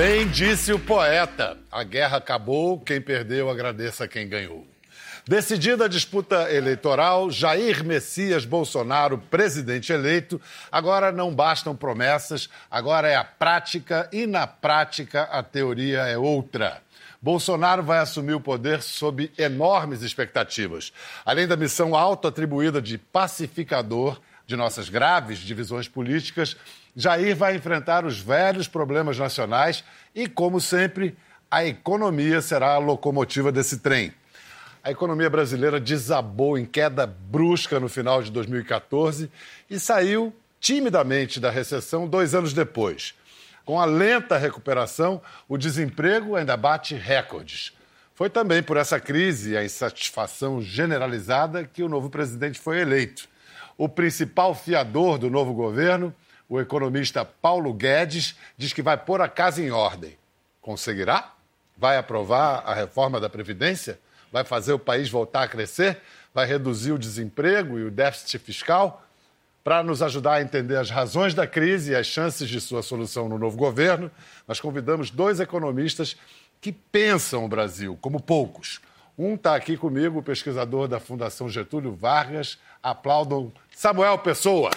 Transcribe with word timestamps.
Bem 0.00 0.26
disse 0.28 0.72
o 0.72 0.78
poeta: 0.78 1.58
a 1.70 1.84
guerra 1.84 2.16
acabou, 2.16 2.80
quem 2.80 3.02
perdeu 3.02 3.50
agradeça 3.50 4.08
quem 4.08 4.26
ganhou. 4.26 4.66
Decidida 5.28 5.84
a 5.84 5.88
disputa 5.88 6.50
eleitoral, 6.50 7.30
Jair 7.30 7.84
Messias 7.84 8.46
Bolsonaro, 8.46 9.18
presidente 9.18 9.92
eleito, 9.92 10.40
agora 10.72 11.12
não 11.12 11.34
bastam 11.34 11.76
promessas, 11.76 12.48
agora 12.70 13.08
é 13.08 13.14
a 13.14 13.22
prática 13.22 14.08
e 14.10 14.26
na 14.26 14.46
prática 14.46 15.24
a 15.24 15.42
teoria 15.42 16.06
é 16.06 16.16
outra. 16.16 16.80
Bolsonaro 17.20 17.82
vai 17.82 17.98
assumir 17.98 18.32
o 18.32 18.40
poder 18.40 18.80
sob 18.80 19.30
enormes 19.36 20.00
expectativas. 20.00 20.94
Além 21.26 21.46
da 21.46 21.58
missão 21.58 21.94
auto-atribuída 21.94 22.80
de 22.80 22.96
pacificador 22.96 24.18
de 24.46 24.56
nossas 24.56 24.88
graves 24.88 25.40
divisões 25.40 25.88
políticas, 25.88 26.56
Jair 26.94 27.36
vai 27.36 27.56
enfrentar 27.56 28.04
os 28.04 28.20
velhos 28.20 28.66
problemas 28.66 29.18
nacionais 29.18 29.84
e, 30.14 30.28
como 30.28 30.60
sempre, 30.60 31.16
a 31.50 31.64
economia 31.64 32.40
será 32.40 32.74
a 32.74 32.78
locomotiva 32.78 33.50
desse 33.50 33.78
trem. 33.78 34.12
A 34.82 34.90
economia 34.90 35.28
brasileira 35.28 35.78
desabou 35.78 36.56
em 36.56 36.64
queda 36.64 37.06
brusca 37.06 37.78
no 37.78 37.88
final 37.88 38.22
de 38.22 38.30
2014 38.30 39.30
e 39.68 39.78
saiu 39.78 40.34
timidamente 40.58 41.38
da 41.38 41.50
recessão 41.50 42.08
dois 42.08 42.34
anos 42.34 42.52
depois. 42.52 43.14
Com 43.64 43.78
a 43.78 43.84
lenta 43.84 44.38
recuperação, 44.38 45.20
o 45.48 45.58
desemprego 45.58 46.34
ainda 46.34 46.56
bate 46.56 46.94
recordes. 46.94 47.72
Foi 48.14 48.28
também 48.28 48.62
por 48.62 48.76
essa 48.76 48.98
crise 48.98 49.52
e 49.52 49.56
a 49.56 49.64
insatisfação 49.64 50.60
generalizada 50.60 51.64
que 51.64 51.82
o 51.82 51.88
novo 51.88 52.10
presidente 52.10 52.58
foi 52.58 52.80
eleito. 52.80 53.28
O 53.78 53.88
principal 53.88 54.54
fiador 54.54 55.18
do 55.18 55.30
novo 55.30 55.54
governo, 55.54 56.14
o 56.50 56.60
economista 56.60 57.24
Paulo 57.24 57.72
Guedes, 57.72 58.36
diz 58.58 58.74
que 58.74 58.82
vai 58.82 58.98
pôr 58.98 59.22
a 59.22 59.28
casa 59.28 59.62
em 59.62 59.70
ordem. 59.70 60.18
Conseguirá? 60.60 61.32
Vai 61.78 61.96
aprovar 61.96 62.62
a 62.66 62.74
reforma 62.74 63.18
da 63.18 63.30
Previdência? 63.30 63.98
vai 64.32 64.44
fazer 64.44 64.72
o 64.72 64.78
país 64.78 65.10
voltar 65.10 65.42
a 65.42 65.48
crescer, 65.48 65.98
vai 66.32 66.46
reduzir 66.46 66.92
o 66.92 66.98
desemprego 66.98 67.78
e 67.78 67.84
o 67.84 67.90
déficit 67.90 68.38
fiscal. 68.38 69.04
Para 69.62 69.82
nos 69.82 70.00
ajudar 70.02 70.34
a 70.34 70.42
entender 70.42 70.76
as 70.76 70.88
razões 70.88 71.34
da 71.34 71.46
crise 71.46 71.92
e 71.92 71.94
as 71.94 72.06
chances 72.06 72.48
de 72.48 72.60
sua 72.60 72.82
solução 72.82 73.28
no 73.28 73.38
novo 73.38 73.56
governo, 73.56 74.10
nós 74.48 74.58
convidamos 74.58 75.10
dois 75.10 75.38
economistas 75.38 76.16
que 76.60 76.72
pensam 76.72 77.44
o 77.44 77.48
Brasil 77.48 77.98
como 78.00 78.20
poucos. 78.20 78.80
Um 79.18 79.34
está 79.34 79.54
aqui 79.54 79.76
comigo, 79.76 80.20
o 80.20 80.22
pesquisador 80.22 80.88
da 80.88 80.98
Fundação 80.98 81.48
Getúlio 81.48 81.92
Vargas. 81.92 82.58
Aplaudam 82.82 83.52
Samuel 83.74 84.16
Pessoa. 84.18 84.70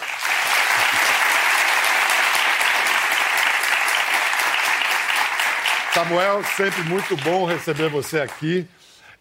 Samuel, 5.94 6.42
sempre 6.42 6.82
muito 6.82 7.16
bom 7.18 7.44
receber 7.46 7.88
você 7.88 8.18
aqui. 8.18 8.66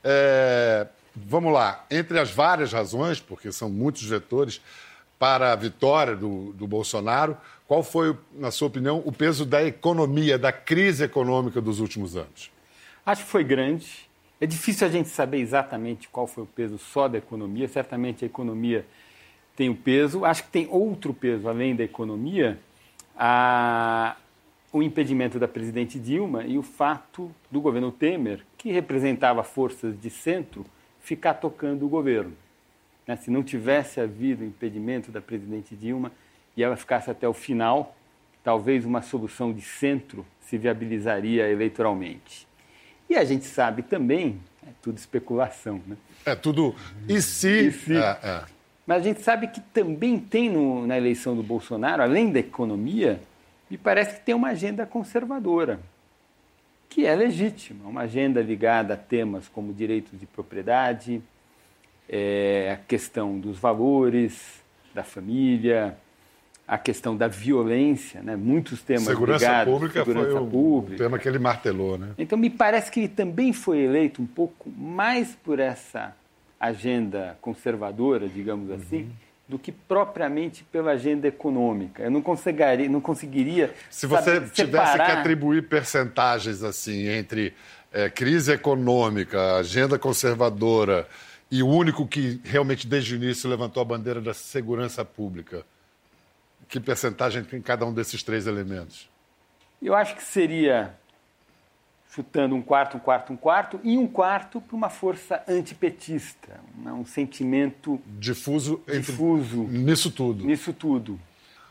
É, 0.03 0.87
vamos 1.15 1.53
lá, 1.53 1.85
entre 1.91 2.19
as 2.19 2.31
várias 2.31 2.73
razões, 2.73 3.19
porque 3.19 3.51
são 3.51 3.69
muitos 3.69 4.01
vetores, 4.03 4.59
para 5.19 5.53
a 5.53 5.55
vitória 5.55 6.15
do, 6.15 6.51
do 6.53 6.65
Bolsonaro, 6.65 7.37
qual 7.67 7.83
foi, 7.83 8.17
na 8.33 8.49
sua 8.49 8.69
opinião, 8.69 9.03
o 9.05 9.11
peso 9.11 9.45
da 9.45 9.63
economia, 9.63 10.35
da 10.35 10.51
crise 10.51 11.03
econômica 11.03 11.61
dos 11.61 11.79
últimos 11.79 12.17
anos? 12.17 12.51
Acho 13.05 13.23
que 13.23 13.29
foi 13.29 13.43
grande. 13.43 14.09
É 14.41 14.47
difícil 14.47 14.87
a 14.87 14.89
gente 14.89 15.09
saber 15.09 15.37
exatamente 15.37 16.09
qual 16.09 16.25
foi 16.25 16.43
o 16.43 16.47
peso 16.47 16.79
só 16.79 17.07
da 17.07 17.19
economia. 17.19 17.67
Certamente 17.67 18.25
a 18.25 18.27
economia 18.27 18.83
tem 19.55 19.69
o 19.69 19.75
peso. 19.75 20.25
Acho 20.25 20.43
que 20.43 20.49
tem 20.49 20.67
outro 20.71 21.13
peso 21.13 21.47
além 21.47 21.75
da 21.75 21.83
economia. 21.83 22.59
A, 23.15 24.15
o 24.73 24.81
impedimento 24.81 25.37
da 25.37 25.47
presidente 25.47 25.99
Dilma 25.99 26.43
e 26.43 26.57
o 26.57 26.63
fato 26.63 27.31
do 27.51 27.61
governo 27.61 27.91
Temer, 27.91 28.41
que 28.57 28.71
representava 28.71 29.43
forças 29.43 29.97
de 30.01 30.09
centro, 30.09 30.65
ficar 30.99 31.35
tocando 31.35 31.85
o 31.85 31.89
governo. 31.89 32.33
Né? 33.07 33.15
Se 33.15 33.29
não 33.29 33.43
tivesse 33.43 34.01
havido 34.01 34.43
impedimento 34.43 35.11
da 35.11 35.21
presidente 35.21 35.75
Dilma 35.75 36.11
e 36.57 36.63
ela 36.63 36.75
ficasse 36.75 37.11
até 37.11 37.27
o 37.27 37.33
final, 37.33 37.95
talvez 38.43 38.83
uma 38.83 39.03
solução 39.03 39.53
de 39.53 39.61
centro 39.61 40.25
se 40.41 40.57
viabilizaria 40.57 41.47
eleitoralmente. 41.47 42.47
E 43.07 43.15
a 43.15 43.23
gente 43.23 43.45
sabe 43.45 43.83
também, 43.83 44.39
é 44.65 44.71
tudo 44.81 44.97
especulação, 44.97 45.81
né? 45.85 45.95
É 46.25 46.33
tudo 46.33 46.73
e 47.07 47.21
se. 47.21 47.67
E 47.67 47.71
se. 47.71 47.95
É, 47.95 48.17
é. 48.23 48.43
Mas 48.87 49.01
a 49.01 49.03
gente 49.03 49.21
sabe 49.21 49.47
que 49.47 49.61
também 49.61 50.17
tem 50.17 50.49
no, 50.49 50.87
na 50.87 50.97
eleição 50.97 51.35
do 51.35 51.43
Bolsonaro, 51.43 52.01
além 52.01 52.31
da 52.31 52.39
economia, 52.39 53.21
me 53.73 53.77
parece 53.79 54.17
que 54.17 54.21
tem 54.21 54.35
uma 54.35 54.49
agenda 54.49 54.85
conservadora, 54.85 55.79
que 56.87 57.07
é 57.07 57.15
legítima, 57.15 57.89
uma 57.89 58.01
agenda 58.01 58.39
ligada 58.39 58.93
a 58.93 58.97
temas 58.97 59.47
como 59.47 59.73
direitos 59.73 60.19
de 60.19 60.27
propriedade, 60.27 61.19
é, 62.07 62.69
a 62.71 62.77
questão 62.87 63.39
dos 63.39 63.57
valores, 63.57 64.61
da 64.93 65.03
família, 65.03 65.97
a 66.67 66.77
questão 66.77 67.17
da 67.17 67.27
violência, 67.27 68.21
né? 68.21 68.35
muitos 68.35 68.83
temas 68.83 69.05
segurança 69.05 69.43
ligados 69.43 69.73
pública 69.73 70.05
segurança 70.05 70.31
foi 70.33 70.39
o, 70.39 70.47
pública. 70.47 70.93
o 70.93 70.97
tema 71.07 71.17
que 71.17 71.27
ele 71.27 71.39
martelou, 71.39 71.97
né? 71.97 72.11
Então 72.15 72.37
me 72.37 72.51
parece 72.51 72.91
que 72.91 72.99
ele 72.99 73.07
também 73.07 73.51
foi 73.53 73.79
eleito 73.79 74.21
um 74.21 74.27
pouco 74.27 74.69
mais 74.69 75.33
por 75.43 75.59
essa 75.59 76.15
agenda 76.59 77.39
conservadora, 77.41 78.29
digamos 78.29 78.69
assim, 78.69 79.05
uhum 79.05 79.32
do 79.47 79.59
que 79.59 79.71
propriamente 79.71 80.63
pela 80.63 80.91
agenda 80.91 81.27
econômica. 81.27 82.03
Eu 82.03 82.11
não 82.11 82.21
conseguiria, 82.21 82.89
não 82.89 83.01
conseguiria 83.01 83.73
Se 83.89 84.07
você 84.07 84.35
saber, 84.35 84.49
tivesse 84.49 84.91
separar... 84.91 85.05
que 85.05 85.11
atribuir 85.11 85.67
percentagens 85.67 86.63
assim 86.63 87.07
entre 87.07 87.53
é, 87.91 88.09
crise 88.09 88.53
econômica, 88.53 89.57
agenda 89.57 89.99
conservadora 89.99 91.07
e 91.51 91.61
o 91.61 91.67
único 91.67 92.07
que 92.07 92.41
realmente 92.43 92.87
desde 92.87 93.13
o 93.13 93.17
início 93.17 93.49
levantou 93.49 93.81
a 93.81 93.85
bandeira 93.85 94.19
da 94.19 94.33
segurança 94.33 95.05
pública, 95.05 95.63
que 96.67 96.79
percentagem 96.79 97.43
tem 97.43 97.61
cada 97.61 97.85
um 97.85 97.93
desses 97.93 98.23
três 98.23 98.47
elementos? 98.47 99.07
Eu 99.81 99.93
acho 99.93 100.15
que 100.15 100.23
seria 100.23 100.95
chutando 102.13 102.53
um 102.53 102.61
quarto, 102.61 102.97
um 102.97 102.99
quarto, 102.99 103.33
um 103.33 103.35
quarto, 103.35 103.79
e 103.83 103.97
um 103.97 104.05
quarto 104.05 104.61
para 104.61 104.75
uma 104.75 104.89
força 104.89 105.41
antipetista, 105.47 106.59
um 106.85 107.03
sentimento 107.03 107.99
difuso, 108.05 108.83
difuso 108.87 109.63
entre... 109.63 109.77
nisso 109.79 110.11
tudo. 110.11 110.45
Nisso 110.45 110.73
tudo. 110.73 111.19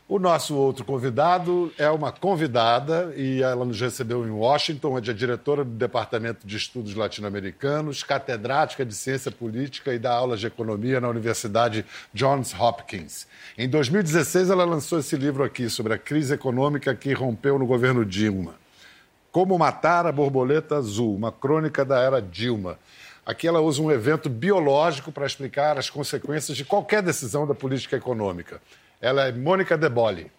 O 0.05 0.19
nosso 0.19 0.53
outro 0.53 0.83
convidado 0.83 1.71
é 1.77 1.89
uma 1.89 2.11
convidada 2.11 3.13
e 3.15 3.41
ela 3.41 3.63
nos 3.63 3.79
recebeu 3.79 4.27
em 4.27 4.31
Washington, 4.31 4.95
onde 4.95 5.09
é 5.09 5.13
diretora 5.13 5.63
do 5.63 5.71
Departamento 5.71 6.45
de 6.45 6.57
Estudos 6.57 6.93
Latino-Americanos, 6.93 8.03
catedrática 8.03 8.85
de 8.85 8.93
Ciência 8.93 9.31
Política 9.31 9.93
e 9.93 9.97
dá 9.97 10.11
aulas 10.11 10.41
de 10.41 10.47
Economia 10.47 10.99
na 10.99 11.07
Universidade 11.07 11.85
Johns 12.13 12.53
Hopkins. 12.53 13.25
Em 13.57 13.69
2016, 13.69 14.49
ela 14.49 14.65
lançou 14.65 14.99
esse 14.99 15.15
livro 15.15 15.41
aqui 15.41 15.69
sobre 15.69 15.93
a 15.93 15.97
crise 15.97 16.33
econômica 16.33 16.93
que 16.93 17.13
rompeu 17.13 17.57
no 17.57 17.65
governo 17.65 18.05
Dilma. 18.05 18.61
Como 19.33 19.57
Matar 19.57 20.05
a 20.05 20.11
Borboleta 20.11 20.75
Azul, 20.75 21.15
uma 21.15 21.31
crônica 21.31 21.83
da 21.83 21.99
era 21.99 22.21
Dilma. 22.21 22.77
Aqui 23.25 23.47
ela 23.47 23.61
usa 23.61 23.81
um 23.81 23.91
evento 23.91 24.29
biológico 24.29 25.11
para 25.11 25.25
explicar 25.25 25.75
as 25.75 25.89
consequências 25.89 26.55
de 26.55 26.63
qualquer 26.63 27.01
decisão 27.01 27.47
da 27.47 27.55
política 27.55 27.95
econômica. 27.95 28.61
Ela 29.01 29.29
é 29.29 29.31
Mônica 29.31 29.75
Deboli. 29.75 30.31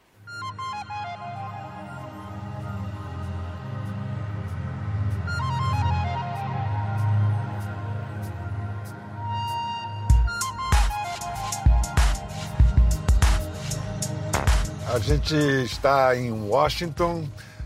A 14.86 15.01
gente 15.01 15.34
está 15.65 16.16
em 16.16 16.30
Washington 16.30 17.24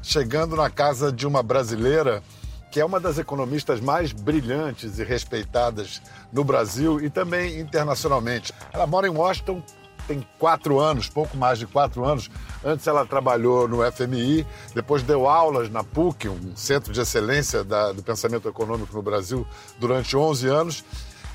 chegando 0.08 0.56
na 0.56 0.70
casa 0.70 1.12
de 1.12 1.26
uma 1.26 1.43
brasileira 1.43 2.22
que 2.70 2.81
é 2.81 2.84
uma 2.84 2.99
das 2.99 3.19
economistas 3.19 3.78
mais 3.78 4.10
brilhantes 4.10 4.99
e 4.99 5.05
respeitadas 5.05 6.00
no 6.32 6.43
Brasil 6.43 6.99
e 6.99 7.10
também 7.10 7.60
internacionalmente. 7.60 8.52
Ela 8.72 8.87
mora 8.87 9.06
em 9.06 9.10
Washington 9.10 9.62
tem 10.06 10.26
quatro 10.38 10.81
anos, 10.81 11.10
pouco 11.10 11.37
mais 11.37 11.58
de 11.58 11.66
quatro 11.66 12.06
anos. 12.06 12.31
Antes 12.64 12.87
ela 12.87 13.05
trabalhou 13.05 13.69
no 13.69 13.78
FMI, 13.93 14.46
depois 14.75 15.02
deu 15.02 15.28
aulas 15.28 15.69
na 15.69 15.84
PUC, 15.84 16.31
um 16.31 16.56
centro 16.56 16.90
de 16.90 17.00
excelência 17.00 17.62
da, 17.62 17.93
do 17.93 18.02
pensamento 18.02 18.49
econômico 18.49 18.94
no 18.94 19.02
Brasil, 19.02 19.46
durante 19.78 20.16
11 20.16 20.49
anos. 20.49 20.84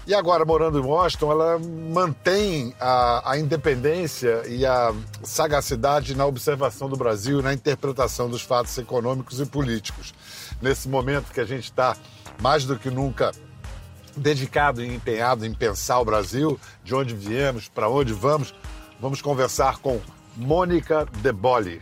E 0.05 0.13
agora, 0.13 0.43
morando 0.43 0.77
em 0.77 0.81
Washington, 0.81 1.31
ela 1.31 1.59
mantém 1.59 2.75
a, 2.77 3.31
a, 3.31 3.37
independência 3.37 4.43
e 4.47 4.65
a 4.65 4.93
sagacidade 5.23 6.13
na 6.13 6.25
observação 6.25 6.89
do 6.89 6.97
Brasil, 6.97 7.41
na 7.41 7.53
interpretação 7.53 8.29
dos 8.29 8.41
fatos 8.41 8.77
econômicos 8.77 9.39
e 9.39 9.45
políticos. 9.45 10.13
Nesse 10.61 10.89
momento 10.89 11.31
que 11.31 11.39
a 11.39 11.45
gente 11.45 11.63
está 11.63 11.95
mais 12.41 12.65
do 12.65 12.77
que 12.77 12.89
nunca 12.89 13.31
dedicado 14.17 14.83
e 14.83 14.93
empenhado 14.93 15.45
em 15.45 15.53
pensar 15.53 15.99
o 15.99 16.05
Brasil, 16.05 16.59
de 16.83 16.93
onde 16.93 17.15
viemos, 17.15 17.69
para 17.69 17.87
onde 17.87 18.11
vamos, 18.11 18.53
vamos 18.99 19.21
conversar 19.21 19.77
com 19.77 20.01
Mônica 20.35 21.07
De 21.21 21.31
Boli. 21.31 21.81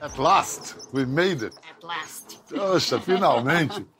At 0.00 0.16
last, 0.16 0.76
we 0.94 1.04
made 1.04 1.44
it. 1.44 1.56
At 1.58 1.84
last. 1.84 2.40
Poxa, 2.48 2.98
finalmente. 3.00 3.84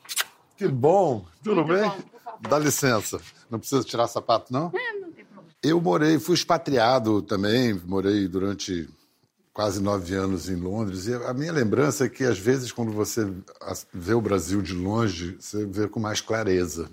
Que 0.56 0.66
bom. 0.66 1.24
Tudo 1.44 1.64
Muito 1.64 1.80
bem? 1.80 1.88
bom. 1.88 2.17
Dá 2.40 2.58
licença. 2.58 3.20
Não 3.50 3.58
precisa 3.58 3.82
tirar 3.82 4.08
sapato, 4.08 4.52
não? 4.52 4.66
Ah, 4.74 5.00
não 5.00 5.10
tem 5.12 5.24
problema. 5.24 5.54
Eu 5.62 5.80
morei, 5.80 6.18
fui 6.18 6.34
expatriado 6.34 7.22
também, 7.22 7.74
morei 7.74 8.28
durante 8.28 8.88
quase 9.52 9.82
nove 9.82 10.14
anos 10.14 10.48
em 10.48 10.54
Londres. 10.54 11.06
E 11.08 11.14
a 11.14 11.34
minha 11.34 11.52
lembrança 11.52 12.04
é 12.04 12.08
que, 12.08 12.22
às 12.22 12.38
vezes, 12.38 12.70
quando 12.70 12.92
você 12.92 13.28
vê 13.92 14.14
o 14.14 14.20
Brasil 14.20 14.62
de 14.62 14.72
longe, 14.72 15.36
você 15.40 15.66
vê 15.66 15.88
com 15.88 15.98
mais 15.98 16.20
clareza. 16.20 16.88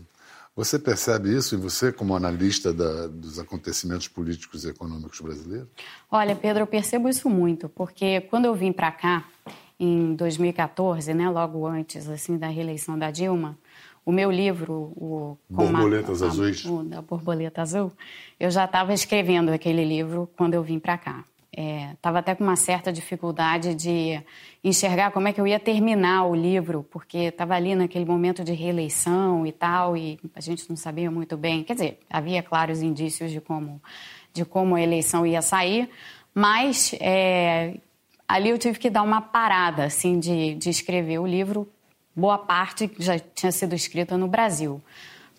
Você 0.56 0.80
percebe 0.80 1.36
isso, 1.36 1.54
e 1.54 1.58
você, 1.58 1.92
como 1.92 2.16
analista 2.16 2.74
da, 2.74 3.08
dos 3.08 3.38
acontecimentos 3.38 4.08
políticos 4.08 4.64
e 4.64 4.70
econômicos 4.70 5.20
brasileiros? 5.20 5.68
Olha, 6.10 6.34
Pedro, 6.34 6.64
eu 6.64 6.68
percebo 6.68 7.10
isso 7.10 7.30
muito, 7.30 7.68
porque 7.68 8.22
quando 8.22 8.46
eu 8.46 8.56
vim 8.56 8.72
para 8.72 8.90
cá, 8.90 9.26
em 9.80 10.16
2014, 10.16 11.14
né, 11.14 11.30
logo 11.30 11.68
antes 11.68 12.08
assim 12.08 12.38
da 12.38 12.48
reeleição 12.48 12.98
da 12.98 13.12
Dilma, 13.12 13.58
o 14.06 14.12
meu 14.12 14.32
livro, 14.32 14.94
o 14.96 15.38
com 15.54 15.66
uma- 15.66 15.80
Borboletas 15.80 16.22
a- 16.22 16.28
Azuis. 16.28 16.64
o 16.66 16.84
da 16.84 17.02
Borboleta 17.02 17.62
Azul, 17.62 17.92
eu 18.40 18.52
já 18.52 18.66
estava 18.66 18.94
escrevendo 18.94 19.50
aquele 19.50 19.84
livro 19.84 20.30
quando 20.38 20.54
eu 20.54 20.62
vim 20.64 20.78
para 20.80 20.98
cá. 20.98 21.24
Estava 21.94 22.20
até 22.20 22.36
com 22.36 22.44
uma 22.44 22.58
certa 22.58 22.92
dificuldade 22.92 23.74
de 23.76 24.22
enxergar 24.62 25.12
como 25.12 25.30
é 25.30 25.32
que 25.34 25.40
eu 25.40 25.48
ia 25.48 25.58
terminar 25.58 26.26
o 26.26 26.36
livro, 26.36 26.86
porque 26.92 27.18
estava 27.18 27.56
ali 27.56 27.74
naquele 27.76 28.04
momento 28.04 28.44
de 28.44 28.52
reeleição 28.52 29.48
e 29.48 29.54
tal, 29.54 29.96
e 29.96 30.20
a 30.36 30.42
gente 30.42 30.70
não 30.70 30.76
sabia 30.76 31.10
muito 31.10 31.38
bem. 31.38 31.64
Quer 31.64 31.74
dizer, 31.76 32.00
havia 32.10 32.44
claros 32.44 32.82
indícios 32.82 33.32
de 33.32 33.40
como, 33.40 33.82
de 34.34 34.44
como 34.44 34.76
a 34.76 34.82
eleição 34.82 35.26
ia 35.26 35.42
sair, 35.42 35.90
mas 36.34 36.94
é, 37.00 37.78
ali 38.28 38.50
eu 38.50 38.58
tive 38.58 38.78
que 38.78 38.90
dar 38.90 39.04
uma 39.04 39.22
parada 39.22 39.86
assim 39.86 40.20
de, 40.20 40.56
de 40.56 40.70
escrever 40.70 41.20
o 41.20 41.26
livro. 41.26 41.66
Boa 42.16 42.38
parte 42.38 42.90
já 42.98 43.20
tinha 43.20 43.52
sido 43.52 43.76
escrita 43.76 44.18
no 44.18 44.28
Brasil. 44.28 44.82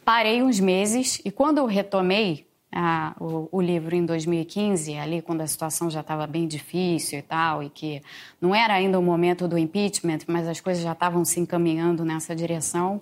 Parei 0.04 0.42
uns 0.42 0.60
meses 0.60 1.20
e 1.24 1.30
quando 1.30 1.58
eu 1.58 1.66
retomei 1.66 2.46
ah, 2.70 3.14
o, 3.18 3.48
o 3.50 3.60
livro 3.62 3.94
em 3.94 4.04
2015, 4.04 4.96
ali 4.98 5.22
quando 5.22 5.40
a 5.40 5.46
situação 5.46 5.88
já 5.88 6.00
estava 6.00 6.26
bem 6.26 6.46
difícil 6.46 7.18
e 7.18 7.22
tal, 7.22 7.62
e 7.62 7.70
que 7.70 8.02
não 8.40 8.54
era 8.54 8.74
ainda 8.74 8.98
o 8.98 9.02
momento 9.02 9.48
do 9.48 9.56
impeachment, 9.56 10.18
mas 10.26 10.46
as 10.46 10.60
coisas 10.60 10.82
já 10.82 10.92
estavam 10.92 11.24
se 11.24 11.40
encaminhando 11.40 12.04
nessa 12.04 12.36
direção, 12.36 13.00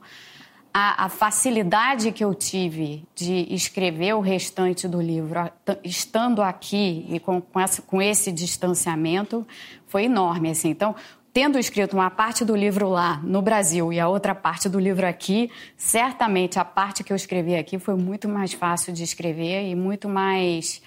a, 0.73 1.07
a 1.07 1.09
facilidade 1.09 2.11
que 2.13 2.25
eu 2.25 2.35
tive 2.35 3.05
de 3.15 3.53
escrever 3.53 4.15
o 4.15 4.21
restante 4.21 4.89
do 4.89 5.01
livro, 5.01 5.51
estando 5.83 6.43
aqui 6.43 7.07
e 7.09 7.21
com, 7.21 7.41
com, 7.41 7.61
essa, 7.61 7.83
com 7.83 8.03
esse 8.03 8.31
distanciamento, 8.33 9.47
foi 9.87 10.05
enorme. 10.05 10.51
Assim. 10.51 10.71
Então, 10.71 10.95
tendo 11.35 11.59
escrito 11.59 11.95
uma 11.95 12.09
parte 12.11 12.45
do 12.45 12.55
livro 12.55 12.89
lá 12.89 13.21
no 13.25 13.43
Brasil 13.43 13.93
e 13.93 13.99
a 13.99 14.07
outra 14.09 14.35
parte 14.37 14.69
do 14.69 14.79
livro 14.79 15.05
aqui, 15.05 15.51
certamente 15.77 16.61
a 16.61 16.65
parte 16.65 17.03
que 17.03 17.13
eu 17.13 17.17
escrevi 17.17 17.57
aqui 17.57 17.77
foi 17.79 17.97
muito 17.97 18.29
mais 18.29 18.53
fácil 18.53 18.93
de 18.93 19.03
escrever 19.03 19.69
e 19.69 19.75
muito 19.75 20.09
mais. 20.09 20.81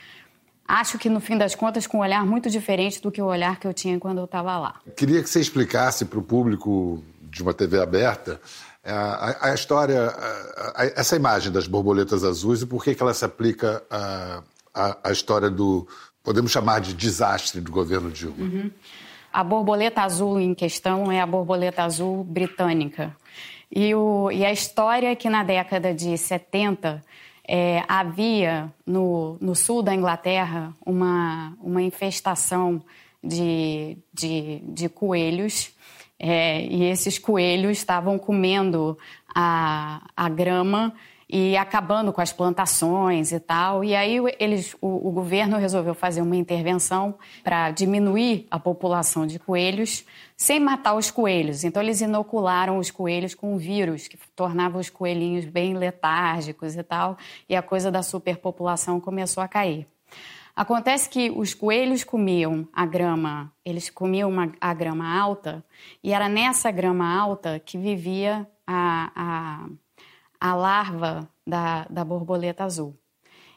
Acho 0.66 0.98
que 0.98 1.10
no 1.10 1.20
fim 1.20 1.38
das 1.38 1.54
contas, 1.54 1.86
com 1.86 1.98
um 1.98 2.02
olhar 2.02 2.26
muito 2.26 2.50
diferente 2.50 3.02
do 3.02 3.12
que 3.12 3.22
o 3.22 3.26
olhar 3.26 3.60
que 3.60 3.68
eu 3.68 3.74
tinha 3.74 4.00
quando 4.00 4.20
eu 4.20 4.26
estava 4.26 4.58
lá. 4.58 4.76
Queria 4.96 5.22
que 5.22 5.30
você 5.30 5.40
explicasse 5.42 6.06
para 6.06 6.18
o 6.20 6.24
público 6.24 7.04
de 7.22 7.44
uma 7.44 7.54
TV 7.54 7.82
aberta 7.82 8.40
a, 8.86 9.30
a- 9.48 9.50
a 9.52 9.54
história, 9.54 10.08
a- 10.76 10.86
essa 10.96 11.16
imagem 11.18 11.52
das 11.52 11.68
borboletas 11.68 12.24
azuis 12.24 12.62
e 12.62 12.66
por 12.66 12.82
que, 12.86 12.96
que 12.96 13.04
ela 13.04 13.14
se 13.14 13.26
aplica 13.26 13.84
à, 14.74 15.12
história 15.12 15.50
do, 15.50 15.86
podemos 16.24 16.52
chamar 16.52 16.80
de 16.80 16.94
desastre 16.94 17.60
do 17.62 17.72
governo 17.72 18.10
Dilma. 18.12 18.72
A 19.38 19.44
borboleta 19.44 20.02
azul 20.02 20.40
em 20.40 20.56
questão 20.56 21.12
é 21.12 21.22
a 21.22 21.26
borboleta 21.28 21.84
azul 21.84 22.24
britânica. 22.24 23.16
E, 23.72 23.94
o, 23.94 24.32
e 24.32 24.44
a 24.44 24.52
história 24.52 25.12
é 25.12 25.16
que 25.16 25.30
na 25.30 25.44
década 25.44 25.94
de 25.94 26.18
70 26.18 27.04
é, 27.48 27.84
havia 27.88 28.74
no, 28.84 29.38
no 29.40 29.54
sul 29.54 29.84
da 29.84 29.94
Inglaterra 29.94 30.74
uma, 30.84 31.56
uma 31.62 31.84
infestação 31.84 32.82
de, 33.24 34.00
de, 34.12 34.60
de 34.64 34.90
coelhos. 34.90 35.72
é, 36.18 36.66
e 36.66 36.86
esses 36.86 37.20
coelhos 37.20 37.78
estavam 37.78 38.18
comendo 38.18 38.98
a, 39.36 40.02
a 40.18 40.30
grama 40.30 40.96
e 41.30 41.58
acabando 41.58 42.14
com 42.14 42.22
as 42.22 42.32
plantações 42.32 43.32
e 43.32 43.40
tal. 43.40 43.84
E 43.84 43.96
aí 43.96 44.18
eles, 44.40 44.76
o, 44.82 45.10
o 45.10 45.12
governo 45.12 45.58
resolveu 45.58 45.94
fazer 45.94 46.22
uma 46.22 46.36
intervenção 46.36 47.16
para 47.44 47.72
diminuir 47.72 48.48
a 48.50 48.58
população 48.60 49.28
de 49.28 49.38
coelhos 49.38 50.06
sem 50.36 50.60
matar 50.60 50.94
os 50.94 51.12
coelhos. 51.12 51.64
Então 51.64 51.82
eles 51.82 52.00
inocularam 52.00 52.78
os 52.78 52.92
coelhos 52.92 53.34
com 53.34 53.54
um 53.54 53.58
vírus 53.58 54.08
que 54.08 54.18
tornava 54.36 54.78
os 54.78 54.90
coelhinhos 54.90 55.46
bem 55.46 55.74
letárgicos 55.74 56.76
e 56.76 56.84
tal, 56.84 57.18
e 57.50 57.56
a 57.56 57.62
coisa 57.62 57.92
da 57.92 58.04
superpopulação 58.04 59.00
começou 59.00 59.44
a 59.44 59.48
cair. 59.48 59.88
Acontece 60.56 61.08
que 61.08 61.30
os 61.30 61.54
coelhos 61.54 62.04
comiam 62.04 62.68
a 62.74 62.84
grama, 62.84 63.52
eles 63.64 63.92
comiam 63.92 64.28
uma- 64.28 64.52
a 64.60 64.74
grama 64.74 65.08
alta, 65.20 65.64
e 66.04 66.12
era 66.12 66.28
nessa 66.28 66.72
grama 66.72 67.16
alta 67.16 67.60
que 67.64 67.78
vivia 67.78 68.48
a, 68.66 69.12
a, 69.16 69.70
a 70.40 70.54
larva 70.56 71.28
da, 71.46 71.86
da 71.90 72.04
borboleta 72.04 72.64
azul. 72.64 72.96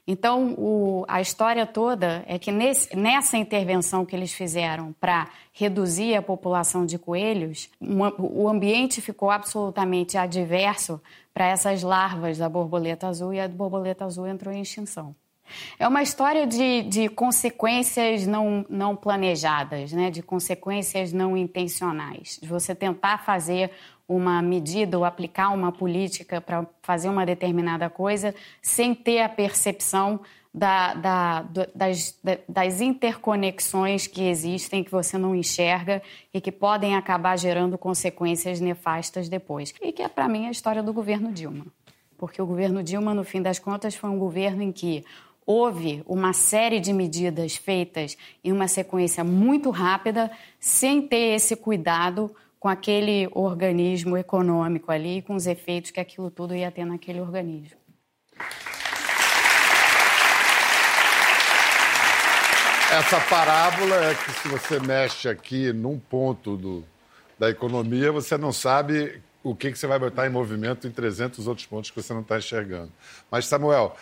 Então, 0.07 0.55
o- 0.59 1.05
a 1.07 1.21
história 1.21 1.65
toda 1.67 2.25
é 2.27 2.39
que 2.39 2.51
nesse- 2.51 2.97
nessa 2.97 3.37
intervenção 3.37 4.05
que 4.05 4.17
eles 4.17 4.33
fizeram 4.33 4.93
para 4.99 5.29
reduzir 5.53 6.17
a 6.17 6.23
população 6.23 6.85
de 6.85 6.99
coelhos, 6.99 7.69
uma- 7.81 8.13
o 8.19 8.49
ambiente 8.49 9.01
ficou 9.01 9.31
absolutamente 9.31 10.17
adverso 10.19 11.01
para 11.33 11.47
essas 11.47 11.83
larvas 11.83 12.39
da 12.39 12.49
borboleta 12.49 13.07
azul 13.07 13.33
e 13.33 13.41
a 13.41 13.47
borboleta 13.47 14.05
azul 14.05 14.27
entrou 14.27 14.53
em 14.53 14.63
extinção. 14.63 15.15
É 15.79 15.87
uma 15.87 16.01
história 16.03 16.47
de, 16.47 16.83
de 16.83 17.09
consequências 17.09 18.25
não, 18.27 18.65
não 18.69 18.95
planejadas, 18.97 19.93
né? 19.93 20.09
de 20.11 20.23
consequências 20.23 21.13
não 21.13 21.37
intencionais, 21.37 22.39
de 22.41 22.49
você 22.49 22.73
tentar 22.75 23.19
fazer 23.25 23.71
uma 24.13 24.43
medida 24.43 24.99
ou 24.99 25.05
aplicar 25.05 25.51
uma 25.51 25.71
política 25.71 26.41
para 26.41 26.67
fazer 26.83 27.09
uma 27.09 27.25
determinada 27.25 27.89
coisa 27.89 28.35
sem 28.61 28.93
ter 28.93 29.21
a 29.21 29.29
percepção 29.29 30.19
da- 30.53 30.95
da- 30.95 31.43
das, 31.73 32.19
da- 32.25 32.39
das 32.49 32.81
interconexões 32.81 34.09
que 34.09 34.23
existem, 34.23 34.83
que 34.83 34.91
você 34.91 35.17
não 35.17 35.33
enxerga 35.33 36.03
e 36.35 36.41
que 36.41 36.51
podem 36.51 36.97
acabar 36.97 37.39
gerando 37.39 37.79
consequências 37.79 38.59
nefastas 38.61 39.29
depois. 39.29 39.73
E 39.81 39.93
que 39.93 40.03
é, 40.03 40.09
para 40.09 40.29
mim, 40.29 40.49
a 40.49 40.51
história 40.51 40.83
do 40.83 40.93
governo 40.93 41.31
Dilma. 41.33 41.67
Porque 42.19 42.43
o 42.43 42.47
governo 42.47 42.83
Dilma, 42.83 43.15
no 43.15 43.23
fim 43.23 43.41
das 43.41 43.61
contas, 43.61 43.95
foi 43.95 44.11
um 44.11 44.19
governo 44.19 44.61
em 44.61 44.73
que 44.73 45.05
houve 45.47 46.03
uma 46.05 46.33
série 46.33 46.81
de 46.81 46.93
medidas 46.93 47.55
feitas 47.55 48.17
em 48.43 48.51
uma 48.51 48.67
sequência 48.67 49.23
muito 49.23 49.71
rápida, 49.71 50.31
sem 50.59 51.01
ter 51.01 51.37
esse 51.37 51.55
cuidado 51.55 52.35
com 52.61 52.69
aquele 52.69 53.27
organismo 53.33 54.19
econômico 54.19 54.93
ali, 54.93 55.23
com 55.23 55.35
os 55.35 55.47
efeitos 55.47 55.91
que 55.91 55.99
aquilo 55.99 56.31
tudo 56.31 56.55
ia 56.55 56.71
ter 56.71 56.85
naquele 56.85 57.19
organismo. 57.19 57.81
Essa 62.93 63.19
parábola 63.21 64.11
é 64.11 64.15
que 64.15 64.33
se 64.33 64.49
você 64.49 64.79
mexe 64.79 65.27
aqui 65.27 65.73
num 65.73 65.99
ponto 65.99 66.57
do, 66.57 66.85
da 67.39 67.49
economia, 67.49 68.13
você 68.13 68.37
não 68.37 68.53
sabe 68.53 69.23
o 69.43 69.55
que, 69.55 69.73
que 69.73 69.79
você 69.79 69.87
vai 69.87 69.99
botar 69.99 70.27
em 70.27 70.31
movimento 70.31 70.87
em 70.87 70.91
300 70.91 71.47
outros 71.47 71.67
pontos 71.67 71.91
que 71.91 72.03
você 72.03 72.13
não 72.13 72.21
está 72.21 72.37
enxergando. 72.37 72.93
Mas, 73.31 73.47
Samuel, 73.47 73.97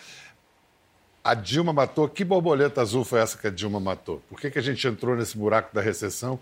a 1.23 1.33
Dilma 1.33 1.71
matou. 1.71 2.09
Que 2.09 2.25
borboleta 2.25 2.81
azul 2.81 3.05
foi 3.05 3.19
essa 3.21 3.37
que 3.37 3.47
a 3.47 3.51
Dilma 3.51 3.79
matou? 3.79 4.21
Por 4.27 4.37
que, 4.37 4.51
que 4.51 4.59
a 4.59 4.61
gente 4.61 4.85
entrou 4.85 5.15
nesse 5.15 5.37
buraco 5.37 5.73
da 5.73 5.81
recessão 5.81 6.39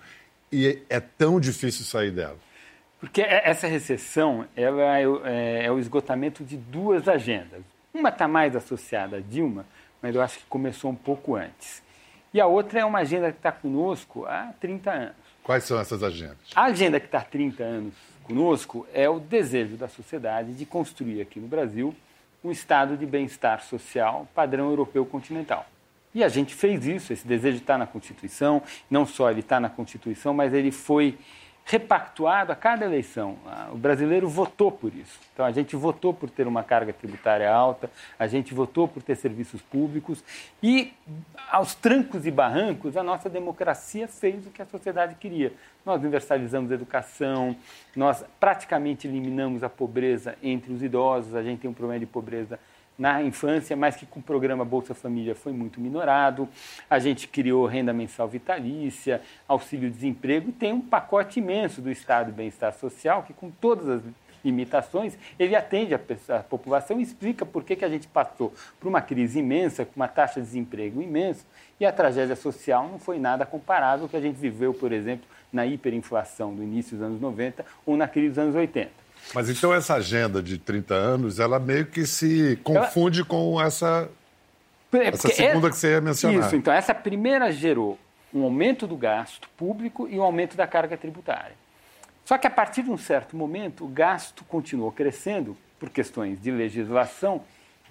e 0.52 0.82
é 0.90 1.00
tão 1.00 1.40
difícil 1.40 1.86
sair 1.86 2.12
dela? 2.12 2.38
Porque 3.00 3.22
é- 3.22 3.48
essa 3.50 3.68
recessão 3.68 4.46
ela 4.56 4.98
é, 4.98 5.08
o- 5.08 5.26
é- 5.26 5.66
é 5.66 5.72
o 5.72 5.78
esgotamento 5.80 6.44
de 6.44 6.58
duas 6.58 7.08
agendas. 7.08 7.62
Uma 7.94 8.10
está 8.10 8.28
mais 8.28 8.56
associada 8.56 9.18
a 9.18 9.20
Dilma, 9.20 9.66
mas 10.02 10.16
eu 10.16 10.22
acho 10.22 10.40
que 10.40 10.46
começou 10.46 10.92
um 10.92 10.96
pouco 10.96 11.36
antes. 11.36 11.84
E 12.34 12.42
a 12.42 12.48
outra 12.48 12.80
é 12.80 12.86
uma 12.86 13.00
agenda 13.00 13.32
que 13.32 13.38
está 13.38 13.52
conosco 13.52 14.26
há 14.26 14.54
30 14.60 14.92
anos. 14.92 15.16
Quais 15.44 15.64
são 15.64 15.80
essas 15.80 16.04
agendas? 16.04 16.38
A 16.56 16.66
agenda 16.66 17.00
que 17.00 17.06
está 17.06 17.20
há 17.20 17.24
30 17.24 17.64
anos 17.64 17.94
conosco 18.24 18.86
é 18.94 19.08
o 19.10 19.20
desejo 19.20 19.78
da 19.78 19.88
sociedade 19.88 20.54
de 20.54 20.66
construir 20.66 21.22
aqui 21.22 21.40
no 21.40 21.48
Brasil 21.48 21.96
um 22.44 22.52
estado 22.52 22.98
de 22.98 23.06
bem-estar 23.06 23.62
social 23.64 24.28
padrão 24.36 24.70
europeu 24.70 25.06
continental. 25.06 25.66
E 26.18 26.24
a 26.24 26.30
gente 26.30 26.56
fez 26.56 26.88
isso, 26.88 27.14
esse 27.14 27.28
desejo 27.28 27.58
está 27.58 27.78
na 27.78 27.86
Constituição, 27.86 28.64
não 28.90 29.06
só 29.06 29.30
ele 29.30 29.42
está 29.42 29.60
na 29.60 29.70
Constituição, 29.70 30.34
mas 30.34 30.52
ele 30.52 30.72
foi 30.72 31.16
repactuado 31.64 32.52
a 32.52 32.56
cada 32.56 32.86
eleição. 32.86 33.38
Ah, 33.46 33.70
o 33.72 33.78
brasileiro 33.78 34.28
votou 34.28 34.72
por 34.72 34.92
isso. 34.96 35.20
Então, 35.32 35.46
a 35.46 35.52
gente 35.52 35.76
votou 35.76 36.16
por 36.16 36.28
ter 36.28 36.48
uma 36.48 36.64
carga 36.64 36.92
tributária 36.92 37.54
alta, 37.54 37.88
a 38.18 38.26
gente 38.26 38.52
votou 38.52 38.88
por 38.88 39.04
ter 39.04 39.16
serviços 39.16 39.62
públicos 39.62 40.24
e, 40.64 40.92
aos 41.52 41.76
trancos 41.76 42.26
e 42.26 42.32
barrancos, 42.32 42.98
a 42.98 43.04
nossa 43.04 43.30
democracia 43.30 44.08
fez 44.08 44.48
o 44.48 44.50
que 44.50 44.64
a 44.64 44.66
sociedade 44.66 45.14
queria. 45.20 45.54
Nós 45.86 46.02
universalizamos 46.02 46.72
a 46.72 46.74
educação, 46.74 47.56
nós 47.96 48.26
praticamente 48.40 49.08
eliminamos 49.08 49.64
a 49.64 49.70
pobreza 49.70 50.36
entre 50.42 50.74
os 50.74 50.82
idosos, 50.82 51.36
a 51.36 51.44
gente 51.44 51.60
tem 51.60 51.70
um 51.70 51.76
problema 51.76 52.00
de 52.00 52.08
pobreza 52.08 52.60
na 52.98 53.22
infância, 53.22 53.76
mas 53.76 53.96
que 53.96 54.06
com 54.06 54.20
o 54.20 54.24
programa 54.24 54.66
Bolsa 54.66 54.94
Família 54.94 55.36
foi 55.36 55.54
muito 55.54 55.80
minorado. 55.80 56.50
A 56.90 56.98
gente 56.98 57.28
criou 57.28 57.66
renda 57.66 57.94
mensal 57.94 58.28
vitalícia, 58.28 59.22
auxílio-desemprego, 59.48 60.50
e 60.50 60.54
tem 60.54 60.74
um 60.74 60.82
pacote 60.82 61.40
imenso 61.40 61.82
do 61.82 61.92
Estado 61.92 62.32
Bem-Estar 62.32 62.74
Social 62.74 63.24
que, 63.24 63.34
com 63.34 63.52
todas 63.52 63.88
as 63.88 64.02
limitações, 64.44 65.18
ele 65.38 65.56
atende 65.56 65.94
a, 65.94 66.00
a 66.30 66.40
população 66.40 67.00
e 67.00 67.04
explica 67.04 67.46
por 67.46 67.64
que, 67.64 67.76
que 67.76 67.86
a 67.86 67.90
gente 67.90 68.08
passou 68.08 68.54
por 68.80 68.88
uma 68.88 69.02
crise 69.02 69.40
imensa, 69.40 69.86
com 69.86 69.96
uma 69.96 70.08
taxa 70.08 70.40
de 70.40 70.48
desemprego 70.48 71.02
imensa, 71.02 71.46
e 71.80 71.86
a 71.86 71.92
tragédia 71.92 72.36
social 72.36 72.88
não 72.88 72.98
foi 72.98 73.20
nada 73.20 73.46
comparável 73.46 74.06
ao 74.06 74.10
que 74.10 74.18
a 74.18 74.22
gente 74.22 74.36
viveu, 74.36 74.74
por 74.74 74.92
exemplo, 74.92 75.28
na 75.52 75.66
hiperinflação 75.66 76.54
do 76.54 76.64
início 76.64 76.98
dos 76.98 77.06
anos 77.06 77.22
90 77.22 77.66
ou 77.86 77.96
na 77.96 78.08
crise 78.08 78.30
dos 78.30 78.40
anos 78.40 78.56
80. 78.56 79.07
Mas 79.34 79.50
então 79.50 79.74
essa 79.74 79.96
agenda 79.96 80.42
de 80.42 80.58
30 80.58 80.94
anos, 80.94 81.40
ela 81.40 81.60
meio 81.60 81.86
que 81.86 82.06
se 82.06 82.58
confunde 82.64 83.20
ela... 83.20 83.28
com 83.28 83.62
essa, 83.62 84.10
é 84.94 85.08
essa 85.08 85.30
segunda 85.30 85.68
é... 85.68 85.70
que 85.70 85.76
você 85.76 85.92
ia 85.92 86.02
mencionar. 86.02 86.46
Isso, 86.46 86.56
então 86.56 86.74
essa 86.74 86.94
primeira 86.94 87.52
gerou 87.52 88.00
um 88.34 88.44
aumento 88.44 88.88
do 88.88 88.96
gasto 88.96 89.50
público 89.58 90.08
e 90.10 90.18
um 90.18 90.24
aumento 90.24 90.56
da 90.56 90.68
carga 90.68 90.98
tributária. 90.98 91.56
Só 92.26 92.38
que 92.38 92.48
a 92.48 92.52
partir 92.52 92.84
de 92.84 92.92
um 92.92 92.98
certo 92.98 93.38
momento, 93.38 93.86
o 93.86 93.88
gasto 93.88 94.44
continuou 94.46 94.92
crescendo 94.92 95.58
por 95.80 95.90
questões 95.90 96.42
de 96.42 96.52
legislação 96.52 97.42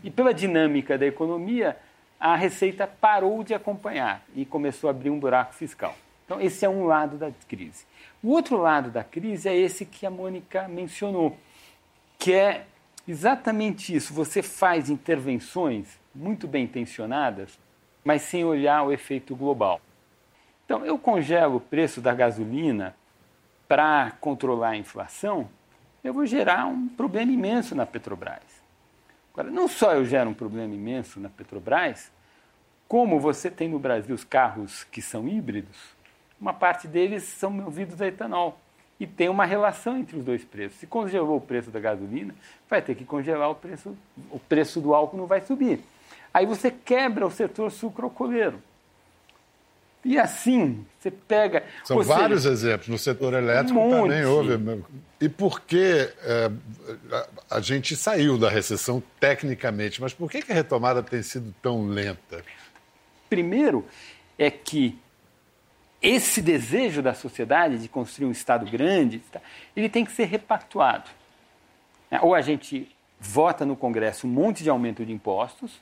e 0.05 0.11
pela 0.11 0.35
dinâmica 0.35 0.99
da 0.99 1.07
economia, 1.07 1.77
a 2.21 2.37
receita 2.37 2.87
parou 2.87 3.43
de 3.43 3.55
acompanhar 3.55 4.23
e 4.35 4.45
começou 4.45 4.89
a 4.89 4.91
abrir 4.91 5.11
um 5.11 5.19
buraco 5.19 5.55
fiscal. 5.55 5.97
Então, 6.25 6.41
esse 6.41 6.65
é 6.65 6.69
um 6.69 6.85
lado 6.85 7.17
da 7.17 7.31
crise. 7.49 7.85
O 8.27 8.31
outro 8.31 8.57
lado 8.57 8.91
da 8.91 9.05
crise 9.05 9.49
é 9.49 9.57
esse 9.57 9.87
que 9.87 10.05
a 10.05 10.11
Mônica 10.11 10.67
mencionou, 10.67 11.39
que 12.19 12.33
é 12.33 12.67
exatamente 13.07 13.95
isso. 13.95 14.13
Você 14.13 14.43
faz 14.43 14.91
intervenções 14.91 15.97
muito 16.13 16.49
bem 16.49 16.65
intencionadas, 16.65 17.57
mas 18.05 18.23
sem 18.23 18.45
olhar 18.45 18.83
o 18.83 18.93
efeito 18.93 19.37
global. 19.37 19.81
Então, 20.65 20.85
eu 20.85 20.99
congelo 20.99 21.59
o 21.59 21.61
preço 21.61 22.01
da 22.01 22.13
gasolina 22.13 22.97
para 23.69 24.11
controlar 24.21 24.71
a 24.71 24.77
inflação, 24.77 25.49
eu 26.03 26.13
vou 26.13 26.27
gerar 26.27 26.67
um 26.67 26.89
problema 26.89 27.31
imenso 27.31 27.77
na 27.77 27.87
Petrobras. 27.87 28.43
Agora, 29.33 29.53
não 29.53 29.69
só 29.69 29.95
eu 29.95 30.05
gero 30.05 30.31
um 30.31 30.35
problema 30.35 30.75
imenso 30.75 31.21
na 31.21 31.29
Petrobras, 31.29 32.11
como 32.89 33.21
você 33.21 33.53
tem 33.53 33.69
no 33.69 33.79
Brasil 33.79 34.17
os 34.17 34.25
carros 34.25 34.83
que 34.83 35.01
são 35.01 35.29
híbridos, 35.29 35.96
uma 36.41 36.53
parte 36.53 36.87
deles 36.87 37.23
são 37.23 37.51
movidos 37.51 38.01
a 38.01 38.07
etanol. 38.07 38.59
E 38.99 39.07
tem 39.07 39.29
uma 39.29 39.45
relação 39.45 39.99
entre 39.99 40.17
os 40.17 40.25
dois 40.25 40.43
preços. 40.43 40.79
Se 40.79 40.87
congelou 40.87 41.37
o 41.37 41.41
preço 41.41 41.71
da 41.71 41.79
gasolina, 41.79 42.35
vai 42.69 42.81
ter 42.81 42.95
que 42.95 43.05
congelar 43.05 43.51
o 43.51 43.55
preço, 43.55 43.97
o 44.31 44.39
preço 44.39 44.81
do 44.81 44.95
álcool 44.95 45.19
não 45.19 45.27
vai 45.27 45.43
subir. 45.43 45.81
Aí 46.33 46.47
você 46.47 46.71
quebra 46.71 47.27
o 47.27 47.31
setor 47.31 47.71
sucrocoleiro. 47.71 48.63
E 50.05 50.19
assim, 50.19 50.87
você 51.01 51.11
pega. 51.11 51.65
São 51.85 52.01
vários 52.03 52.43
seja, 52.43 52.55
exemplos. 52.55 52.89
No 52.89 52.97
setor 52.97 53.35
elétrico 53.35 53.81
um 53.81 53.91
também 53.91 54.25
houve. 54.25 54.85
E 55.21 55.29
por 55.29 55.61
que 55.61 56.09
é, 56.23 56.51
a 57.51 57.61
gente 57.61 57.97
saiu 57.97 58.39
da 58.39 58.49
recessão 58.49 59.03
tecnicamente, 59.19 60.01
mas 60.01 60.15
por 60.15 60.31
que 60.31 60.45
a 60.49 60.55
retomada 60.55 61.03
tem 61.03 61.23
sido 61.23 61.53
tão 61.61 61.89
lenta? 61.89 62.45
Primeiro, 63.29 63.85
é 64.39 64.49
que 64.49 64.97
esse 66.07 66.41
desejo 66.41 67.03
da 67.03 67.15
sociedade 67.15 67.79
de 67.79 67.89
construir 67.89 68.29
um 68.29 68.31
Estado 68.31 68.65
grande, 68.71 69.19
tá, 69.19 69.41
ele 69.75 69.89
tem 69.89 70.05
que 70.05 70.13
ser 70.13 70.27
repactuado. 70.27 71.11
É, 72.09 72.21
ou 72.21 72.33
a 72.33 72.41
gente 72.41 72.89
vota 73.19 73.67
no 73.67 73.75
Congresso 73.75 74.27
um 74.27 74.31
monte 74.31 74.63
de 74.63 74.71
aumento 74.71 75.05
de 75.05 75.13
impostos, 75.13 75.81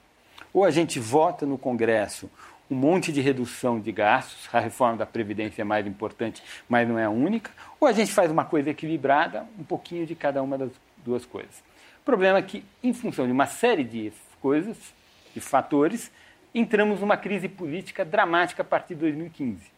ou 0.52 0.64
a 0.64 0.70
gente 0.70 0.98
vota 0.98 1.44
no 1.44 1.58
Congresso 1.58 2.30
um 2.70 2.74
monte 2.74 3.12
de 3.12 3.20
redução 3.20 3.78
de 3.78 3.92
gastos, 3.92 4.48
a 4.50 4.58
reforma 4.58 4.96
da 4.96 5.04
Previdência 5.04 5.60
é 5.60 5.64
mais 5.64 5.86
importante, 5.86 6.42
mas 6.66 6.88
não 6.88 6.98
é 6.98 7.04
a 7.04 7.10
única, 7.10 7.50
ou 7.78 7.86
a 7.86 7.92
gente 7.92 8.10
faz 8.10 8.30
uma 8.30 8.46
coisa 8.46 8.70
equilibrada, 8.70 9.46
um 9.58 9.64
pouquinho 9.64 10.06
de 10.06 10.14
cada 10.14 10.42
uma 10.42 10.56
das 10.56 10.70
duas 11.04 11.26
coisas. 11.26 11.62
O 12.00 12.04
problema 12.04 12.38
é 12.38 12.42
que, 12.42 12.64
em 12.82 12.94
função 12.94 13.26
de 13.26 13.32
uma 13.32 13.46
série 13.46 13.84
de 13.84 14.10
coisas, 14.40 14.78
de 15.34 15.40
fatores, 15.40 16.10
entramos 16.54 17.00
numa 17.00 17.18
crise 17.18 17.46
política 17.46 18.06
dramática 18.06 18.62
a 18.62 18.64
partir 18.64 18.94
de 18.94 19.00
2015. 19.00 19.74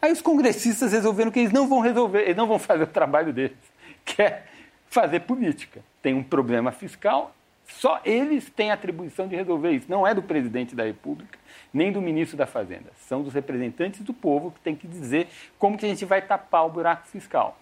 Aí 0.00 0.10
os 0.10 0.22
congressistas 0.22 0.92
resolveram 0.92 1.30
que 1.30 1.40
eles 1.40 1.52
não 1.52 1.68
vão 1.68 1.80
resolver, 1.80 2.22
eles 2.22 2.36
não 2.36 2.46
vão 2.46 2.58
fazer 2.58 2.84
o 2.84 2.86
trabalho 2.86 3.32
deles, 3.32 3.58
que 4.04 4.22
é 4.22 4.44
fazer 4.88 5.20
política. 5.20 5.82
Tem 6.02 6.14
um 6.14 6.22
problema 6.22 6.72
fiscal, 6.72 7.34
só 7.66 8.00
eles 8.04 8.48
têm 8.50 8.70
atribuição 8.70 9.28
de 9.28 9.36
resolver 9.36 9.72
isso. 9.72 9.86
Não 9.90 10.06
é 10.06 10.14
do 10.14 10.22
presidente 10.22 10.74
da 10.74 10.84
República, 10.84 11.38
nem 11.72 11.92
do 11.92 12.00
ministro 12.00 12.36
da 12.36 12.46
Fazenda. 12.46 12.90
São 13.06 13.22
dos 13.22 13.34
representantes 13.34 14.00
do 14.00 14.12
povo 14.12 14.50
que 14.50 14.60
tem 14.60 14.74
que 14.74 14.88
dizer 14.88 15.28
como 15.58 15.76
que 15.78 15.86
a 15.86 15.88
gente 15.88 16.04
vai 16.04 16.22
tapar 16.22 16.66
o 16.66 16.70
buraco 16.70 17.06
fiscal. 17.06 17.58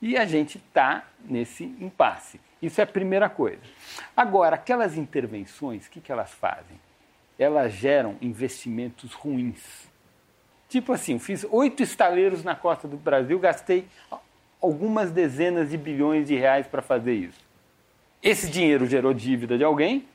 E 0.00 0.16
a 0.16 0.24
gente 0.24 0.56
está 0.56 1.04
nesse 1.24 1.64
impasse. 1.78 2.40
Isso 2.62 2.80
é 2.80 2.84
a 2.84 2.86
primeira 2.86 3.28
coisa. 3.28 3.60
Agora, 4.16 4.56
aquelas 4.56 4.96
intervenções, 4.96 5.86
o 5.86 5.90
que, 5.90 6.00
que 6.00 6.10
elas 6.10 6.30
fazem? 6.30 6.80
Elas 7.38 7.72
geram 7.72 8.16
investimentos 8.20 9.12
ruins 9.12 9.89
Tipo 10.70 10.92
assim, 10.92 11.18
fiz 11.18 11.44
oito 11.50 11.82
estaleiros 11.82 12.44
na 12.44 12.54
costa 12.54 12.86
do 12.86 12.96
Brasil, 12.96 13.36
gastei 13.40 13.88
algumas 14.62 15.10
dezenas 15.10 15.68
de 15.68 15.76
bilhões 15.76 16.28
de 16.28 16.36
reais 16.36 16.64
para 16.64 16.80
fazer 16.80 17.12
isso. 17.12 17.40
Esse 18.22 18.48
dinheiro 18.48 18.86
gerou 18.86 19.12
dívida 19.12 19.58
de 19.58 19.64
alguém 19.64 20.06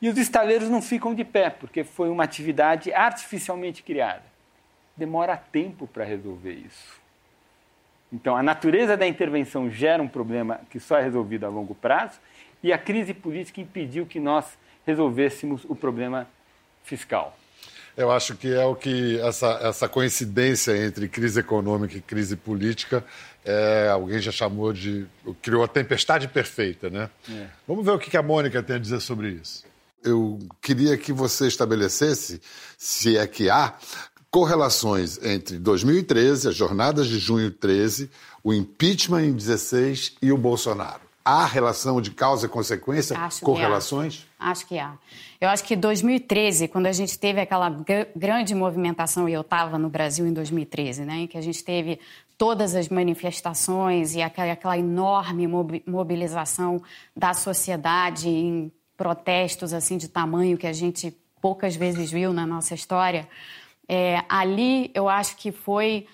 e 0.00 0.08
os 0.08 0.16
estaleiros 0.16 0.68
não 0.68 0.80
ficam 0.80 1.12
de 1.12 1.24
pé, 1.24 1.50
porque 1.50 1.82
foi 1.82 2.08
uma 2.08 2.22
atividade 2.22 2.92
artificialmente 2.92 3.82
criada. 3.82 4.22
Demora 4.96 5.36
tempo 5.36 5.88
para 5.88 6.04
resolver 6.04 6.52
isso. 6.52 7.00
Então, 8.12 8.36
a 8.36 8.44
natureza 8.44 8.96
da 8.96 9.08
intervenção 9.08 9.68
gera 9.68 10.00
um 10.00 10.08
problema 10.08 10.60
que 10.70 10.78
só 10.78 10.98
é 10.98 11.02
resolvido 11.02 11.46
a 11.46 11.48
longo 11.48 11.74
prazo 11.74 12.20
e 12.62 12.72
a 12.72 12.78
crise 12.78 13.12
política 13.12 13.60
impediu 13.60 14.06
que 14.06 14.20
nós 14.20 14.56
resolvêssemos 14.86 15.64
o 15.64 15.74
problema 15.74 16.28
fiscal. 16.84 17.36
Eu 17.96 18.10
acho 18.10 18.34
que 18.36 18.52
é 18.52 18.64
o 18.64 18.74
que 18.74 19.18
essa, 19.20 19.58
essa 19.62 19.88
coincidência 19.88 20.76
entre 20.76 21.08
crise 21.08 21.40
econômica 21.40 21.96
e 21.96 22.00
crise 22.00 22.36
política, 22.36 23.04
é, 23.44 23.88
alguém 23.90 24.20
já 24.20 24.30
chamou 24.30 24.72
de. 24.72 25.06
criou 25.42 25.62
a 25.64 25.68
tempestade 25.68 26.28
perfeita, 26.28 26.88
né? 26.88 27.10
É. 27.28 27.46
Vamos 27.66 27.84
ver 27.84 27.92
o 27.92 27.98
que 27.98 28.16
a 28.16 28.22
Mônica 28.22 28.62
tem 28.62 28.76
a 28.76 28.78
dizer 28.78 29.00
sobre 29.00 29.30
isso. 29.30 29.64
Eu 30.02 30.38
queria 30.62 30.96
que 30.96 31.12
você 31.12 31.46
estabelecesse, 31.46 32.40
se 32.78 33.18
é 33.18 33.26
que 33.26 33.50
há, 33.50 33.74
correlações 34.30 35.18
entre 35.22 35.58
2013, 35.58 36.48
as 36.48 36.54
jornadas 36.54 37.06
de 37.06 37.18
junho 37.18 37.50
13, 37.50 38.10
o 38.42 38.54
impeachment 38.54 39.24
em 39.24 39.32
16 39.32 40.14
e 40.22 40.32
o 40.32 40.38
Bolsonaro. 40.38 41.09
Há 41.24 41.44
relação 41.44 42.00
de 42.00 42.10
causa 42.10 42.46
e 42.46 42.48
consequência? 42.48 43.18
Acho 43.18 43.42
correlações? 43.42 44.26
Acho 44.38 44.66
que 44.66 44.78
há. 44.78 44.94
Eu 45.40 45.48
acho 45.48 45.64
que 45.64 45.76
2013, 45.76 46.68
quando 46.68 46.86
a 46.86 46.92
gente 46.92 47.18
teve 47.18 47.40
aquela 47.40 47.68
grande 48.16 48.54
movimentação, 48.54 49.28
e 49.28 49.32
eu 49.32 49.42
estava 49.42 49.78
no 49.78 49.90
Brasil 49.90 50.26
em 50.26 50.32
2013, 50.32 51.04
né, 51.04 51.14
em 51.18 51.26
que 51.26 51.36
a 51.36 51.42
gente 51.42 51.62
teve 51.62 52.00
todas 52.38 52.74
as 52.74 52.88
manifestações 52.88 54.14
e 54.14 54.22
aquela, 54.22 54.52
aquela 54.52 54.78
enorme 54.78 55.46
mobilização 55.86 56.82
da 57.14 57.34
sociedade 57.34 58.28
em 58.28 58.72
protestos 58.96 59.72
assim 59.72 59.96
de 59.96 60.08
tamanho 60.08 60.58
que 60.58 60.66
a 60.66 60.72
gente 60.72 61.14
poucas 61.40 61.74
vezes 61.74 62.10
viu 62.10 62.32
na 62.32 62.46
nossa 62.46 62.74
história, 62.74 63.28
é, 63.88 64.22
ali 64.28 64.90
eu 64.94 65.08
acho 65.08 65.36
que 65.36 65.50
foi 65.50 66.06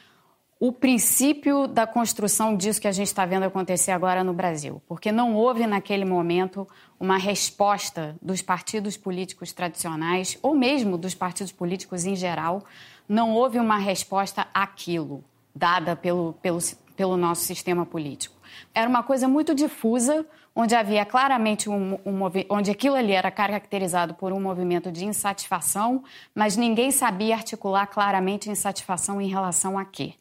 o 0.58 0.72
princípio 0.72 1.66
da 1.66 1.86
construção 1.86 2.56
disso 2.56 2.80
que 2.80 2.88
a 2.88 2.92
gente 2.92 3.08
está 3.08 3.26
vendo 3.26 3.42
acontecer 3.42 3.90
agora 3.90 4.24
no 4.24 4.32
Brasil. 4.32 4.80
Porque 4.88 5.12
não 5.12 5.34
houve, 5.34 5.66
naquele 5.66 6.04
momento, 6.04 6.66
uma 6.98 7.18
resposta 7.18 8.16
dos 8.22 8.40
partidos 8.40 8.96
políticos 8.96 9.52
tradicionais, 9.52 10.38
ou 10.40 10.54
mesmo 10.54 10.96
dos 10.96 11.14
partidos 11.14 11.52
políticos 11.52 12.06
em 12.06 12.16
geral, 12.16 12.64
não 13.06 13.32
houve 13.32 13.58
uma 13.58 13.76
resposta 13.76 14.46
àquilo 14.54 15.22
dada 15.54 15.94
pelo, 15.94 16.34
pelo, 16.42 16.58
pelo 16.96 17.16
nosso 17.16 17.42
sistema 17.42 17.84
político. 17.84 18.34
Era 18.74 18.88
uma 18.88 19.02
coisa 19.02 19.28
muito 19.28 19.54
difusa, 19.54 20.24
onde 20.56 20.74
havia 20.74 21.04
claramente 21.04 21.68
um, 21.68 21.98
um 22.06 22.18
onde 22.48 22.70
aquilo 22.70 22.96
ali 22.96 23.12
era 23.12 23.30
caracterizado 23.30 24.14
por 24.14 24.32
um 24.32 24.40
movimento 24.40 24.90
de 24.90 25.04
insatisfação, 25.04 26.02
mas 26.34 26.56
ninguém 26.56 26.90
sabia 26.90 27.34
articular 27.34 27.86
claramente 27.86 28.50
insatisfação 28.50 29.20
em 29.20 29.28
relação 29.28 29.78
a 29.78 29.84
quê. 29.84 30.14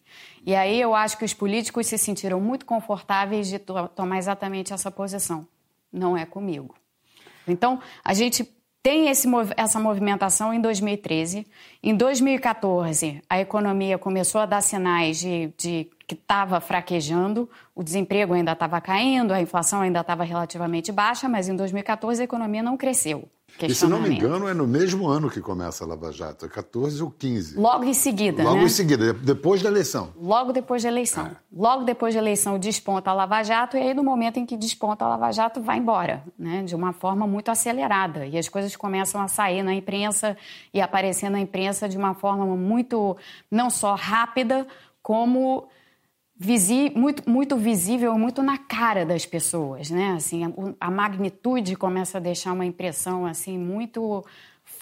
E 0.46 0.54
aí 0.54 0.80
eu 0.80 0.94
acho 0.94 1.18
que 1.18 1.24
os 1.24 1.34
políticos 1.34 1.88
se 1.88 1.98
sentiram 1.98 2.42
muito 2.42 2.66
confortáveis 2.66 3.48
de 3.48 3.58
to 3.58 3.88
tomar 3.96 4.18
exatamente 4.18 4.74
essa 4.74 4.92
posição. 4.92 5.48
Não 5.92 6.18
é 6.18 6.26
comigo. 6.26 6.76
Então, 7.48 7.80
a 8.04 8.14
gente 8.14 8.44
tem 8.84 9.08
esse, 9.08 9.28
essa 9.56 9.80
movimentação 9.80 10.54
em 10.54 10.60
2013. 10.60 11.48
Em 11.82 11.96
2014, 11.96 13.22
a 13.30 13.40
economia 13.40 13.98
começou 13.98 14.42
a 14.42 14.46
dar 14.46 14.62
sinais 14.62 15.18
de, 15.18 15.52
de 15.58 15.90
que 16.08 16.14
estava 16.14 16.60
fraquejando, 16.60 17.50
o 17.74 17.84
desemprego 17.84 18.34
ainda 18.34 18.52
estava 18.52 18.80
caindo, 18.80 19.32
a 19.34 19.42
inflação 19.42 19.82
ainda 19.82 20.02
estava 20.02 20.24
relativamente 20.24 20.92
baixa, 20.92 21.28
mas 21.28 21.50
em 21.50 21.56
2014 21.56 22.22
a 22.22 22.26
economia 22.26 22.62
não 22.62 22.78
cresceu. 22.78 23.28
E 23.62 23.74
se 23.74 23.88
não 23.88 24.02
me 24.02 24.10
engano, 24.10 24.50
é 24.50 24.54
no 24.54 24.68
mesmo 24.68 25.08
ano 25.08 25.30
que 25.30 25.40
começa 25.40 25.86
a 25.86 25.88
Lava 25.88 26.12
Jato, 26.12 26.46
é 26.46 26.50
14 26.50 27.02
ou 27.02 27.10
15. 27.10 27.58
Logo 27.58 27.86
em 27.86 27.94
seguida, 27.94 28.44
Logo 28.44 28.58
né? 28.58 28.64
em 28.64 28.70
seguida, 28.70 29.14
depois 29.14 29.62
da 29.62 29.70
eleição. 29.70 30.10
Logo 30.20 30.52
depois 30.52 30.84
da 30.84 30.90
eleição. 30.90 31.28
É. 31.28 31.32
Logo 31.56 31.86
depois 31.86 32.14
da 32.14 32.20
eleição 32.20 32.60
desponta 32.60 33.12
a 33.12 33.14
Lava 33.14 33.42
Jato 33.44 33.78
e 33.78 33.82
aí 33.82 33.94
no 33.94 34.04
momento 34.04 34.38
em 34.38 34.46
que 34.46 34.58
desponta 34.58 35.06
a 35.06 35.08
Lava 35.08 35.32
Jato 35.32 35.62
vai 35.62 35.78
embora, 35.78 36.22
né? 36.38 36.64
De 36.64 36.76
uma 36.76 36.92
forma 36.92 37.26
muito 37.26 37.50
acelerada 37.50 38.26
e 38.26 38.38
as 38.38 38.50
coisas 38.50 38.76
começam 38.76 39.22
a 39.22 39.30
sair 39.30 39.64
na 39.64 39.74
imprensa 39.74 40.36
e 40.74 40.82
aparecer 40.82 41.30
na 41.30 41.40
imprensa 41.40 41.88
de 41.88 41.98
uma 41.98 42.14
forma 42.14 42.46
muito 42.58 43.16
não 43.50 43.70
só 43.70 43.96
rápida 43.96 44.68
como 45.02 45.70
visi, 46.38 46.92
muito, 46.96 47.30
muito 47.30 47.56
visível, 47.56 48.18
muito 48.18 48.44
na 48.44 48.58
cara 48.58 49.06
das 49.06 49.26
pessoas, 49.26 49.90
né? 49.90 50.14
Assim, 50.16 50.44
a, 50.46 50.52
a 50.88 50.92
magnitude 50.92 51.76
começa 51.76 52.18
a 52.18 52.22
deixar 52.22 52.54
uma 52.54 52.66
impressão 52.66 53.26
assim 53.26 53.58
muito 53.58 54.24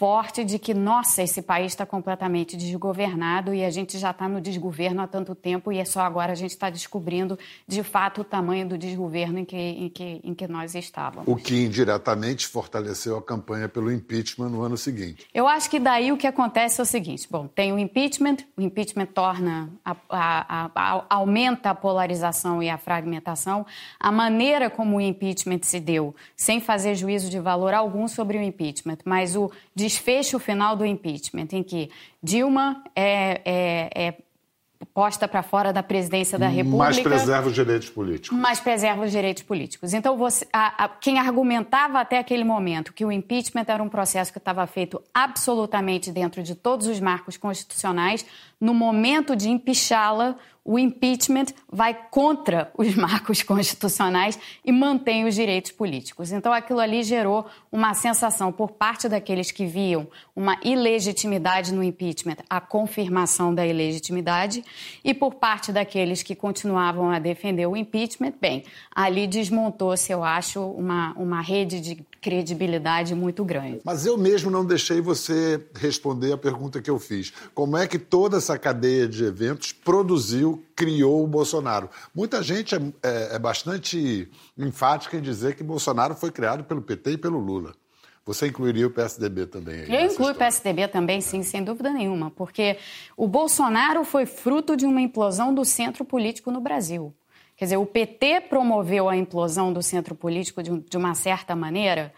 forte 0.04 0.44
de 0.44 0.60
que, 0.60 0.74
nossa, 0.74 1.24
esse 1.24 1.42
país 1.42 1.72
está 1.72 1.86
completamente 1.86 2.58
desgovernado 2.58 3.54
e 3.54 3.64
a 3.64 3.70
gente 3.70 3.98
já 3.98 4.12
está 4.12 4.28
no 4.28 4.42
desgoverno 4.42 5.02
há 5.02 5.08
tanto 5.08 5.34
tempo 5.34 5.72
e 5.72 5.80
é 5.80 5.86
só 5.86 6.02
agora 6.02 6.34
a 6.34 6.36
gente 6.36 6.52
está 6.52 6.70
descobrindo, 6.70 7.40
de 7.66 7.82
fato, 7.84 8.20
o 8.20 8.24
tamanho 8.26 8.68
do 8.68 8.78
desgoverno 8.78 9.40
em 9.40 9.46
que, 9.46 9.56
em, 9.56 9.88
que, 9.88 10.20
em 10.22 10.34
que 10.34 10.46
nós 10.46 10.76
estávamos. 10.76 11.26
O 11.26 11.38
que 11.38 11.56
indiretamente 11.56 12.46
fortaleceu 12.46 13.16
a 13.16 13.22
campanha 13.22 13.70
pelo 13.70 13.90
impeachment 13.90 14.50
no 14.50 14.62
ano 14.62 14.76
seguinte. 14.76 15.26
Eu 15.34 15.48
acho 15.48 15.70
que 15.70 15.80
daí 15.80 16.12
o 16.12 16.18
que 16.18 16.28
acontece 16.28 16.82
é 16.82 16.84
o 16.84 16.86
seguinte: 16.86 17.26
bom, 17.32 17.48
tem 17.48 17.72
o 17.72 17.80
impeachment, 17.80 18.40
o 18.58 18.62
impeachment 18.62 19.06
torna, 19.06 19.70
a, 19.86 19.96
a, 20.10 20.70
a, 20.76 21.06
aumenta 21.10 21.70
a 21.70 21.76
polarização 21.76 22.62
e 22.62 22.70
a 22.70 22.78
fragmentação. 22.78 23.66
A 23.98 24.12
maneira 24.12 24.70
como 24.70 24.98
o 24.98 25.02
impeachment 25.02 25.60
se 25.62 25.80
deu, 25.80 26.14
sem 26.36 26.60
fazer 26.60 26.94
juízo 26.94 27.30
de 27.30 27.40
valor 27.40 27.74
algum 27.74 28.06
sobre 28.06 28.38
o 28.38 28.42
impeachment, 28.42 28.98
mas 29.06 29.38
o 29.38 29.50
desfecho 29.94 30.40
final 30.40 30.76
do 30.76 30.86
impeachment, 30.86 31.48
em 31.52 31.64
que 31.64 31.90
Dilma 32.22 32.84
é, 32.96 33.42
é, 33.46 34.08
é 34.08 34.14
posta 34.94 35.28
para 35.28 35.42
fora 35.42 35.72
da 35.72 35.82
presidência 35.82 36.38
da 36.38 36.48
República. 36.48 36.86
Mas 36.86 37.00
preserva 37.00 37.48
os 37.48 37.54
direitos 37.54 37.90
políticos. 37.90 38.38
Mas 38.38 38.60
preserva 38.60 39.06
os 39.06 39.12
direitos 39.12 39.44
políticos. 39.44 39.94
Então, 39.94 40.18
você, 40.18 40.48
a, 40.52 40.86
a, 40.86 40.90
quem 40.90 41.20
argumentava 41.20 42.00
até 42.00 42.18
aquele 42.18 42.44
momento 42.44 42.94
que 42.94 43.06
o 43.06 43.12
impeachment 43.12 43.66
era 43.68 43.82
um 43.82 43.90
processo 43.90 44.32
que 44.32 44.40
estava 44.40 44.66
feito 44.68 45.02
absolutamente 45.14 46.12
dentro 46.12 46.44
de 46.44 46.56
todos 46.56 46.88
os 46.88 47.00
marcos 47.00 47.38
constitucionais, 47.38 48.26
no 48.60 48.74
momento 48.74 49.36
de 49.36 49.50
empichá-la, 49.50 50.36
o 50.66 50.80
impeachment 50.80 51.48
vai 51.70 51.94
contra 52.10 52.72
os 52.78 52.96
marcos 52.96 53.44
constitucionais 53.44 54.40
e 54.64 54.72
mantém 54.72 55.26
os 55.26 55.36
direitos 55.36 55.72
políticos. 55.72 56.32
Então, 56.32 56.54
aquilo 56.54 56.80
ali 56.80 57.04
gerou 57.04 57.46
uma 57.72 57.94
sensação 57.94 58.52
por 58.52 58.72
parte 58.72 59.10
daqueles 59.10 59.52
que 59.52 59.66
viam 59.66 60.08
uma 60.36 60.58
ilegitimidade 60.64 61.74
no 61.74 61.84
impeachment, 61.84 62.38
a 62.50 62.62
confirmação 62.62 63.54
da 63.54 63.66
ilegitimidade, 63.66 64.64
e 65.04 65.14
por 65.14 65.36
parte 65.36 65.72
daqueles 65.72 66.24
que 66.24 66.36
continuavam 66.36 67.10
a 67.10 67.20
defender 67.20 67.66
o 67.68 67.76
impeachment, 67.76 68.34
bem, 68.40 68.64
ali 68.96 69.28
desmontou-se, 69.28 70.12
eu 70.12 70.24
acho, 70.24 70.62
uma, 70.62 71.14
uma 71.14 71.42
rede 71.42 71.82
de 71.82 72.06
credibilidade 72.24 73.14
muito 73.14 73.44
grande. 73.44 73.82
Mas 73.84 74.06
eu 74.06 74.18
mesmo 74.18 74.50
não 74.50 74.66
deixei 74.66 75.02
você 75.02 75.62
responder 75.76 76.32
a 76.32 76.38
pergunta 76.38 76.82
que 76.82 76.90
eu 76.90 76.98
fiz. 76.98 77.34
Como 77.54 77.76
é 77.76 77.86
que 77.86 78.00
toda 78.00 78.38
essa 78.38 78.58
cadeia 78.58 79.06
de 79.08 79.26
eventos 79.26 79.74
produziu, 79.74 80.64
criou 80.74 81.22
o 81.22 81.28
Bolsonaro? 81.28 81.90
Muita 82.16 82.42
gente 82.42 82.74
é, 82.74 82.80
é, 83.04 83.36
é 83.36 83.40
bastante 83.40 84.30
enfática 84.58 85.18
em 85.18 85.22
dizer 85.22 85.56
que 85.56 85.64
Bolsonaro 85.64 86.16
foi 86.16 86.32
criado 86.32 86.64
pelo 86.64 86.82
PT 86.82 87.12
e 87.12 87.18
pelo 87.18 87.38
Lula. 87.38 87.74
Você 88.26 88.48
incluiria 88.48 88.88
o 88.88 88.90
PSDB 88.90 89.48
também? 89.48 89.82
Aí 89.82 90.06
eu 90.06 90.12
incluo 90.12 90.32
o 90.32 90.36
PSDB 90.36 90.88
também, 90.88 91.20
sim, 91.20 91.44
sem 91.44 91.62
dúvida 91.62 91.92
nenhuma, 91.92 92.32
porque 92.32 92.78
o 93.18 93.28
Bolsonaro 93.28 94.06
foi 94.06 94.26
fruto 94.26 94.78
de 94.78 94.86
uma 94.86 95.02
implosão 95.02 95.54
do 95.54 95.66
centro 95.66 96.06
político 96.06 96.50
no 96.50 96.62
Brasil. 96.62 97.14
Quer 97.64 97.68
dizer, 97.68 97.78
o 97.78 97.86
PT 97.86 98.42
promoveu 98.50 99.08
a 99.08 99.16
implosão 99.16 99.72
do 99.72 99.82
centro 99.82 100.14
político 100.14 100.62
de, 100.62 100.82
de 100.82 100.98
uma 100.98 101.16
certa 101.16 101.56
maneira, 101.56 102.14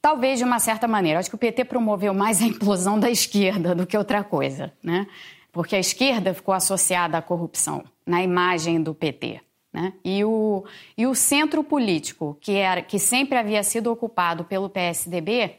talvez 0.00 0.38
de 0.38 0.44
uma 0.46 0.58
certa 0.58 0.88
maneira. 0.88 1.18
Acho 1.18 1.28
que 1.28 1.34
o 1.34 1.38
PT 1.38 1.66
promoveu 1.66 2.14
mais 2.14 2.40
a 2.40 2.46
implosão 2.46 2.98
da 2.98 3.10
esquerda 3.10 3.74
do 3.74 3.86
que 3.86 3.94
outra 3.94 4.24
coisa, 4.24 4.72
né? 4.82 5.06
Porque 5.52 5.76
a 5.76 5.78
esquerda 5.78 6.32
ficou 6.32 6.54
associada 6.54 7.18
à 7.18 7.20
corrupção 7.20 7.84
na 8.06 8.22
imagem 8.22 8.82
do 8.82 8.94
PT. 8.94 9.42
Né? 9.70 9.92
E, 10.02 10.24
o, 10.24 10.64
e 10.96 11.06
o 11.06 11.14
centro 11.14 11.62
político, 11.62 12.34
que, 12.40 12.52
era, 12.52 12.80
que 12.80 12.98
sempre 12.98 13.36
havia 13.36 13.62
sido 13.62 13.92
ocupado 13.92 14.44
pelo 14.44 14.70
PSDB, 14.70 15.56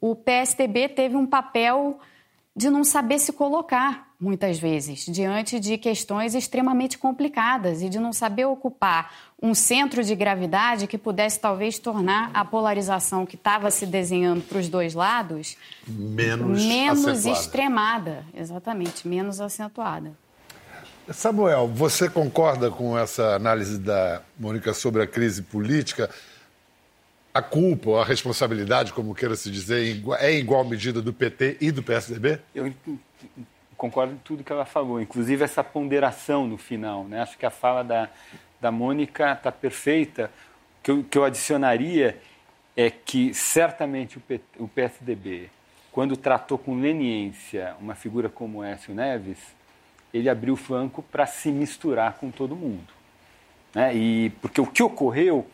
o 0.00 0.16
PSDB 0.16 0.88
teve 0.88 1.14
um 1.14 1.24
papel 1.24 2.00
de 2.56 2.70
não 2.70 2.84
saber 2.84 3.18
se 3.18 3.32
colocar, 3.32 4.14
muitas 4.20 4.58
vezes, 4.58 5.06
diante 5.06 5.58
de 5.58 5.76
questões 5.76 6.34
extremamente 6.34 6.96
complicadas 6.96 7.82
e 7.82 7.88
de 7.88 7.98
não 7.98 8.12
saber 8.12 8.44
ocupar 8.44 9.12
um 9.42 9.54
centro 9.54 10.04
de 10.04 10.14
gravidade 10.14 10.86
que 10.86 10.96
pudesse 10.96 11.40
talvez 11.40 11.78
tornar 11.78 12.30
a 12.32 12.44
polarização 12.44 13.26
que 13.26 13.34
estava 13.34 13.70
se 13.72 13.86
desenhando 13.86 14.42
para 14.42 14.58
os 14.58 14.68
dois 14.68 14.94
lados 14.94 15.56
menos, 15.86 16.64
menos 16.64 17.26
extremada, 17.26 18.24
exatamente, 18.32 19.06
menos 19.08 19.40
acentuada. 19.40 20.12
Samuel, 21.12 21.68
você 21.68 22.08
concorda 22.08 22.70
com 22.70 22.96
essa 22.96 23.34
análise 23.34 23.78
da 23.78 24.22
Mônica 24.38 24.72
sobre 24.72 25.02
a 25.02 25.06
crise 25.06 25.42
política? 25.42 26.08
A 27.34 27.42
culpa, 27.42 28.00
a 28.00 28.04
responsabilidade, 28.04 28.92
como 28.92 29.12
queira 29.12 29.34
se 29.34 29.50
dizer, 29.50 30.00
é 30.20 30.32
em 30.32 30.38
igual 30.38 30.64
medida 30.64 31.02
do 31.02 31.12
PT 31.12 31.56
e 31.60 31.72
do 31.72 31.82
PSDB? 31.82 32.38
Eu 32.54 32.72
concordo 33.76 34.14
com 34.14 34.20
tudo 34.20 34.44
que 34.44 34.52
ela 34.52 34.64
falou, 34.64 35.00
inclusive 35.00 35.42
essa 35.42 35.64
ponderação 35.64 36.46
no 36.46 36.56
final. 36.56 37.02
Né? 37.02 37.20
Acho 37.20 37.36
que 37.36 37.44
a 37.44 37.50
fala 37.50 37.82
da, 37.82 38.08
da 38.60 38.70
Mônica 38.70 39.32
está 39.32 39.50
perfeita. 39.50 40.30
O 40.78 40.82
que 40.84 40.90
eu, 40.92 41.04
que 41.04 41.18
eu 41.18 41.24
adicionaria 41.24 42.20
é 42.76 42.88
que 42.88 43.34
certamente 43.34 44.16
o, 44.16 44.20
PT, 44.20 44.44
o 44.60 44.68
PSDB, 44.68 45.50
quando 45.90 46.16
tratou 46.16 46.56
com 46.56 46.80
leniência 46.80 47.74
uma 47.80 47.96
figura 47.96 48.28
como 48.28 48.62
Écio 48.62 48.94
Neves, 48.94 49.38
ele 50.12 50.28
abriu 50.28 50.54
o 50.54 50.56
flanco 50.56 51.02
para 51.02 51.26
se 51.26 51.50
misturar 51.50 52.14
com 52.14 52.30
todo 52.30 52.54
mundo. 52.54 52.94
Né? 53.74 53.92
E, 53.96 54.30
porque 54.40 54.60
o 54.60 54.66
que 54.66 54.84
ocorreu 54.84 55.50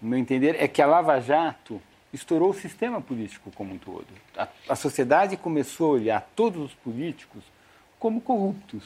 no 0.00 0.08
meu 0.08 0.18
entender, 0.18 0.56
é 0.58 0.66
que 0.66 0.80
a 0.80 0.86
Lava 0.86 1.20
Jato 1.20 1.80
estourou 2.12 2.50
o 2.50 2.54
sistema 2.54 3.00
político 3.00 3.50
como 3.54 3.74
um 3.74 3.78
todo. 3.78 4.06
A, 4.36 4.48
a 4.68 4.76
sociedade 4.76 5.36
começou 5.36 5.88
a 5.88 5.94
olhar 5.94 6.30
todos 6.34 6.62
os 6.62 6.74
políticos 6.74 7.42
como 7.98 8.20
corruptos. 8.20 8.84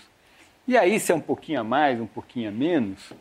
E 0.67 0.77
aí, 0.77 0.99
se 0.99 1.13
é 1.13 1.15
um 1.15 1.21
pouquinho 1.21 1.61
a 1.61 1.65
mais, 1.65 2.01
um 2.01 2.07
pouquinho 2.07 2.49
a 2.49 2.53
menos, 2.53 3.13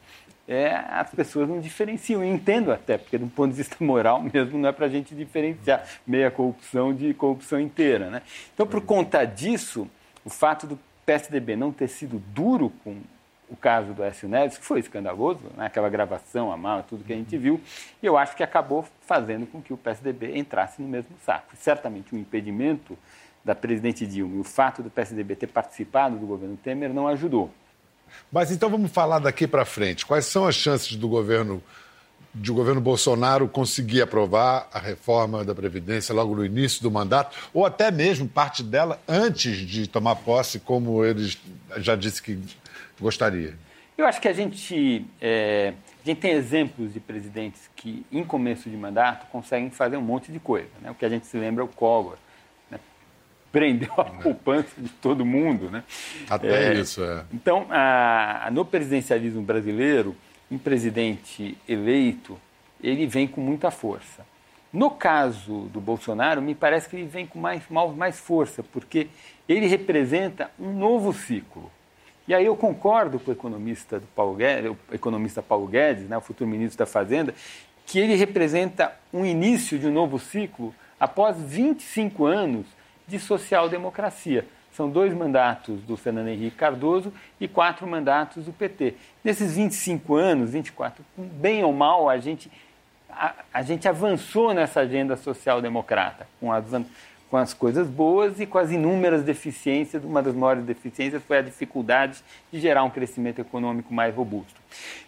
é, 0.47 0.73
as 0.73 1.10
pessoas 1.12 1.47
não 1.47 1.60
diferenciam. 1.60 2.23
Eu 2.23 2.34
entendo 2.34 2.71
até, 2.71 2.97
porque 2.97 3.17
do 3.17 3.27
ponto 3.27 3.51
de 3.51 3.58
vista 3.58 3.75
moral 3.84 4.21
mesmo 4.21 4.58
não 4.58 4.69
é 4.69 4.71
para 4.71 4.86
a 4.86 4.89
gente 4.89 5.15
diferenciar 5.15 5.86
meia 6.06 6.32
corrupção 6.32 6.93
de 6.93 7.13
corrupção 7.13 7.60
inteira. 7.60 8.10
Né? 8.10 8.21
Então, 8.53 8.67
por 8.67 8.82
conta 8.82 9.23
disso, 9.25 9.88
o 10.25 10.29
fato 10.29 10.67
do 10.67 10.79
PSDB 11.06 11.56
não 11.56 11.71
ter 11.71 11.88
sido 11.88 12.19
duro 12.34 12.71
com 12.84 13.01
o 13.49 13.56
caso 13.56 13.93
do 13.93 14.03
Écio 14.03 14.27
Neves, 14.27 14.58
que 14.58 14.65
foi 14.65 14.79
escandaloso, 14.79 15.41
né? 15.56 15.65
aquela 15.65 15.89
gravação, 15.89 16.51
a 16.51 16.58
mala, 16.58 16.84
tudo 16.84 17.03
que 17.03 17.13
a 17.13 17.15
gente 17.15 17.38
viu, 17.38 17.62
e 18.01 18.06
eu 18.06 18.17
acho 18.17 18.36
que 18.36 18.43
acabou 18.43 18.86
fazendo 19.01 19.45
com 19.45 19.62
que 19.62 19.73
o 19.73 19.77
PSDB 19.77 20.38
entrasse 20.38 20.82
no 20.82 20.88
mesmo 20.88 21.12
saco. 21.25 21.56
Certamente 21.56 22.15
o 22.15 22.17
impedimento 22.17 22.97
da 23.43 23.53
presidente 23.53 24.08
Dilma 24.08 24.38
e 24.38 24.39
o 24.39 24.43
fato 24.43 24.82
do 24.82 24.89
PSDB 24.89 25.36
ter 25.36 25.47
participado 25.47 26.17
do 26.17 26.25
governo 26.25 26.58
Temer 26.58 26.93
não 26.93 27.08
ajudou. 27.08 27.51
Mas 28.32 28.51
então 28.51 28.69
vamos 28.69 28.91
falar 28.91 29.19
daqui 29.19 29.47
para 29.47 29.65
frente. 29.65 30.06
Quais 30.06 30.25
são 30.25 30.45
as 30.45 30.56
chances 30.56 30.95
do 30.95 31.08
governo 31.08 31.62
de 32.34 32.51
o 32.51 32.56
governo 32.56 32.82
Bolsonaro 32.82 33.47
conseguir 33.47 34.01
aprovar 34.01 34.67
a 34.73 34.79
reforma 34.79 35.43
da 35.43 35.53
Previdência 35.53 36.15
logo 36.15 36.36
no 36.36 36.43
início 36.43 36.82
do 36.82 36.89
mandato, 36.89 37.38
ou 37.53 37.63
até 37.63 37.91
mesmo 37.91 38.27
parte 38.27 38.63
dela 38.63 38.99
antes 39.08 39.58
de 39.58 39.86
tomar 39.86 40.15
posse, 40.15 40.60
como 40.60 41.06
ele 41.06 41.32
já 41.77 41.95
disse 41.95 42.23
que 42.23 42.39
gostaria? 42.99 43.53
Eu 43.97 44.08
acho 44.08 44.19
que 44.19 44.27
a 44.27 44.34
gente, 44.34 45.06
é, 45.21 45.73
a 46.03 46.10
gente 46.10 46.19
tem 46.19 46.32
exemplos 46.32 46.93
de 46.93 46.99
presidentes 46.99 47.69
que, 47.75 48.03
em 48.12 48.23
começo 48.23 48.69
de 48.69 48.75
mandato, 48.75 49.27
conseguem 49.27 49.69
fazer 49.69 49.97
um 49.97 50.01
monte 50.01 50.32
de 50.32 50.39
coisa. 50.39 50.69
Né? 50.82 50.89
O 50.89 50.95
que 50.95 51.06
a 51.06 51.10
gente 51.10 51.27
se 51.27 51.38
lembra 51.38 51.63
é 51.63 51.65
o 51.65 51.67
Collor. 51.67 52.17
Né? 52.71 52.79
Prendeu 53.51 53.93
a 53.97 54.06
poupança 54.06 54.73
de 54.77 54.89
todo 54.89 55.23
mundo. 55.23 55.69
Né? 55.69 55.84
Até 56.27 56.73
é, 56.73 56.73
isso, 56.73 57.03
é. 57.03 57.23
Então, 57.32 57.67
a, 57.69 58.49
no 58.51 58.65
presidencialismo 58.65 59.43
brasileiro, 59.43 60.15
um 60.49 60.58
presidente 60.58 61.56
eleito, 61.67 62.39
ele 62.82 63.06
vem 63.06 63.27
com 63.27 63.41
muita 63.41 63.69
força. 63.69 64.25
No 64.71 64.89
caso 64.89 65.69
do 65.71 65.79
Bolsonaro, 65.79 66.41
me 66.41 66.56
parece 66.56 66.89
que 66.89 66.95
ele 66.95 67.06
vem 67.06 67.27
com 67.27 67.38
mais, 67.38 67.62
mais 67.95 68.19
força, 68.19 68.63
porque 68.63 69.08
ele 69.47 69.67
representa 69.67 70.49
um 70.60 70.73
novo 70.73 71.13
ciclo. 71.13 71.71
E 72.27 72.33
aí 72.33 72.45
eu 72.45 72.55
concordo 72.55 73.19
com 73.19 73.31
o 73.31 73.33
economista, 73.33 74.01
Paulo 74.15 74.36
Guedes, 74.36 74.71
o 74.71 74.95
economista 74.95 75.41
Paulo 75.41 75.67
Guedes, 75.67 76.07
né, 76.07 76.17
o 76.17 76.21
futuro 76.21 76.49
ministro 76.49 76.77
da 76.77 76.86
Fazenda, 76.86 77.33
que 77.86 77.99
ele 77.99 78.15
representa 78.15 78.93
um 79.13 79.25
início 79.25 79.77
de 79.77 79.88
um 79.88 79.91
novo 79.91 80.17
ciclo 80.17 80.73
após 80.99 81.36
25 81.38 82.25
anos 82.25 82.65
de 83.07 83.19
social-democracia. 83.19 84.47
São 84.71 84.89
dois 84.89 85.13
mandatos 85.13 85.81
do 85.81 85.97
Fernando 85.97 86.29
Henrique 86.29 86.55
Cardoso 86.55 87.13
e 87.39 87.47
quatro 87.47 87.86
mandatos 87.86 88.45
do 88.45 88.53
PT. 88.53 88.95
Nesses 89.23 89.55
25 89.55 90.15
anos, 90.15 90.51
24, 90.51 91.03
bem 91.15 91.63
ou 91.63 91.73
mal, 91.73 92.09
a 92.09 92.17
gente 92.17 92.49
a, 93.15 93.33
a 93.53 93.62
gente 93.62 93.88
avançou 93.88 94.53
nessa 94.53 94.79
agenda 94.81 95.15
social-democrata, 95.15 96.27
com 96.39 96.51
as, 96.51 96.65
com 97.33 97.37
as 97.37 97.51
coisas 97.51 97.87
boas 97.87 98.39
e 98.39 98.45
com 98.45 98.59
as 98.59 98.69
inúmeras 98.69 99.23
deficiências. 99.23 100.03
Uma 100.03 100.21
das 100.21 100.35
maiores 100.35 100.63
deficiências 100.63 101.23
foi 101.23 101.39
a 101.39 101.41
dificuldade 101.41 102.23
de 102.51 102.59
gerar 102.59 102.83
um 102.83 102.91
crescimento 102.91 103.41
econômico 103.41 103.91
mais 103.91 104.13
robusto. 104.13 104.61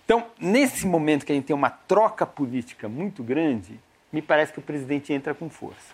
Então, 0.03 0.25
nesse 0.39 0.87
momento 0.87 1.23
que 1.23 1.31
a 1.31 1.35
gente 1.35 1.45
tem 1.45 1.55
uma 1.55 1.69
troca 1.69 2.25
política 2.25 2.89
muito 2.89 3.21
grande, 3.21 3.79
me 4.11 4.23
parece 4.23 4.51
que 4.51 4.57
o 4.57 4.61
presidente 4.63 5.13
entra 5.13 5.35
com 5.35 5.51
força. 5.51 5.93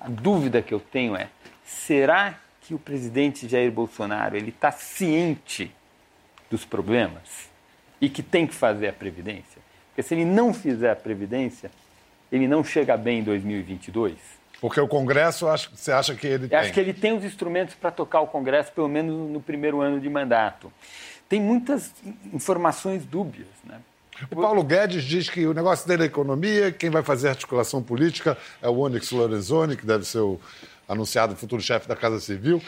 A 0.00 0.08
dúvida 0.08 0.60
que 0.60 0.74
eu 0.74 0.80
tenho 0.80 1.14
é: 1.14 1.28
será 1.64 2.34
que 2.60 2.74
o 2.74 2.78
presidente 2.80 3.46
Jair 3.46 3.70
Bolsonaro 3.70 4.36
ele 4.36 4.48
está 4.48 4.72
ciente 4.72 5.72
dos 6.50 6.64
problemas 6.64 7.48
e 8.00 8.08
que 8.08 8.20
tem 8.20 8.48
que 8.48 8.54
fazer 8.54 8.88
a 8.88 8.92
previdência? 8.92 9.62
Porque 9.90 10.02
se 10.02 10.12
ele 10.12 10.24
não 10.24 10.52
fizer 10.52 10.90
a 10.90 10.96
Previdência, 10.96 11.70
ele 12.32 12.48
não 12.48 12.64
chega 12.64 12.96
bem 12.96 13.20
em 13.20 13.22
2022. 13.22 14.37
Porque 14.60 14.80
o 14.80 14.88
Congresso, 14.88 15.46
você 15.72 15.92
acha 15.92 16.14
que 16.14 16.26
ele 16.26 16.44
Eu 16.44 16.48
tem? 16.48 16.58
Acho 16.58 16.72
que 16.72 16.80
ele 16.80 16.92
tem 16.92 17.16
os 17.16 17.24
instrumentos 17.24 17.74
para 17.74 17.90
tocar 17.90 18.20
o 18.20 18.26
Congresso, 18.26 18.72
pelo 18.72 18.88
menos 18.88 19.30
no 19.30 19.40
primeiro 19.40 19.80
ano 19.80 20.00
de 20.00 20.08
mandato. 20.08 20.72
Tem 21.28 21.40
muitas 21.40 21.92
informações 22.32 23.04
dúbias. 23.04 23.46
Né? 23.64 23.78
O 24.30 24.36
Paulo 24.36 24.64
Guedes 24.64 25.04
diz 25.04 25.28
que 25.28 25.46
o 25.46 25.54
negócio 25.54 25.86
dele 25.86 26.04
é 26.04 26.06
economia, 26.06 26.72
quem 26.72 26.90
vai 26.90 27.02
fazer 27.02 27.28
articulação 27.28 27.82
política 27.82 28.36
é 28.60 28.68
o 28.68 28.78
Onyx 28.78 29.12
Lorenzoni, 29.12 29.76
que 29.76 29.86
deve 29.86 30.04
ser 30.04 30.18
o 30.18 30.40
anunciado 30.88 31.36
futuro 31.36 31.62
chefe 31.62 31.86
da 31.86 31.94
Casa 31.94 32.18
Civil. 32.18 32.60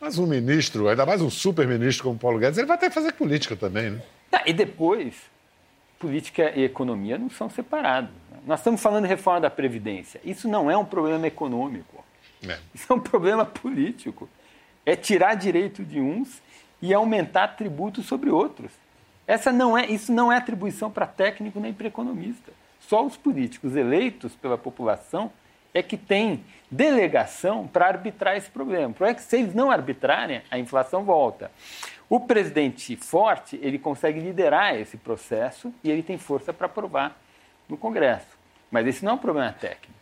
Mas 0.00 0.18
um 0.18 0.26
ministro, 0.26 0.88
ainda 0.88 1.04
mais 1.04 1.20
um 1.20 1.30
super-ministro 1.30 2.04
como 2.04 2.16
o 2.16 2.18
Paulo 2.18 2.38
Guedes, 2.38 2.58
ele 2.58 2.66
vai 2.66 2.78
ter 2.78 2.88
que 2.88 2.94
fazer 2.94 3.12
política 3.12 3.54
também, 3.54 3.90
né? 3.90 4.02
Ah, 4.32 4.42
e 4.46 4.52
depois, 4.52 5.14
política 5.98 6.52
e 6.54 6.64
economia 6.64 7.18
não 7.18 7.30
são 7.30 7.50
separados. 7.50 8.10
Né? 8.30 8.38
Nós 8.46 8.60
estamos 8.60 8.80
falando 8.80 9.04
de 9.04 9.08
reforma 9.08 9.40
da 9.40 9.50
Previdência. 9.50 10.20
Isso 10.24 10.48
não 10.48 10.70
é 10.70 10.76
um 10.76 10.84
problema 10.84 11.26
econômico. 11.26 12.04
É. 12.46 12.58
Isso 12.74 12.92
é 12.92 12.94
um 12.94 13.00
problema 13.00 13.44
político. 13.44 14.28
É 14.86 14.94
tirar 14.94 15.34
direito 15.34 15.84
de 15.84 16.00
uns 16.00 16.40
e 16.80 16.94
aumentar 16.94 17.56
tributos 17.56 18.06
sobre 18.06 18.30
outros. 18.30 18.70
Essa 19.26 19.52
não 19.52 19.76
é, 19.76 19.86
isso 19.86 20.12
não 20.12 20.32
é 20.32 20.36
atribuição 20.36 20.90
para 20.90 21.06
técnico 21.06 21.60
nem 21.60 21.72
para 21.72 21.86
economista. 21.86 22.52
Só 22.80 23.04
os 23.04 23.16
políticos 23.16 23.76
eleitos 23.76 24.34
pela 24.34 24.56
população 24.56 25.30
é 25.74 25.82
que 25.82 25.96
têm 25.96 26.42
delegação 26.70 27.66
para 27.66 27.86
arbitrar 27.86 28.36
esse 28.36 28.48
problema. 28.48 28.88
O 28.88 28.94
problema 28.94 29.18
é 29.18 29.20
que 29.20 29.28
se 29.28 29.36
eles 29.36 29.54
não 29.54 29.70
arbitrarem, 29.70 30.42
a 30.50 30.58
inflação 30.58 31.04
volta. 31.04 31.50
O 32.08 32.20
presidente 32.20 32.96
forte, 32.96 33.58
ele 33.62 33.78
consegue 33.78 34.18
liderar 34.18 34.74
esse 34.76 34.96
processo 34.96 35.72
e 35.84 35.90
ele 35.90 36.02
tem 36.02 36.16
força 36.16 36.52
para 36.52 36.66
aprovar 36.66 37.20
no 37.68 37.76
Congresso. 37.76 38.38
Mas 38.70 38.86
esse 38.86 39.04
não 39.04 39.12
é 39.12 39.14
um 39.14 39.18
problema 39.18 39.52
técnico. 39.52 39.98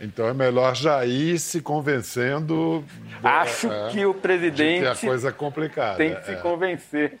Então 0.00 0.26
é 0.26 0.32
melhor 0.32 0.74
já 0.74 1.04
ir 1.04 1.38
se 1.38 1.60
convencendo. 1.60 2.84
Acho 3.22 3.70
é, 3.70 3.90
que 3.90 4.06
o 4.06 4.14
presidente. 4.14 4.76
De 4.76 4.80
que 4.80 4.86
a 4.86 4.96
coisa 4.96 5.28
é 5.28 5.32
complicada. 5.32 5.96
Tem 5.96 6.14
que 6.14 6.24
se 6.24 6.32
é. 6.32 6.36
convencer. 6.36 7.18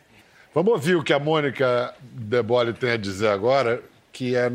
Vamos 0.54 0.72
ouvir 0.72 0.96
o 0.96 1.02
que 1.02 1.12
a 1.12 1.18
Mônica 1.18 1.94
Debole 2.00 2.72
tem 2.72 2.92
a 2.92 2.96
dizer 2.96 3.28
agora, 3.28 3.82
que 4.12 4.34
é 4.34 4.50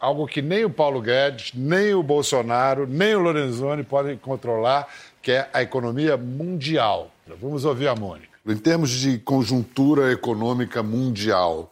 algo 0.00 0.26
que 0.26 0.42
nem 0.42 0.64
o 0.64 0.70
Paulo 0.70 1.00
Guedes, 1.00 1.52
nem 1.54 1.94
o 1.94 2.02
Bolsonaro, 2.02 2.86
nem 2.86 3.14
o 3.14 3.20
Lorenzoni 3.20 3.84
podem 3.84 4.18
controlar, 4.18 4.88
que 5.22 5.30
é 5.32 5.48
a 5.52 5.62
economia 5.62 6.16
mundial. 6.16 7.10
Vamos 7.40 7.64
ouvir 7.64 7.88
a 7.88 7.94
Mônica. 7.94 8.33
Em 8.46 8.56
termos 8.56 8.90
de 8.90 9.18
conjuntura 9.18 10.12
econômica 10.12 10.82
mundial, 10.82 11.70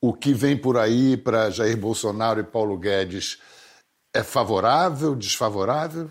o 0.00 0.14
que 0.14 0.32
vem 0.32 0.56
por 0.56 0.78
aí 0.78 1.16
para 1.16 1.50
Jair 1.50 1.76
Bolsonaro 1.76 2.40
e 2.40 2.44
Paulo 2.44 2.78
Guedes 2.78 3.38
é 4.14 4.22
favorável, 4.22 5.14
desfavorável? 5.14 6.10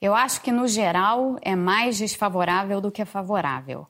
Eu 0.00 0.14
acho 0.14 0.40
que, 0.40 0.50
no 0.50 0.66
geral, 0.66 1.36
é 1.42 1.54
mais 1.54 1.98
desfavorável 1.98 2.80
do 2.80 2.90
que 2.90 3.04
favorável. 3.04 3.86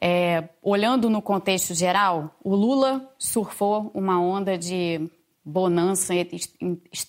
É, 0.00 0.48
olhando 0.60 1.08
no 1.08 1.22
contexto 1.22 1.72
geral, 1.74 2.34
o 2.42 2.54
Lula 2.54 3.08
surfou 3.18 3.92
uma 3.94 4.20
onda 4.20 4.58
de 4.58 5.08
bonança 5.44 6.14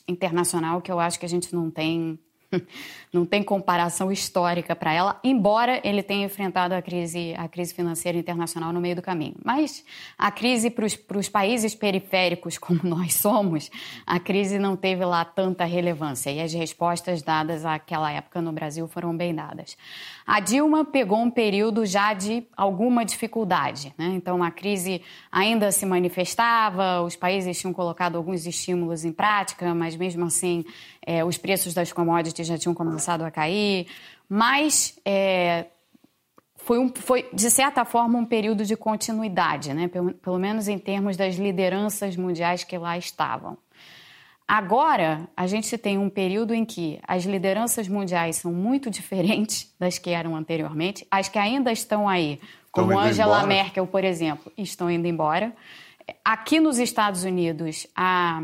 internacional 0.08 0.82
que 0.82 0.91
eu 0.91 1.00
acho 1.00 1.19
que 1.19 1.26
a 1.26 1.30
gente 1.30 1.54
não 1.56 1.72
tem 1.72 2.19
não 3.11 3.25
tem 3.25 3.43
comparação 3.43 4.11
histórica 4.11 4.75
para 4.75 4.91
ela, 4.91 5.19
embora 5.23 5.79
ele 5.83 6.01
tenha 6.01 6.25
enfrentado 6.25 6.73
a 6.73 6.81
crise, 6.81 7.33
a 7.37 7.47
crise 7.47 7.73
financeira 7.73 8.17
internacional 8.17 8.73
no 8.73 8.81
meio 8.81 8.95
do 8.95 9.01
caminho. 9.01 9.35
Mas 9.43 9.83
a 10.17 10.31
crise 10.31 10.69
para 10.69 11.17
os 11.17 11.29
países 11.29 11.75
periféricos 11.75 12.57
como 12.57 12.81
nós 12.87 13.13
somos, 13.13 13.69
a 14.05 14.19
crise 14.19 14.57
não 14.57 14.75
teve 14.75 15.05
lá 15.05 15.23
tanta 15.23 15.65
relevância 15.65 16.31
e 16.31 16.41
as 16.41 16.53
respostas 16.53 17.21
dadas 17.21 17.65
àquela 17.65 18.11
época 18.11 18.41
no 18.41 18.51
Brasil 18.51 18.87
foram 18.87 19.15
bem 19.15 19.33
dadas. 19.33 19.77
A 20.25 20.39
Dilma 20.39 20.86
pegou 20.86 21.19
um 21.19 21.29
período 21.29 21.86
já 21.86 22.13
de 22.13 22.45
alguma 22.55 23.03
dificuldade, 23.03 23.93
né? 23.97 24.13
então 24.15 24.41
a 24.41 24.49
crise 24.49 25.01
ainda 25.31 25.71
se 25.71 25.86
manifestava, 25.86 27.01
os 27.01 27.15
países 27.15 27.59
tinham 27.59 27.73
colocado 27.73 28.15
alguns 28.15 28.45
estímulos 28.45 29.03
em 29.03 29.12
prática, 29.12 29.73
mas 29.75 29.95
mesmo 29.95 30.25
assim 30.25 30.63
é, 31.05 31.25
os 31.25 31.38
preços 31.38 31.73
das 31.73 31.91
commodities 31.91 32.47
já 32.47 32.57
tinham 32.57 32.73
começado 32.73 33.23
a 33.23 33.31
cair, 33.31 33.88
mas 34.29 34.97
é, 35.05 35.65
foi, 36.63 36.79
um, 36.79 36.89
foi, 36.95 37.29
de 37.33 37.51
certa 37.51 37.83
forma, 37.83 38.17
um 38.17 38.25
período 38.25 38.65
de 38.65 38.77
continuidade, 38.77 39.73
né? 39.73 39.89
pelo, 39.89 40.13
pelo 40.13 40.39
menos 40.39 40.69
em 40.69 40.79
termos 40.79 41.17
das 41.17 41.36
lideranças 41.36 42.15
mundiais 42.15 42.63
que 42.63 42.77
lá 42.77 42.97
estavam. 42.97 43.57
Agora, 44.47 45.29
a 45.36 45.47
gente 45.47 45.77
tem 45.77 45.97
um 45.97 46.10
período 46.10 46.53
em 46.53 46.65
que 46.65 46.99
as 47.08 47.23
lideranças 47.23 47.88
mundiais 47.88 48.38
são 48.38 48.51
muito 48.51 48.89
diferentes 48.91 49.73
das 49.79 49.97
que 49.97 50.10
eram 50.10 50.36
anteriormente. 50.36 51.08
As 51.10 51.29
que 51.29 51.39
ainda 51.39 51.71
estão 51.71 52.08
aí, 52.08 52.39
como 52.71 52.97
Angela 52.97 53.38
embora. 53.38 53.47
Merkel, 53.47 53.88
por 53.88 54.03
exemplo, 54.03 54.51
estão 54.58 54.89
indo 54.89 55.08
embora. 55.08 55.53
Aqui 56.23 56.60
nos 56.60 56.77
Estados 56.79 57.23
Unidos, 57.23 57.88
a 57.95 58.43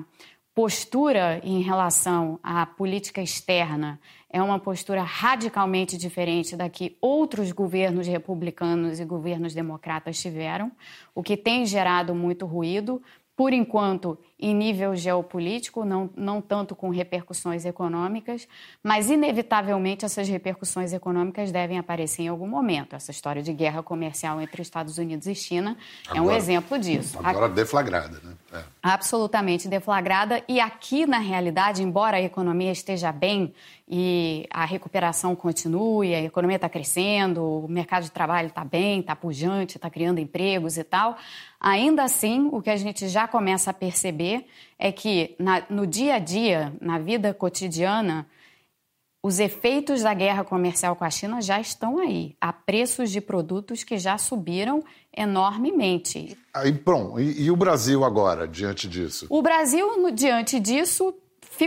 postura 0.56 1.40
em 1.44 1.62
relação 1.62 2.40
à 2.44 2.66
política 2.66 3.22
externa 3.22 4.00
é 4.30 4.42
uma 4.42 4.60
postura 4.60 5.02
radicalmente 5.02 5.98
diferente 5.98 6.56
da 6.56 6.70
que 6.70 6.98
outros 7.02 7.52
governos 7.52 8.08
republicanos 8.08 9.00
e 9.00 9.06
governos 9.06 9.54
democratas 9.54 10.22
tiveram, 10.22 10.72
o 11.16 11.24
que 11.24 11.36
tem 11.36 11.66
gerado 11.66 12.14
muito 12.14 12.46
ruído, 12.46 13.02
por 13.36 13.54
enquanto, 13.54 14.20
em 14.40 14.56
nível 14.56 14.96
geopolítico, 14.96 15.84
não, 15.84 16.10
não 16.16 16.42
tanto 16.42 16.74
com 16.74 16.90
repercussões 16.90 17.66
econômicas, 17.66 18.48
mas 18.82 19.10
inevitavelmente 19.10 20.06
essas 20.06 20.30
repercussões 20.30 20.94
econômicas 20.94 21.52
devem 21.52 21.78
aparecer 21.78 22.24
em 22.24 22.28
algum 22.30 22.48
momento. 22.48 22.96
Essa 22.96 23.12
história 23.12 23.44
de 23.44 23.52
guerra 23.52 23.84
comercial 23.84 24.40
entre 24.40 24.62
Estados 24.62 24.98
Unidos 24.98 25.28
e 25.28 25.36
China 25.36 25.76
agora, 26.08 26.18
é 26.18 26.22
um 26.22 26.32
exemplo 26.32 26.80
disso. 26.80 27.20
Agora 27.22 27.50
deflagrada, 27.50 28.22
né? 28.24 28.34
É. 28.54 28.64
Absolutamente 28.82 29.68
deflagrada. 29.68 30.42
E 30.48 30.60
aqui, 30.60 31.06
na 31.06 31.20
realidade, 31.20 31.84
embora 31.84 32.18
a 32.18 32.22
economia 32.22 32.72
esteja 32.72 33.12
bem 33.12 33.54
e 33.88 34.48
a 34.50 34.66
recuperação 34.66 35.36
continue, 35.36 36.16
a 36.16 36.22
economia 36.22 36.56
está 36.56 36.70
crescendo, 36.70 37.44
o 37.44 37.68
mercado 37.68 38.04
de 38.04 38.12
trabalho 38.12 38.48
está 38.48 38.64
bem, 38.64 39.02
está 39.02 39.16
pujante, 39.16 39.78
está 39.78 39.90
criando 39.90 40.20
empregos 40.20 40.78
e 40.78 40.84
tal, 40.84 41.18
ainda 41.60 42.04
assim, 42.04 42.50
o 42.52 42.62
que 42.62 42.70
a 42.70 42.78
gente 42.78 43.08
já 43.08 43.28
começa 43.28 43.72
a 43.72 43.74
perceber 43.74 44.29
é 44.78 44.92
que 44.92 45.36
na, 45.40 45.64
no 45.70 45.86
dia 45.86 46.16
a 46.16 46.20
dia, 46.20 46.74
na 46.82 46.98
vida 47.00 47.34
cotidiana, 47.34 48.28
os 49.22 49.40
efeitos 49.40 50.02
da 50.02 50.14
guerra 50.14 50.44
comercial 50.44 50.96
com 50.96 51.04
a 51.04 51.10
China 51.10 51.42
já 51.42 51.60
estão 51.60 52.00
aí, 52.00 52.36
a 52.40 52.54
preços 52.54 53.12
de 53.12 53.20
produtos 53.20 53.84
que 53.84 53.98
já 53.98 54.18
subiram 54.18 54.84
enormemente. 55.16 56.38
Aí, 56.54 56.72
pronto. 56.72 57.20
E, 57.20 57.44
e 57.44 57.52
o 57.52 57.56
Brasil 57.56 58.04
agora, 58.06 58.48
diante 58.48 58.88
disso? 58.88 59.28
O 59.30 59.42
Brasil, 59.42 60.12
diante 60.14 60.60
disso, 60.60 61.14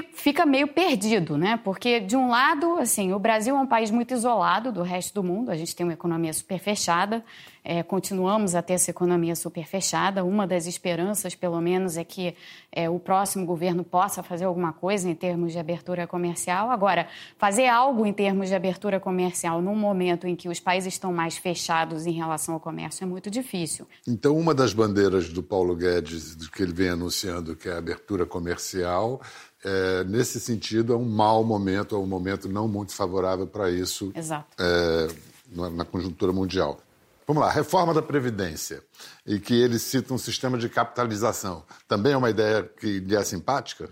fica 0.01 0.47
meio 0.47 0.69
perdido, 0.69 1.37
né? 1.37 1.61
Porque, 1.63 2.01
de 2.01 2.17
um 2.17 2.31
lado, 2.31 2.79
assim, 2.79 3.13
o 3.13 3.19
Brasil 3.19 3.55
é 3.55 3.59
um 3.59 3.67
país 3.67 3.91
muito 3.91 4.15
isolado 4.15 4.73
do 4.73 4.83
resto 4.83 5.13
do 5.15 5.23
mundo, 5.23 5.51
a 5.51 5.57
gente 5.57 5.77
tem 5.77 5.85
uma 5.85 5.93
economia 5.93 6.33
super 6.33 6.59
fechada, 6.59 7.23
é, 7.65 7.83
continuamos 7.83 8.55
a 8.55 8.63
ter 8.63 8.75
essa 8.75 8.91
economia 8.91 9.37
super 9.37 9.65
fechada. 9.67 10.25
Uma 10.25 10.47
das 10.47 10.67
esperanças, 10.67 11.35
pelo 11.35 11.61
menos, 11.61 11.97
é 11.97 12.03
que 12.03 12.35
é, 12.73 12.91
o 12.91 12.99
próximo 12.99 13.47
governo 13.47 13.85
possa 13.85 14.23
fazer 14.23 14.47
alguma 14.47 14.73
coisa 14.73 15.09
em 15.09 15.15
termos 15.15 15.53
de 15.53 15.59
abertura 15.59 16.07
comercial. 16.07 16.71
Agora, 16.71 17.07
fazer 17.39 17.69
algo 17.69 18.05
em 18.05 18.13
termos 18.13 18.49
de 18.49 18.55
abertura 18.55 18.99
comercial 18.99 19.63
num 19.63 19.77
momento 19.77 20.27
em 20.27 20.35
que 20.35 20.49
os 20.49 20.59
países 20.59 20.95
estão 20.95 21.13
mais 21.13 21.37
fechados 21.37 22.07
em 22.07 22.13
relação 22.13 22.55
ao 22.55 22.61
comércio 22.61 23.05
é 23.05 23.07
muito 23.07 23.31
difícil. 23.31 23.87
Então, 24.09 24.37
uma 24.37 24.55
das 24.55 24.73
bandeiras 24.73 25.29
do 25.29 25.43
Paulo 25.43 25.77
Guedes, 25.77 26.35
que 26.49 26.63
ele 26.63 26.73
vem 26.73 26.89
anunciando, 26.89 27.55
que 27.55 27.69
é 27.69 27.73
a 27.73 27.79
abertura 27.79 28.27
comercial, 28.27 29.21
é, 29.65 30.05
nesse 30.05 30.41
sentido, 30.41 30.93
é 30.93 30.97
um 30.97 31.09
mau 31.09 31.45
momento, 31.45 31.95
é 31.95 31.99
um 31.99 32.07
momento 32.07 32.49
não 32.49 32.67
muito 32.67 32.95
favorável 32.95 33.47
para 33.47 33.71
isso 33.71 34.13
é, 34.59 35.09
na, 35.55 35.71
na, 35.71 35.85
conjuntura 35.85 36.33
mundial. 36.33 36.79
Vamos 37.27 37.43
lá, 37.43 37.51
reforma 37.51 37.95
da 37.95 38.03
Previdência, 38.03 38.83
e 39.25 39.39
que 39.39 39.55
ele 39.55 39.79
cita 39.79 40.13
um 40.13 40.19
sistema 40.19 40.59
de 40.59 40.69
capitalização. 40.69 41.65
Também 41.87 42.13
é 42.13 42.17
uma 42.17 42.31
ideia 42.31 42.65
que 42.65 42.99
lhe 42.99 43.15
é 43.15 43.23
simpática? 43.23 43.89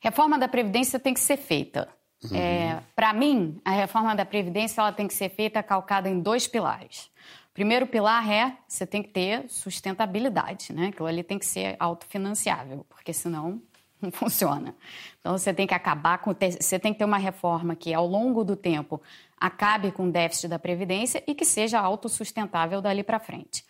Reforma 0.00 0.38
da 0.38 0.48
Previdência 0.48 0.98
tem 0.98 1.14
que 1.14 1.20
ser 1.20 1.38
feita. 1.38 1.88
Uhum. 2.24 2.36
É, 2.36 2.82
para 2.94 3.12
mim, 3.12 3.60
a 3.64 3.70
reforma 3.70 4.14
da 4.14 4.24
Previdência 4.24 4.80
ela 4.80 4.92
tem 4.92 5.08
que 5.08 5.14
ser 5.14 5.30
feita 5.30 5.62
calcada 5.62 6.08
em 6.08 6.20
dois 6.20 6.46
pilares. 6.46 7.10
O 7.50 7.54
primeiro 7.54 7.86
pilar 7.86 8.30
é 8.30 8.56
você 8.68 8.86
tem 8.86 9.02
que 9.02 9.10
ter 9.10 9.44
sustentabilidade, 9.48 10.72
né? 10.72 10.88
Aquilo 10.88 11.06
ali 11.06 11.22
tem 11.22 11.38
que 11.38 11.46
ser 11.46 11.76
autofinanciável, 11.78 12.86
porque 12.88 13.12
senão 13.12 13.60
não 14.02 14.10
funciona. 14.12 14.74
Então 15.20 15.38
você 15.38 15.54
tem 15.54 15.66
que 15.66 15.74
acabar 15.74 16.18
com 16.18 16.34
você 16.34 16.78
tem 16.78 16.92
que 16.92 16.98
ter 16.98 17.04
uma 17.04 17.18
reforma 17.18 17.76
que 17.76 17.94
ao 17.94 18.06
longo 18.06 18.44
do 18.44 18.56
tempo 18.56 19.00
acabe 19.38 19.92
com 19.92 20.08
o 20.08 20.12
déficit 20.12 20.48
da 20.48 20.58
previdência 20.58 21.22
e 21.26 21.34
que 21.34 21.44
seja 21.44 21.80
autossustentável 21.80 22.80
dali 22.80 23.02
para 23.02 23.18
frente. 23.18 23.64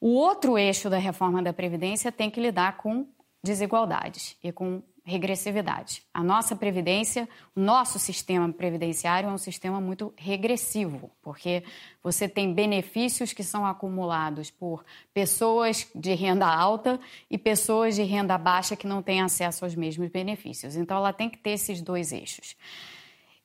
O 0.00 0.10
outro 0.10 0.56
eixo 0.56 0.88
da 0.88 0.98
reforma 0.98 1.42
da 1.42 1.52
previdência 1.52 2.12
tem 2.12 2.30
que 2.30 2.40
lidar 2.40 2.76
com 2.76 3.06
desigualdades 3.42 4.36
e 4.42 4.52
com 4.52 4.82
regressividade. 5.08 6.02
A 6.12 6.22
nossa 6.22 6.54
previdência, 6.54 7.26
o 7.56 7.60
nosso 7.60 7.98
sistema 7.98 8.52
previdenciário 8.52 9.28
é 9.28 9.32
um 9.32 9.38
sistema 9.38 9.80
muito 9.80 10.12
regressivo, 10.16 11.10
porque 11.22 11.64
você 12.02 12.28
tem 12.28 12.52
benefícios 12.52 13.32
que 13.32 13.42
são 13.42 13.64
acumulados 13.64 14.50
por 14.50 14.84
pessoas 15.14 15.88
de 15.94 16.14
renda 16.14 16.46
alta 16.46 17.00
e 17.30 17.38
pessoas 17.38 17.94
de 17.94 18.02
renda 18.02 18.36
baixa 18.36 18.76
que 18.76 18.86
não 18.86 19.02
têm 19.02 19.22
acesso 19.22 19.64
aos 19.64 19.74
mesmos 19.74 20.10
benefícios. 20.10 20.76
Então, 20.76 20.98
ela 20.98 21.12
tem 21.12 21.30
que 21.30 21.38
ter 21.38 21.50
esses 21.50 21.80
dois 21.80 22.12
eixos. 22.12 22.54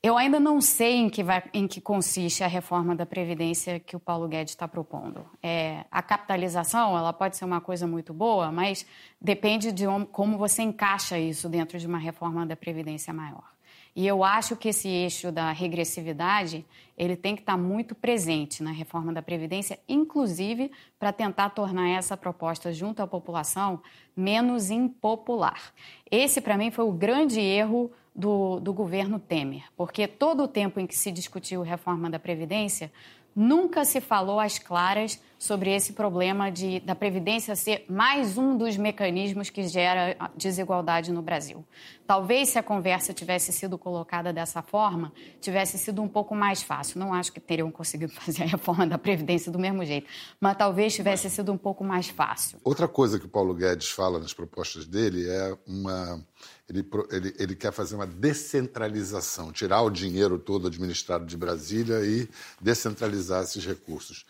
Eu 0.06 0.18
ainda 0.18 0.38
não 0.38 0.60
sei 0.60 0.98
em 0.98 1.10
que, 1.10 1.24
vai, 1.24 1.42
em 1.54 1.66
que 1.66 1.80
consiste 1.80 2.44
a 2.44 2.48
reforma 2.48 2.94
da 2.94 3.06
Previdência 3.06 3.80
que 3.80 3.96
o 3.96 4.00
Paulo 4.02 4.28
Guedes 4.28 4.52
está 4.52 4.68
propondo. 4.68 5.26
É, 5.42 5.86
a 5.89 6.02
capitalização 6.02 6.98
ela 6.98 7.13
pode 7.13 7.38
ser 7.38 7.46
uma 7.46 7.62
coisa 7.62 7.88
muito 7.88 8.13
boa, 8.13 8.52
mas 8.52 8.86
depende 9.22 9.72
de 9.72 9.86
como 10.12 10.38
você 10.38 10.62
encaixa 10.62 11.18
isso 11.18 11.48
dentro 11.48 11.80
de 11.80 11.88
uma 11.88 11.98
reforma 11.98 12.46
da 12.46 12.54
Previdência 12.54 13.13
maior. 13.13 13.54
E 13.96 14.06
eu 14.06 14.26
acho 14.26 14.58
que 14.58 14.68
esse 14.68 14.89
eixo 14.89 15.32
da 15.32 15.54
regressividade 15.54 16.66
ele 16.98 17.16
tem 17.16 17.34
que 17.34 17.42
estar 17.42 17.54
tá 17.54 17.58
muito 17.58 17.96
presente 17.96 18.62
na 18.62 18.72
reforma 18.72 19.13
da 19.13 19.22
Previdência, 19.22 19.80
inclusive 19.88 20.70
para 21.00 21.13
tentar 21.13 21.52
tornar 21.52 21.88
essa 21.88 22.18
proposta 22.18 22.74
junto 22.74 23.02
à 23.02 23.08
população 23.08 23.82
menos 24.13 24.70
impopular. 24.70 25.72
Esse, 26.12 26.42
para 26.42 26.58
mim, 26.58 26.72
foi 26.72 26.84
o 26.84 26.92
grande 26.92 27.39
erro 27.39 27.89
do, 28.15 28.60
do 28.60 28.73
governo 28.73 29.19
Temer, 29.19 29.63
porque 29.76 30.08
todo 30.08 30.43
o 30.43 30.47
tempo 30.47 30.80
em 30.80 30.88
que 30.88 30.95
se 30.95 31.12
discutiu 31.12 31.62
reforma 31.62 32.10
da 32.10 32.19
Previdência, 32.19 32.91
nunca 33.36 33.84
se 33.84 33.99
falou 33.99 34.39
às 34.39 34.60
claras 34.60 35.19
sobre 35.39 35.76
esse 35.76 35.93
problema 35.93 36.49
de, 36.49 36.80
da 36.80 36.95
Previdência 36.95 37.56
ser 37.56 37.86
mais 37.89 38.38
um 38.38 38.56
dos 38.56 38.78
mecanismos 38.78 39.49
que 39.49 39.67
gera 39.67 40.15
desigualdade 40.38 41.12
no 41.12 41.21
Brasil. 41.21 41.65
Talvez 42.08 42.49
se 42.49 42.60
a 42.60 42.63
conversa 42.63 43.12
tivesse 43.13 43.52
sido 43.52 43.78
colocada 43.78 44.32
dessa 44.32 44.62
forma, 44.62 45.12
tivesse 45.41 45.78
sido 45.78 46.02
um 46.02 46.08
pouco 46.08 46.34
mais 46.34 46.62
fácil. 46.62 46.99
Não 46.99 47.13
acho 47.13 47.34
que 47.34 47.39
teriam 47.39 47.69
conseguido 47.71 48.13
fazer 48.15 48.43
a 48.43 48.47
reforma 48.47 48.88
da 48.88 48.97
Previdência 48.97 49.52
do 49.52 49.60
mesmo 49.60 49.84
jeito, 49.84 50.08
mas 50.39 50.56
talvez 50.56 50.93
tivesse 50.93 51.30
sido 51.30 51.52
um 51.52 51.58
pouco 51.58 51.84
mais 51.84 52.08
fácil. 52.08 52.60
Outra 52.63 52.88
coisa 52.88 53.19
que 53.19 53.26
o 53.26 53.30
Paulo 53.30 53.54
Guedes 53.54 53.89
fala 53.89 54.19
nas 54.19 54.34
propostas 54.34 54.86
dele 54.86 55.28
é 55.28 55.58
uma 55.67 56.23
ele, 56.69 56.88
ele, 57.12 57.36
ele, 57.38 57.56
quer 57.56 57.71
fazer 57.73 57.95
uma 57.95 58.08
descentralização, 58.08 59.52
tirar 59.52 59.82
o 59.82 59.89
dinheiro 59.89 60.39
todo 60.39 60.67
administrado 60.67 61.26
de 61.26 61.36
Brasília 61.36 61.99
e 62.06 62.30
descentralizar 62.62 63.43
esses 63.43 63.65
recursos. 63.65 64.26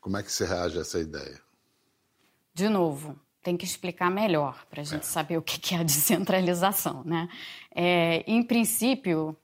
Como 0.00 0.16
é 0.16 0.22
que 0.22 0.32
você 0.32 0.44
reage 0.46 0.78
a 0.78 0.80
essa 0.80 0.98
ideia? 0.98 1.40
De 2.54 2.68
novo, 2.68 3.18
tem 3.42 3.56
que 3.56 3.64
explicar 3.64 4.10
melhor 4.10 4.64
para 4.70 4.80
a 4.80 4.84
gente 4.84 5.02
é. 5.02 5.06
saber 5.06 5.36
o 5.36 5.42
que 5.42 5.74
é 5.74 5.78
a 5.78 5.82
descentralização. 5.82 7.04
Né? 7.04 7.28
É, 7.74 8.24
em 8.26 8.42
princípio. 8.42 9.36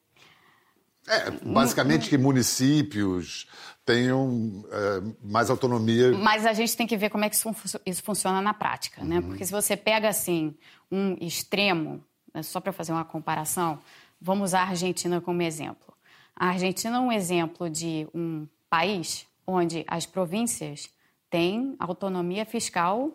É, 1.06 1.30
basicamente 1.30 2.08
que 2.08 2.16
municípios 2.16 3.46
tenham 3.84 4.64
é, 4.70 5.02
mais 5.22 5.50
autonomia. 5.50 6.12
Mas 6.12 6.46
a 6.46 6.52
gente 6.52 6.76
tem 6.76 6.86
que 6.86 6.96
ver 6.96 7.10
como 7.10 7.24
é 7.24 7.28
que 7.28 7.36
isso, 7.36 8.02
funciona 8.02 8.40
na 8.40 8.54
prática, 8.54 9.02
né? 9.02 9.16
uhum. 9.16 9.28
Porque 9.28 9.44
se 9.44 9.52
você 9.52 9.76
pega 9.76 10.08
assim 10.08 10.56
um 10.90 11.16
extremo 11.20 12.04
só 12.42 12.60
para 12.60 12.72
fazer 12.72 12.92
uma 12.92 13.04
comparação, 13.04 13.78
vamos 14.20 14.50
usar 14.50 14.62
a 14.62 14.68
Argentina 14.68 15.20
como 15.20 15.42
exemplo. 15.42 15.94
A 16.34 16.48
Argentina 16.48 16.96
é 16.96 17.00
um 17.00 17.12
exemplo 17.12 17.68
de 17.68 18.08
um 18.14 18.46
país 18.68 19.26
onde 19.46 19.84
as 19.86 20.06
províncias 20.06 20.88
têm 21.28 21.76
autonomia 21.78 22.44
fiscal 22.44 23.12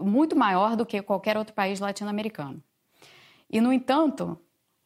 muito 0.00 0.36
maior 0.36 0.76
do 0.76 0.84
que 0.84 1.00
qualquer 1.02 1.36
outro 1.36 1.54
país 1.54 1.80
latino-americano. 1.80 2.62
E, 3.50 3.60
no 3.60 3.72
entanto, 3.72 4.38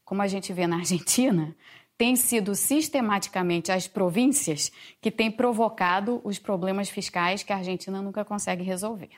como 0.05 0.23
a 0.23 0.29
gente 0.29 0.53
vê 0.53 0.67
na 0.67 0.77
Argentina, 0.77 1.57
tem 1.97 2.17
sido 2.17 2.55
sistematicamente 2.55 3.71
as 3.71 3.87
províncias 3.87 4.71
que 5.01 5.11
têm 5.11 5.31
provocado 5.31 6.21
os 6.25 6.39
problemas 6.39 6.89
fiscais 6.89 7.43
que 7.43 7.53
a 7.53 7.57
Argentina 7.57 8.03
nunca 8.03 8.25
consegue 8.25 8.63
resolver. 8.63 9.11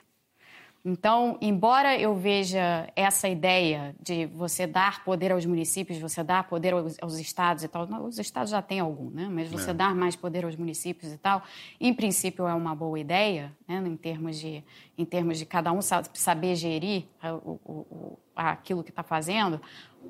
Então, 0.87 1.39
embora 1.41 1.99
eu 1.99 2.15
veja 2.15 2.93
essa 2.95 3.27
ideia 3.27 3.97
de 3.99 4.27
você 4.27 4.67
dar 4.67 5.03
poder 5.03 5.33
aos 5.33 5.47
municípios, 5.47 5.99
você 5.99 6.23
dar 6.23 6.47
poder 6.47 6.75
aos, 6.75 6.99
aos 7.01 7.19
estados 7.19 7.65
e 7.65 7.69
tal, 7.69 7.89
os 8.03 8.19
estados 8.19 8.51
já 8.51 8.61
têm 8.61 8.81
algum, 8.81 9.09
né? 9.09 9.27
Mas 9.33 9.49
você 9.49 9.71
é. 9.71 9.75
dar 9.75 9.95
mais 9.95 10.15
poder 10.15 10.45
aos 10.45 10.57
municípios 10.57 11.11
e 11.11 11.17
tal, 11.17 11.43
em 11.81 11.95
princípio 11.95 12.47
é 12.47 12.53
uma 12.53 12.75
boa 12.75 13.01
ideia, 13.01 13.51
né? 13.67 13.83
Em 13.87 13.97
termos 13.97 14.39
de, 14.39 14.63
em 14.99 15.07
termos 15.07 15.39
de 15.39 15.47
cada 15.47 15.73
um 15.73 15.81
saber 15.81 16.55
gerir 16.55 17.05
o, 17.43 17.59
o, 17.65 18.19
aquilo 18.37 18.85
que 18.85 18.91
está 18.91 19.03
fazendo. 19.03 19.63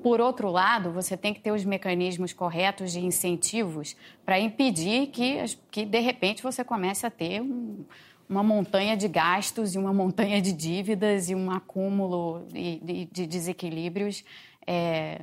Por 0.03 0.19
outro 0.19 0.51
lado, 0.51 0.91
você 0.91 1.15
tem 1.15 1.33
que 1.33 1.39
ter 1.39 1.51
os 1.51 1.63
mecanismos 1.63 2.33
corretos 2.33 2.91
de 2.91 2.99
incentivos 2.99 3.95
para 4.25 4.37
impedir 4.41 5.07
que, 5.07 5.37
que, 5.71 5.85
de 5.85 5.99
repente, 5.99 6.43
você 6.43 6.65
comece 6.65 7.05
a 7.05 7.09
ter 7.09 7.41
um 7.41 7.85
uma 8.29 8.43
montanha 8.43 8.97
de 8.97 9.07
gastos 9.07 9.75
e 9.75 9.77
uma 9.77 9.93
montanha 9.93 10.41
de 10.41 10.51
dívidas 10.51 11.29
e 11.29 11.35
um 11.35 11.51
acúmulo 11.51 12.45
de, 12.51 13.05
de 13.05 13.27
desequilíbrios 13.27 14.23
é, 14.65 15.21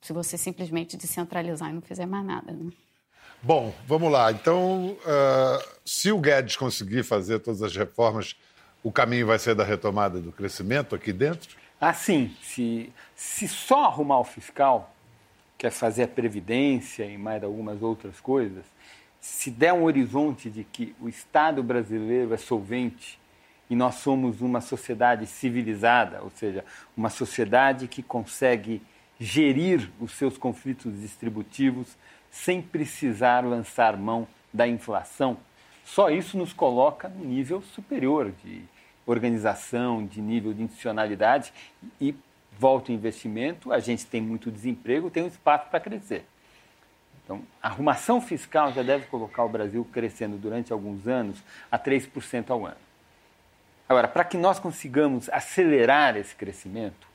se 0.00 0.12
você 0.12 0.36
simplesmente 0.36 0.96
descentralizar 0.96 1.70
e 1.70 1.72
não 1.72 1.80
fizer 1.80 2.06
mais 2.06 2.24
nada. 2.26 2.52
Né? 2.52 2.70
Bom, 3.40 3.72
vamos 3.86 4.10
lá. 4.10 4.30
Então, 4.32 4.96
uh, 5.00 5.68
se 5.84 6.10
o 6.10 6.18
Guedes 6.18 6.56
conseguir 6.56 7.04
fazer 7.04 7.38
todas 7.38 7.62
as 7.62 7.74
reformas, 7.74 8.36
o 8.82 8.90
caminho 8.90 9.26
vai 9.26 9.38
ser 9.38 9.54
da 9.54 9.64
retomada 9.64 10.20
do 10.20 10.32
crescimento 10.32 10.94
aqui 10.94 11.12
dentro? 11.12 11.56
Ah, 11.80 11.92
sim. 11.92 12.34
Se, 12.42 12.92
se 13.14 13.46
só 13.46 13.84
arrumar 13.84 14.18
o 14.20 14.24
fiscal, 14.24 14.94
quer 15.56 15.70
fazer 15.70 16.04
a 16.04 16.08
previdência 16.08 17.04
e 17.04 17.16
mais 17.16 17.42
algumas 17.42 17.82
outras 17.82 18.20
coisas, 18.20 18.64
se 19.22 19.52
der 19.52 19.72
um 19.72 19.84
horizonte 19.84 20.50
de 20.50 20.64
que 20.64 20.96
o 21.00 21.08
Estado 21.08 21.62
brasileiro 21.62 22.34
é 22.34 22.36
solvente 22.36 23.20
e 23.70 23.76
nós 23.76 23.94
somos 23.94 24.40
uma 24.40 24.60
sociedade 24.60 25.28
civilizada, 25.28 26.20
ou 26.22 26.30
seja, 26.30 26.64
uma 26.96 27.08
sociedade 27.08 27.86
que 27.86 28.02
consegue 28.02 28.82
gerir 29.20 29.88
os 30.00 30.10
seus 30.10 30.36
conflitos 30.36 31.00
distributivos 31.00 31.96
sem 32.32 32.60
precisar 32.60 33.44
lançar 33.44 33.96
mão 33.96 34.26
da 34.52 34.66
inflação, 34.66 35.38
só 35.84 36.10
isso 36.10 36.36
nos 36.36 36.52
coloca 36.52 37.08
no 37.08 37.24
nível 37.24 37.62
superior 37.62 38.32
de 38.44 38.64
organização, 39.06 40.04
de 40.04 40.20
nível 40.20 40.52
de 40.52 40.62
institucionalidade 40.62 41.52
e 42.00 42.12
volta 42.58 42.90
o 42.90 42.94
investimento, 42.94 43.72
a 43.72 43.78
gente 43.78 44.04
tem 44.04 44.20
muito 44.20 44.50
desemprego, 44.50 45.10
tem 45.10 45.22
um 45.22 45.28
espaço 45.28 45.70
para 45.70 45.78
crescer. 45.78 46.24
Então, 47.24 47.42
a 47.62 47.68
arrumação 47.68 48.20
fiscal 48.20 48.72
já 48.72 48.82
deve 48.82 49.06
colocar 49.06 49.44
o 49.44 49.48
Brasil 49.48 49.86
crescendo 49.92 50.36
durante 50.36 50.72
alguns 50.72 51.06
anos 51.06 51.42
a 51.70 51.78
3% 51.78 52.50
ao 52.50 52.66
ano. 52.66 52.76
Agora, 53.88 54.08
para 54.08 54.24
que 54.24 54.36
nós 54.36 54.58
consigamos 54.58 55.28
acelerar 55.28 56.16
esse 56.16 56.34
crescimento, 56.34 57.06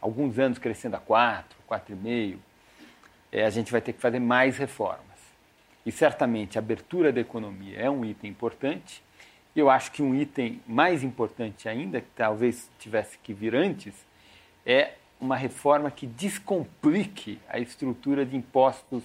alguns 0.00 0.38
anos 0.38 0.58
crescendo 0.58 0.96
a 0.96 0.98
4, 0.98 1.56
4,5%, 1.68 2.38
é, 3.30 3.44
a 3.44 3.50
gente 3.50 3.72
vai 3.72 3.80
ter 3.80 3.92
que 3.92 4.00
fazer 4.00 4.18
mais 4.18 4.58
reformas. 4.58 5.02
E 5.84 5.90
certamente 5.90 6.58
a 6.58 6.60
abertura 6.60 7.12
da 7.12 7.20
economia 7.20 7.78
é 7.78 7.90
um 7.90 8.04
item 8.04 8.30
importante. 8.30 9.02
Eu 9.54 9.68
acho 9.68 9.90
que 9.92 10.02
um 10.02 10.14
item 10.14 10.60
mais 10.66 11.02
importante 11.02 11.68
ainda, 11.68 12.00
que 12.00 12.08
talvez 12.14 12.70
tivesse 12.78 13.18
que 13.18 13.32
vir 13.32 13.54
antes, 13.54 13.94
é 14.64 14.92
uma 15.22 15.36
reforma 15.36 15.88
que 15.88 16.04
descomplique 16.04 17.38
a 17.48 17.60
estrutura 17.60 18.26
de 18.26 18.36
impostos 18.36 19.04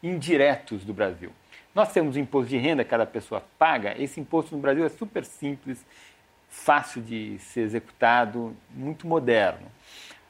indiretos 0.00 0.84
do 0.84 0.94
Brasil. 0.94 1.32
Nós 1.74 1.92
temos 1.92 2.14
o 2.14 2.20
imposto 2.20 2.48
de 2.48 2.56
renda 2.56 2.84
que 2.84 2.90
cada 2.90 3.04
pessoa 3.04 3.42
paga. 3.58 4.00
Esse 4.00 4.20
imposto 4.20 4.54
no 4.54 4.62
Brasil 4.62 4.86
é 4.86 4.88
super 4.88 5.24
simples, 5.24 5.84
fácil 6.48 7.02
de 7.02 7.36
ser 7.40 7.62
executado, 7.62 8.56
muito 8.70 9.08
moderno. 9.08 9.66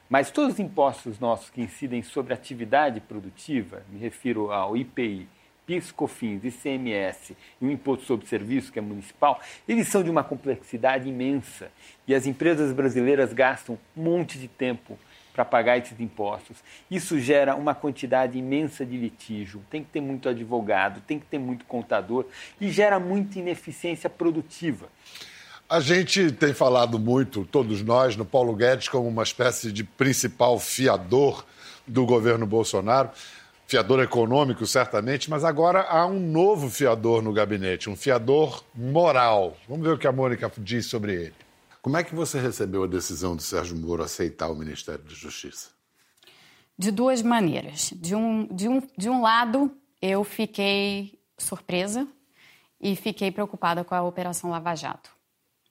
Mas 0.09 0.31
todos 0.31 0.55
os 0.55 0.59
impostos 0.59 1.19
nossos 1.19 1.51
que 1.51 1.61
incidem 1.61 2.01
sobre 2.01 2.33
atividade 2.33 2.99
produtiva, 2.99 3.83
me 3.89 3.99
refiro 3.99 4.51
ao 4.51 4.75
IPI, 4.75 5.27
PIS, 5.67 5.91
COFINS, 5.91 6.45
ICMS 6.45 7.37
e 7.61 7.65
o 7.65 7.69
Imposto 7.69 8.05
sobre 8.05 8.25
Serviço, 8.25 8.71
que 8.71 8.79
é 8.79 8.81
municipal, 8.81 9.39
eles 9.67 9.89
são 9.89 10.01
de 10.01 10.09
uma 10.09 10.23
complexidade 10.23 11.07
imensa. 11.07 11.69
E 12.07 12.15
as 12.15 12.25
empresas 12.25 12.71
brasileiras 12.71 13.33
gastam 13.33 13.77
um 13.95 14.01
monte 14.01 14.39
de 14.39 14.47
tempo 14.47 14.97
para 15.37 15.45
pagar 15.45 15.77
esses 15.77 15.99
impostos. 15.99 16.57
Isso 16.89 17.19
gera 17.19 17.55
uma 17.55 17.75
quantidade 17.75 18.39
imensa 18.39 18.83
de 18.83 18.97
litígio, 18.97 19.63
tem 19.69 19.83
que 19.83 19.91
ter 19.91 20.01
muito 20.01 20.27
advogado, 20.27 20.99
tem 21.05 21.19
que 21.19 21.27
ter 21.27 21.37
muito 21.37 21.63
contador 21.65 22.25
e 22.59 22.71
gera 22.71 22.99
muita 22.99 23.37
ineficiência 23.37 24.09
produtiva. 24.09 24.87
A 25.69 25.79
gente 25.79 26.31
tem 26.31 26.55
falado 26.55 26.97
muito, 26.97 27.45
todos 27.45 27.83
nós, 27.83 28.15
no 28.15 28.25
Paulo 28.25 28.55
Guedes 28.55 28.89
como 28.89 29.07
uma 29.07 29.21
espécie 29.21 29.71
de 29.71 29.83
principal 29.83 30.57
fiador 30.57 31.45
do 31.85 32.03
governo 32.03 32.47
Bolsonaro, 32.47 33.11
fiador 33.67 34.01
econômico, 34.01 34.65
certamente, 34.65 35.29
mas 35.29 35.43
agora 35.43 35.81
há 35.81 36.07
um 36.07 36.19
novo 36.19 36.67
fiador 36.67 37.21
no 37.21 37.31
gabinete, 37.31 37.91
um 37.91 37.95
fiador 37.95 38.63
moral. 38.73 39.55
Vamos 39.69 39.85
ver 39.85 39.93
o 39.93 39.97
que 39.99 40.07
a 40.07 40.11
Mônica 40.11 40.51
diz 40.57 40.87
sobre 40.87 41.13
ele. 41.13 41.46
Como 41.87 41.95
é 41.95 42.03
que 42.03 42.13
você 42.13 42.37
recebeu 42.37 42.83
a 42.83 42.85
decisão 42.85 43.33
do 43.33 43.41
Sérgio 43.41 43.77
Moro 43.77 44.03
aceitar 44.03 44.49
o 44.49 44.55
Ministério 44.57 45.05
da 45.05 45.13
Justiça? 45.13 45.69
De 46.77 46.91
duas 46.91 47.21
maneiras. 47.21 47.93
De 47.95 48.13
um, 48.13 48.45
de 48.45 48.67
um, 48.67 48.81
de 48.97 49.09
um 49.09 49.21
lado, 49.21 49.71
eu 50.01 50.21
fiquei 50.25 51.17
surpresa 51.37 52.05
e 52.81 52.93
fiquei 52.93 53.31
preocupada 53.31 53.85
com 53.85 53.95
a 53.95 54.03
Operação 54.03 54.49
Lava 54.49 54.75
Jato 54.75 55.09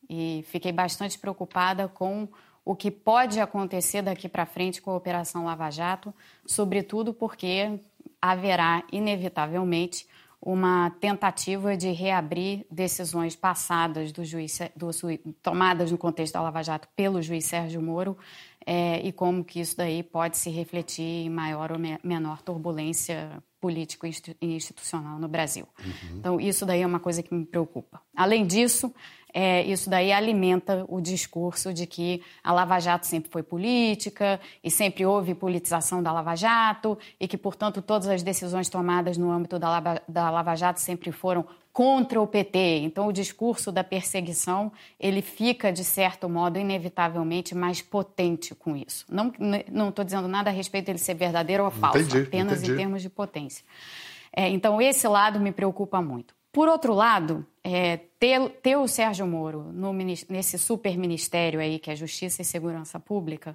e 0.09 0.42
fiquei 0.48 0.72
bastante 0.72 1.18
preocupada 1.18 1.87
com 1.87 2.26
o 2.64 2.74
que 2.74 2.90
pode 2.90 3.38
acontecer 3.38 4.00
daqui 4.00 4.26
para 4.26 4.46
frente 4.46 4.81
com 4.81 4.92
a 4.92 4.96
Operação 4.96 5.44
Lava 5.44 5.68
Jato, 5.68 6.14
sobretudo 6.46 7.12
porque 7.12 7.79
haverá, 8.22 8.83
inevitavelmente, 8.90 10.09
uma 10.47 10.91
tentativa 11.01 11.77
de 11.77 11.91
reabrir 11.91 12.65
decisões 12.71 13.35
passadas 13.35 14.13
do 14.13 14.25
juiz, 14.25 14.61
do, 14.77 14.91
tomadas 15.43 15.91
no 15.91 15.99
contexto 15.99 16.35
da 16.35 16.41
Lava 16.41 16.63
Jato 16.63 16.87
pelo 16.95 17.21
juiz 17.21 17.47
Sérgio 17.47 17.83
Moro 17.83 18.17
é, 18.65 19.01
e 19.05 19.11
como 19.11 19.45
que 19.45 19.59
isso 19.59 19.77
daí 19.77 20.05
pode 20.05 20.37
se 20.37 20.49
refletir 20.49 21.27
em 21.27 21.29
maior 21.29 21.73
ou 21.73 21.81
me, 21.81 21.99
menor 22.01 22.43
turbulência 22.43 23.43
político 23.61 24.07
e 24.07 24.55
institucional 24.55 25.19
no 25.19 25.29
Brasil. 25.29 25.66
Uhum. 25.79 26.19
Então, 26.19 26.40
isso 26.40 26.66
daí 26.66 26.83
é 26.83 26.87
uma 26.87 27.01
coisa 27.01 27.23
que 27.23 27.35
me 27.35 27.45
preocupa. 27.45 28.01
Além 28.14 28.47
disso, 28.47 28.92
é, 29.38 29.62
isso 29.64 29.90
daí 29.90 30.12
alimenta 30.12 30.87
o 30.88 30.99
discurso 31.01 31.73
de 31.73 31.87
que 31.87 32.23
a 32.42 32.53
Lava 32.53 32.79
Jato 32.81 33.07
sempre 33.07 33.31
foi 33.31 33.42
política 33.42 34.40
e 34.64 34.71
sempre 34.71 35.05
houve 35.05 35.35
politização 35.35 36.03
da 36.03 36.11
Lava 36.11 36.35
Jato 36.35 36.97
e 37.21 37.29
que, 37.29 37.37
portanto, 37.37 37.83
todas 37.83 38.09
as 38.09 38.23
decisões 38.23 38.69
tomadas 38.69 39.19
no 39.19 39.31
âmbito 39.31 39.59
da 39.59 39.69
Lava, 39.69 40.03
da 40.09 40.31
Lava 40.31 40.55
Jato 40.55 40.81
sempre 40.81 41.12
foram 41.12 41.47
contra 41.77 42.19
o 42.23 42.27
PT. 42.27 42.79
Então, 42.85 43.07
o 43.07 43.12
discurso 43.12 43.71
da 43.71 43.85
perseguição 43.85 44.73
ele 44.99 45.21
fica, 45.21 45.71
de 45.71 45.85
certo 45.85 46.27
modo, 46.27 46.59
inevitavelmente 46.59 47.55
mais 47.55 47.83
potente 47.83 48.55
com 48.55 48.75
isso. 48.75 49.05
Não 49.11 49.91
estou 49.91 50.03
dizendo 50.03 50.27
nada 50.27 50.49
a 50.49 50.53
respeito 50.55 50.87
dele 50.87 50.97
ser 50.97 51.12
verdadeiro 51.12 51.67
ou 51.67 51.71
falso, 51.71 51.99
entendi, 51.99 52.27
apenas 52.29 52.61
entendi. 52.61 52.73
em 52.73 52.77
termos 52.79 53.03
de 53.03 53.11
potência. 53.11 53.62
É, 54.35 54.49
então, 54.49 54.81
esse 54.81 55.07
lado 55.07 55.39
me 55.39 55.53
preocupa 55.53 56.01
muito. 56.01 56.35
Por 56.51 56.67
outro 56.67 56.95
lado, 56.95 57.47
é, 57.62 57.99
ter, 58.19 58.49
ter, 58.62 58.77
o 58.77 58.89
Sérgio 58.89 59.27
Moro 59.27 59.65
no, 59.65 59.93
nesse 59.93 60.59
super 60.59 60.97
ministério 60.97 61.61
aí, 61.61 61.79
que 61.79 61.91
é 61.91 61.95
Justiça 61.95 62.41
e 62.41 62.45
Segurança 62.47 62.99
Pública, 62.99 63.55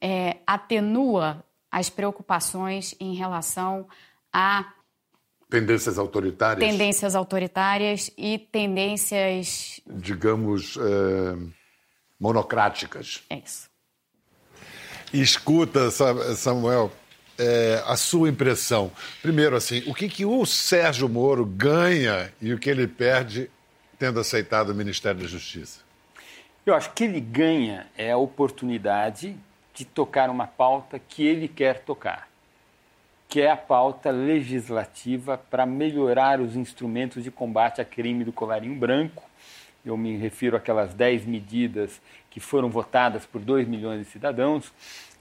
é, 0.00 0.36
atenua 0.46 1.44
as 1.72 1.90
preocupações 1.90 2.94
em 3.00 3.14
relação 3.14 3.88
a 4.32 4.74
Tendências 5.50 5.98
autoritárias? 5.98 6.70
Tendências 6.70 7.14
autoritárias 7.14 8.10
e 8.18 8.38
tendências. 8.38 9.80
Digamos, 9.86 10.76
é, 10.76 11.36
monocráticas. 12.20 13.22
É 13.30 13.38
isso. 13.38 13.68
Escuta, 15.12 15.90
Samuel, 16.36 16.92
é, 17.38 17.82
a 17.86 17.96
sua 17.96 18.28
impressão. 18.28 18.92
Primeiro, 19.22 19.56
assim, 19.56 19.82
o 19.86 19.94
que, 19.94 20.08
que 20.08 20.26
o 20.26 20.44
Sérgio 20.44 21.08
Moro 21.08 21.46
ganha 21.46 22.32
e 22.42 22.52
o 22.52 22.58
que 22.58 22.68
ele 22.68 22.86
perde 22.86 23.50
tendo 23.98 24.20
aceitado 24.20 24.70
o 24.70 24.74
Ministério 24.74 25.20
da 25.20 25.26
Justiça? 25.26 25.80
Eu 26.66 26.74
acho 26.74 26.92
que 26.92 27.04
ele 27.04 27.20
ganha 27.20 27.86
é 27.96 28.12
a 28.12 28.18
oportunidade 28.18 29.34
de 29.72 29.84
tocar 29.84 30.28
uma 30.28 30.46
pauta 30.46 30.98
que 30.98 31.24
ele 31.24 31.48
quer 31.48 31.80
tocar, 31.80 32.27
que 33.28 33.42
é 33.42 33.50
a 33.50 33.56
pauta 33.56 34.10
legislativa 34.10 35.36
para 35.36 35.66
melhorar 35.66 36.40
os 36.40 36.56
instrumentos 36.56 37.22
de 37.22 37.30
combate 37.30 37.80
a 37.80 37.84
crime 37.84 38.24
do 38.24 38.32
colarinho 38.32 38.74
branco. 38.74 39.22
Eu 39.84 39.96
me 39.96 40.16
refiro 40.16 40.56
àquelas 40.56 40.94
10 40.94 41.26
medidas 41.26 42.00
que 42.30 42.40
foram 42.40 42.70
votadas 42.70 43.26
por 43.26 43.40
2 43.40 43.68
milhões 43.68 44.00
de 44.00 44.10
cidadãos 44.10 44.72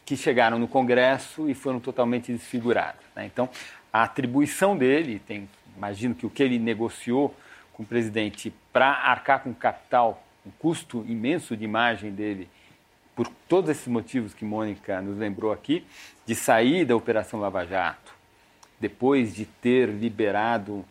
que 0.05 0.15
chegaram 0.15 0.57
no 0.57 0.69
Congresso 0.69 1.49
e 1.49 1.53
foram 1.53 1.81
totalmente 1.81 2.31
desfiguradas. 2.31 3.01
Né? 3.13 3.25
Então, 3.25 3.49
a 3.91 4.03
atribuição 4.03 4.77
dele, 4.77 5.19
tem, 5.19 5.49
imagino 5.75 6.15
que 6.15 6.25
o 6.25 6.29
que 6.29 6.41
ele 6.41 6.57
negociou 6.57 7.35
com 7.73 7.83
o 7.83 7.85
presidente 7.85 8.53
para 8.71 8.89
arcar 8.89 9.43
com 9.43 9.53
capital, 9.53 10.23
um 10.45 10.51
custo 10.51 11.03
imenso 11.09 11.57
de 11.57 11.65
imagem 11.65 12.11
dele, 12.11 12.47
por 13.17 13.27
todos 13.49 13.69
esses 13.69 13.87
motivos 13.87 14.33
que 14.33 14.45
Mônica 14.45 15.01
nos 15.01 15.17
lembrou 15.17 15.51
aqui, 15.51 15.85
de 16.27 16.35
sair 16.35 16.85
da 16.85 16.95
Operação 16.95 17.39
Lava 17.39 17.65
Jato, 17.65 18.13
depois 18.79 19.33
de 19.33 19.45
ter 19.45 19.87
liberado 19.87 20.85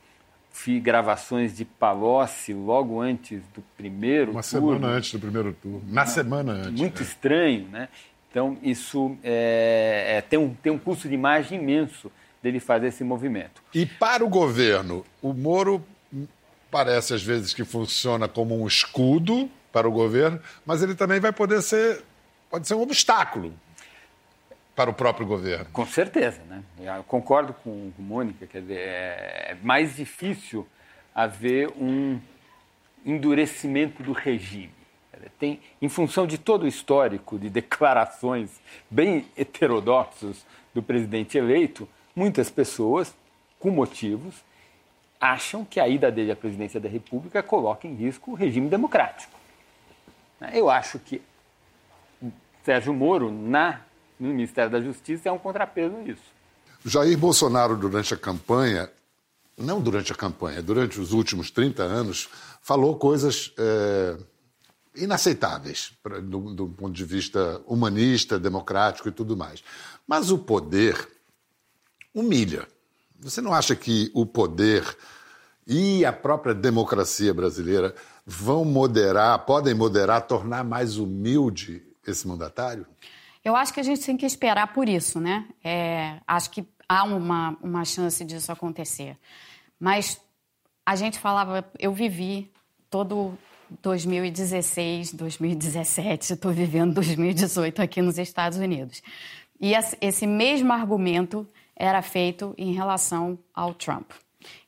gravações 0.83 1.55
de 1.55 1.67
Palocci 1.67 2.55
logo 2.55 2.99
antes 2.99 3.43
do 3.55 3.63
primeiro 3.77 4.33
Uma 4.33 4.43
turno. 4.43 4.73
semana 4.73 4.87
antes 4.89 5.13
do 5.13 5.19
primeiro 5.21 5.53
turno. 5.53 5.83
Na 5.87 6.07
semana 6.07 6.53
antes. 6.53 6.81
Muito 6.81 7.01
né? 7.01 7.07
estranho, 7.07 7.69
né? 7.69 7.89
Então, 8.31 8.57
isso 8.63 9.17
é, 9.23 10.17
é, 10.17 10.21
tem, 10.23 10.39
um, 10.39 10.55
tem 10.55 10.73
um 10.73 10.79
custo 10.79 11.09
de 11.09 11.15
imagem 11.15 11.61
imenso 11.61 12.11
dele 12.43 12.59
fazer 12.59 12.87
esse 12.87 13.05
movimento. 13.05 13.63
E 13.75 13.85
para 13.85 14.25
o 14.25 14.29
governo, 14.29 15.05
o 15.21 15.35
Moro 15.35 15.85
parece 16.71 17.13
às 17.13 17.23
vezes 17.23 17.53
que 17.53 17.65
funciona 17.65 18.27
como 18.27 18.59
um 18.59 18.67
escudo 18.67 19.51
para 19.71 19.87
o 19.87 19.93
governo, 19.93 20.41
mas 20.65 20.83
ele 20.83 20.95
também 20.95 21.21
vai 21.21 21.33
poder 21.33 21.61
ser, 21.63 22.03
pode 22.51 22.67
ser 22.67 22.75
um 22.75 22.81
obstáculo 22.81 23.53
para 24.77 24.91
o 24.91 24.95
próprio 24.95 25.27
governo. 25.27 25.65
Com 25.73 25.87
certeza, 25.87 26.43
né? 26.45 26.63
Eu 26.79 27.03
concordo 27.05 27.55
com, 27.55 27.91
Mônica, 27.99 28.47
quer 28.47 28.61
dizer, 28.61 28.79
é 28.79 29.57
mais 29.63 29.97
difícil 29.97 30.69
haver 31.15 31.69
um 31.71 32.21
endurecimento 33.05 34.03
do 34.03 34.13
regime. 34.13 34.77
Tem, 35.39 35.61
em 35.81 35.89
função 35.89 36.27
de 36.27 36.37
todo 36.37 36.65
o 36.65 36.67
histórico 36.69 37.39
de 37.39 37.49
declarações 37.49 38.61
bem 38.91 39.27
heterodoxos 39.37 40.45
do 40.75 40.83
presidente 40.83 41.39
eleito, 41.39 41.89
muitas 42.15 42.51
pessoas, 42.51 43.17
com 43.59 43.71
motivos, 43.71 44.45
acham 45.19 45.65
que 45.65 45.81
a 45.81 45.89
ida 45.89 46.13
dele 46.13 46.33
à 46.33 46.37
presidência 46.37 46.79
da 46.79 46.89
República 46.89 47.43
coloca 47.43 47.89
em 47.89 47.95
risco 47.95 48.33
o 48.33 48.35
regime 48.35 48.69
democrático. 48.69 49.33
Eu 50.53 50.69
acho 50.69 50.99
que 50.99 51.23
Sérgio 52.63 52.93
Moro, 52.93 53.33
na, 53.33 53.81
no 54.19 54.29
Ministério 54.29 54.71
da 54.71 54.81
Justiça, 54.81 55.29
é 55.29 55.33
um 55.33 55.39
contrapeso 55.39 55.97
nisso. 55.97 56.23
Jair 56.85 57.19
Bolsonaro, 57.19 57.77
durante 57.77 58.15
a 58.15 58.17
campanha, 58.17 58.91
não 59.57 59.81
durante 59.81 60.13
a 60.13 60.15
campanha, 60.15 60.63
durante 60.63 61.01
os 61.01 61.13
últimos 61.13 61.51
30 61.51 61.83
anos, 61.83 62.29
falou 62.61 62.97
coisas. 62.97 63.53
É 63.59 64.17
inaceitáveis 64.97 65.93
do, 66.23 66.55
do 66.55 66.69
ponto 66.69 66.93
de 66.93 67.05
vista 67.05 67.61
humanista, 67.67 68.39
democrático 68.39 69.09
e 69.09 69.13
tudo 69.13 69.37
mais. 69.37 69.63
Mas 70.07 70.31
o 70.31 70.39
poder 70.39 70.97
humilha. 72.15 72.67
Você 73.21 73.41
não 73.41 73.53
acha 73.53 73.77
que 73.77 74.11
o 74.15 74.25
poder 74.25 74.85
e 75.67 76.05
a 76.05 76.13
própria 76.13 76.55
democracia 76.55 77.35
brasileira 77.35 77.95
vão 78.25 78.65
moderar, 78.65 79.39
podem 79.41 79.75
moderar, 79.75 80.27
tornar 80.27 80.65
mais 80.65 80.97
humilde 80.97 81.83
esse 82.07 82.27
mandatário? 82.27 82.87
Eu 83.47 83.55
acho 83.55 83.73
que 83.73 83.79
a 83.79 83.83
gente 83.85 84.05
tem 84.05 84.17
que 84.17 84.27
esperar 84.27 84.73
por 84.73 84.89
isso, 84.89 85.21
né? 85.21 85.47
É, 85.63 86.19
acho 86.27 86.51
que 86.51 86.67
há 86.89 87.05
uma, 87.05 87.57
uma 87.63 87.85
chance 87.85 88.25
disso 88.25 88.51
acontecer. 88.51 89.17
Mas 89.79 90.21
a 90.85 90.97
gente 90.97 91.17
falava, 91.21 91.65
eu 91.79 91.93
vivi 91.93 92.51
todo 92.91 93.39
2016, 93.83 95.13
2017, 95.13 96.33
estou 96.33 96.51
vivendo 96.51 96.95
2018 96.95 97.81
aqui 97.81 98.03
nos 98.03 98.19
Estados 98.19 98.59
Unidos. 98.59 99.01
E 99.61 99.75
esse 100.01 100.27
mesmo 100.27 100.73
argumento 100.73 101.47
era 101.77 102.03
feito 102.03 102.53
em 102.59 102.73
relação 102.73 103.39
ao 103.55 103.73
Trump. 103.73 104.11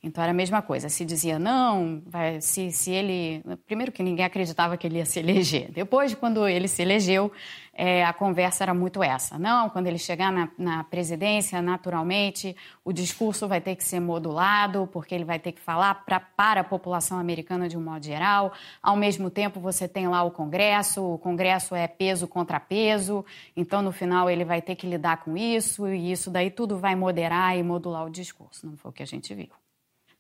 Então 0.00 0.22
era 0.22 0.30
a 0.30 0.34
mesma 0.34 0.62
coisa. 0.62 0.88
Se 0.88 1.04
dizia, 1.04 1.40
não, 1.40 2.00
vai, 2.06 2.40
se, 2.40 2.70
se 2.70 2.92
ele. 2.92 3.42
Primeiro 3.66 3.90
que 3.90 4.00
ninguém 4.00 4.24
acreditava 4.24 4.76
que 4.76 4.86
ele 4.86 4.98
ia 4.98 5.04
se 5.04 5.18
eleger. 5.18 5.72
Depois, 5.72 6.14
quando 6.14 6.46
ele 6.46 6.68
se 6.68 6.82
elegeu, 6.82 7.32
é, 7.74 8.04
a 8.04 8.12
conversa 8.12 8.62
era 8.62 8.72
muito 8.72 9.02
essa. 9.02 9.36
Não, 9.38 9.68
quando 9.68 9.88
ele 9.88 9.98
chegar 9.98 10.30
na, 10.30 10.48
na, 10.56 10.84
presidência, 10.84 11.60
naturalmente, 11.60 12.56
o 12.84 12.92
discurso 12.92 13.48
vai 13.48 13.60
ter 13.60 13.74
que 13.74 13.82
ser 13.82 13.98
modulado, 13.98 14.88
porque 14.92 15.14
ele 15.14 15.24
vai 15.24 15.40
ter 15.40 15.50
que 15.50 15.60
falar 15.60 15.94
pra, 16.04 16.20
para 16.20 16.60
a 16.60 16.64
população 16.64 17.18
americana 17.18 17.68
de 17.68 17.76
um 17.76 17.82
modo 17.82 18.04
geral. 18.04 18.52
Ao 18.80 18.94
mesmo 18.96 19.30
tempo, 19.30 19.58
você 19.58 19.88
tem 19.88 20.06
lá 20.06 20.22
o 20.22 20.30
Congresso, 20.30 21.14
o 21.14 21.18
Congresso 21.18 21.74
é 21.74 21.88
peso 21.88 22.28
contra 22.28 22.60
peso, 22.60 23.24
então 23.56 23.82
no 23.82 23.90
final 23.90 24.30
ele 24.30 24.44
vai 24.44 24.62
ter 24.62 24.76
que 24.76 24.86
lidar 24.86 25.24
com 25.24 25.36
isso, 25.36 25.88
e 25.88 26.12
isso 26.12 26.30
daí 26.30 26.50
tudo 26.52 26.78
vai 26.78 26.94
moderar 26.94 27.56
e 27.58 27.64
modular 27.64 28.06
o 28.06 28.10
discurso. 28.10 28.64
Não 28.64 28.76
foi 28.76 28.90
o 28.90 28.94
que 28.94 29.02
a 29.02 29.06
gente 29.06 29.34
viu 29.34 29.48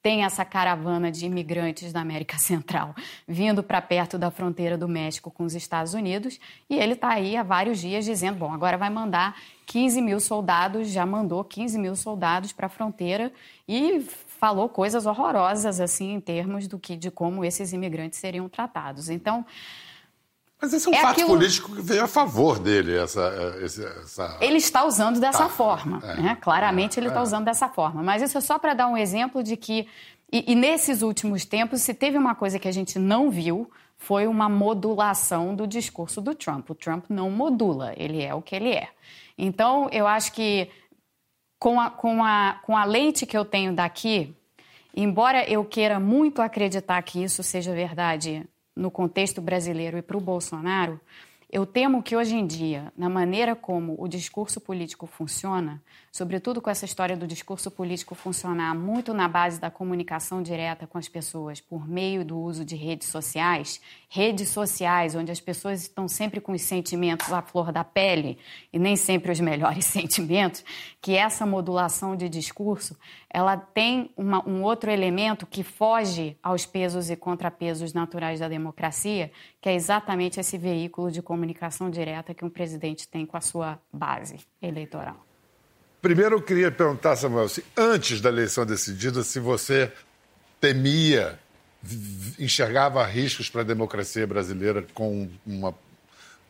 tem 0.02 0.24
essa 0.24 0.44
caravana 0.44 1.10
de 1.10 1.26
imigrantes 1.26 1.92
da 1.92 2.00
América 2.00 2.38
Central 2.38 2.94
vindo 3.26 3.62
para 3.62 3.80
perto 3.82 4.18
da 4.18 4.30
fronteira 4.30 4.78
do 4.78 4.88
México 4.88 5.30
com 5.30 5.44
os 5.44 5.54
Estados 5.54 5.94
Unidos 5.94 6.38
e 6.68 6.76
ele 6.76 6.94
está 6.94 7.10
aí 7.10 7.36
há 7.36 7.42
vários 7.42 7.80
dias 7.80 8.04
dizendo: 8.04 8.38
bom, 8.38 8.52
agora 8.52 8.76
vai 8.76 8.90
mandar 8.90 9.36
15 9.66 10.00
mil 10.00 10.20
soldados, 10.20 10.88
já 10.88 11.04
mandou 11.04 11.44
15 11.44 11.78
mil 11.78 11.96
soldados 11.96 12.52
para 12.52 12.66
a 12.66 12.70
fronteira 12.70 13.32
e 13.66 14.00
falou 14.00 14.68
coisas 14.68 15.04
horrorosas 15.04 15.80
assim 15.80 16.14
em 16.14 16.20
termos 16.20 16.68
do 16.68 16.78
que 16.78 16.96
de 16.96 17.10
como 17.10 17.44
esses 17.44 17.72
imigrantes 17.72 18.18
seriam 18.18 18.48
tratados. 18.48 19.10
Então 19.10 19.44
mas 20.60 20.72
esse 20.72 20.88
é 20.88 20.90
um 20.90 20.94
é 20.94 21.00
fato 21.00 21.12
aquilo... 21.12 21.28
político 21.28 21.74
que 21.74 21.80
veio 21.80 22.02
a 22.02 22.08
favor 22.08 22.58
dele, 22.58 22.96
essa. 22.96 23.20
Eh, 23.20 23.64
essa... 23.64 24.36
Ele 24.40 24.56
está 24.56 24.84
usando 24.84 25.20
dessa 25.20 25.44
tá. 25.44 25.48
forma. 25.48 26.00
É. 26.02 26.20
Né? 26.20 26.38
Claramente 26.40 26.98
ele 26.98 27.08
está 27.08 27.20
é. 27.20 27.22
usando 27.22 27.44
dessa 27.44 27.68
forma. 27.68 28.02
Mas 28.02 28.22
isso 28.22 28.36
é 28.36 28.40
só 28.40 28.58
para 28.58 28.74
dar 28.74 28.88
um 28.88 28.96
exemplo 28.96 29.42
de 29.42 29.56
que. 29.56 29.86
E, 30.30 30.52
e, 30.52 30.54
nesses 30.54 31.00
últimos 31.00 31.44
tempos, 31.44 31.80
se 31.80 31.94
teve 31.94 32.18
uma 32.18 32.34
coisa 32.34 32.58
que 32.58 32.68
a 32.68 32.72
gente 32.72 32.98
não 32.98 33.30
viu, 33.30 33.70
foi 33.96 34.26
uma 34.26 34.48
modulação 34.48 35.54
do 35.54 35.66
discurso 35.66 36.20
do 36.20 36.34
Trump. 36.34 36.68
O 36.68 36.74
Trump 36.74 37.06
não 37.08 37.30
modula, 37.30 37.94
ele 37.96 38.22
é 38.22 38.34
o 38.34 38.42
que 38.42 38.54
ele 38.54 38.72
é. 38.72 38.88
Então, 39.38 39.88
eu 39.90 40.06
acho 40.06 40.32
que 40.32 40.68
com 41.58 41.80
a, 41.80 41.88
com 41.90 42.22
a, 42.22 42.60
com 42.62 42.76
a 42.76 42.84
lente 42.84 43.24
que 43.24 43.36
eu 43.36 43.44
tenho 43.44 43.72
daqui, 43.72 44.34
embora 44.94 45.48
eu 45.48 45.64
queira 45.64 45.98
muito 45.98 46.42
acreditar 46.42 47.00
que 47.02 47.22
isso 47.22 47.42
seja 47.42 47.72
verdade 47.72 48.46
no 48.78 48.90
contexto 48.90 49.40
brasileiro 49.40 49.98
e 49.98 50.02
para 50.02 50.16
o 50.16 50.20
Bolsonaro, 50.20 51.00
eu 51.50 51.64
temo 51.64 52.02
que 52.02 52.14
hoje 52.14 52.36
em 52.36 52.46
dia, 52.46 52.92
na 52.94 53.08
maneira 53.08 53.56
como 53.56 53.96
o 53.98 54.06
discurso 54.06 54.60
político 54.60 55.06
funciona, 55.06 55.82
sobretudo 56.12 56.60
com 56.60 56.68
essa 56.68 56.84
história 56.84 57.16
do 57.16 57.26
discurso 57.26 57.70
político 57.70 58.14
funcionar 58.14 58.74
muito 58.74 59.14
na 59.14 59.26
base 59.26 59.58
da 59.58 59.70
comunicação 59.70 60.42
direta 60.42 60.86
com 60.86 60.98
as 60.98 61.08
pessoas 61.08 61.58
por 61.58 61.88
meio 61.88 62.22
do 62.22 62.38
uso 62.38 62.66
de 62.66 62.76
redes 62.76 63.08
sociais, 63.08 63.80
redes 64.10 64.50
sociais 64.50 65.14
onde 65.14 65.32
as 65.32 65.40
pessoas 65.40 65.80
estão 65.80 66.06
sempre 66.06 66.38
com 66.38 66.52
os 66.52 66.60
sentimentos 66.60 67.32
à 67.32 67.40
flor 67.40 67.72
da 67.72 67.82
pele 67.82 68.38
e 68.70 68.78
nem 68.78 68.94
sempre 68.94 69.32
os 69.32 69.40
melhores 69.40 69.86
sentimentos, 69.86 70.62
que 71.00 71.14
essa 71.14 71.46
modulação 71.46 72.14
de 72.14 72.28
discurso, 72.28 72.94
ela 73.30 73.56
tem 73.56 74.10
uma, 74.16 74.46
um 74.48 74.62
outro 74.62 74.90
elemento 74.90 75.46
que 75.46 75.62
foge 75.62 76.36
aos 76.42 76.64
pesos 76.64 77.10
e 77.10 77.16
contrapesos 77.16 77.92
naturais 77.92 78.40
da 78.40 78.48
democracia, 78.48 79.30
que 79.60 79.68
é 79.68 79.74
exatamente 79.74 80.40
esse 80.40 80.56
veículo 80.56 81.10
de 81.10 81.20
comunicação 81.20 81.90
direta 81.90 82.32
que 82.32 82.44
um 82.44 82.50
presidente 82.50 83.06
tem 83.06 83.26
com 83.26 83.36
a 83.36 83.40
sua 83.40 83.78
base 83.92 84.38
eleitoral. 84.62 85.26
Primeiro, 86.00 86.36
eu 86.36 86.42
queria 86.42 86.70
perguntar, 86.70 87.16
Samuel, 87.16 87.48
se 87.48 87.64
antes 87.76 88.20
da 88.20 88.28
eleição 88.28 88.64
decidida, 88.64 89.22
se 89.22 89.40
você 89.40 89.92
temia, 90.60 91.38
enxergava 92.38 93.04
riscos 93.04 93.50
para 93.50 93.60
a 93.60 93.64
democracia 93.64 94.26
brasileira 94.26 94.86
com 94.94 95.28
uma, 95.44 95.74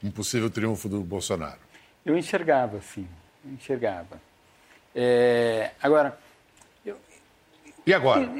um 0.03 0.11
possível 0.11 0.49
triunfo 0.49 0.89
do 0.89 1.01
Bolsonaro. 1.01 1.59
Eu 2.05 2.16
enxergava, 2.16 2.81
sim, 2.81 3.09
enxergava. 3.45 4.20
É, 4.95 5.72
agora, 5.83 6.18
e 7.89 7.95
agora? 7.95 8.30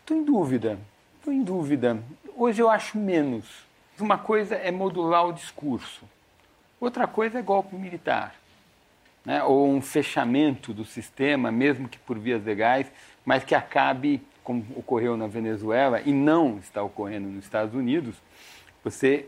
Estou 0.00 0.16
em 0.16 0.24
dúvida, 0.24 0.78
estou 1.18 1.32
em 1.32 1.44
dúvida. 1.44 2.02
Hoje 2.36 2.60
eu 2.60 2.68
acho 2.68 2.98
menos. 2.98 3.44
Uma 4.00 4.18
coisa 4.18 4.56
é 4.56 4.72
modular 4.72 5.28
o 5.28 5.32
discurso, 5.32 6.02
outra 6.80 7.06
coisa 7.06 7.38
é 7.38 7.42
golpe 7.42 7.76
militar. 7.76 8.34
Né, 9.24 9.42
ou 9.42 9.66
um 9.66 9.80
fechamento 9.80 10.74
do 10.74 10.84
sistema, 10.84 11.50
mesmo 11.50 11.88
que 11.88 11.98
por 11.98 12.18
vias 12.18 12.44
legais, 12.44 12.90
mas 13.24 13.42
que 13.42 13.54
acabe, 13.54 14.20
como 14.42 14.66
ocorreu 14.76 15.16
na 15.16 15.26
Venezuela 15.26 16.02
e 16.04 16.12
não 16.12 16.58
está 16.58 16.82
ocorrendo 16.82 17.28
nos 17.28 17.44
Estados 17.44 17.74
Unidos, 17.74 18.16
você 18.82 19.26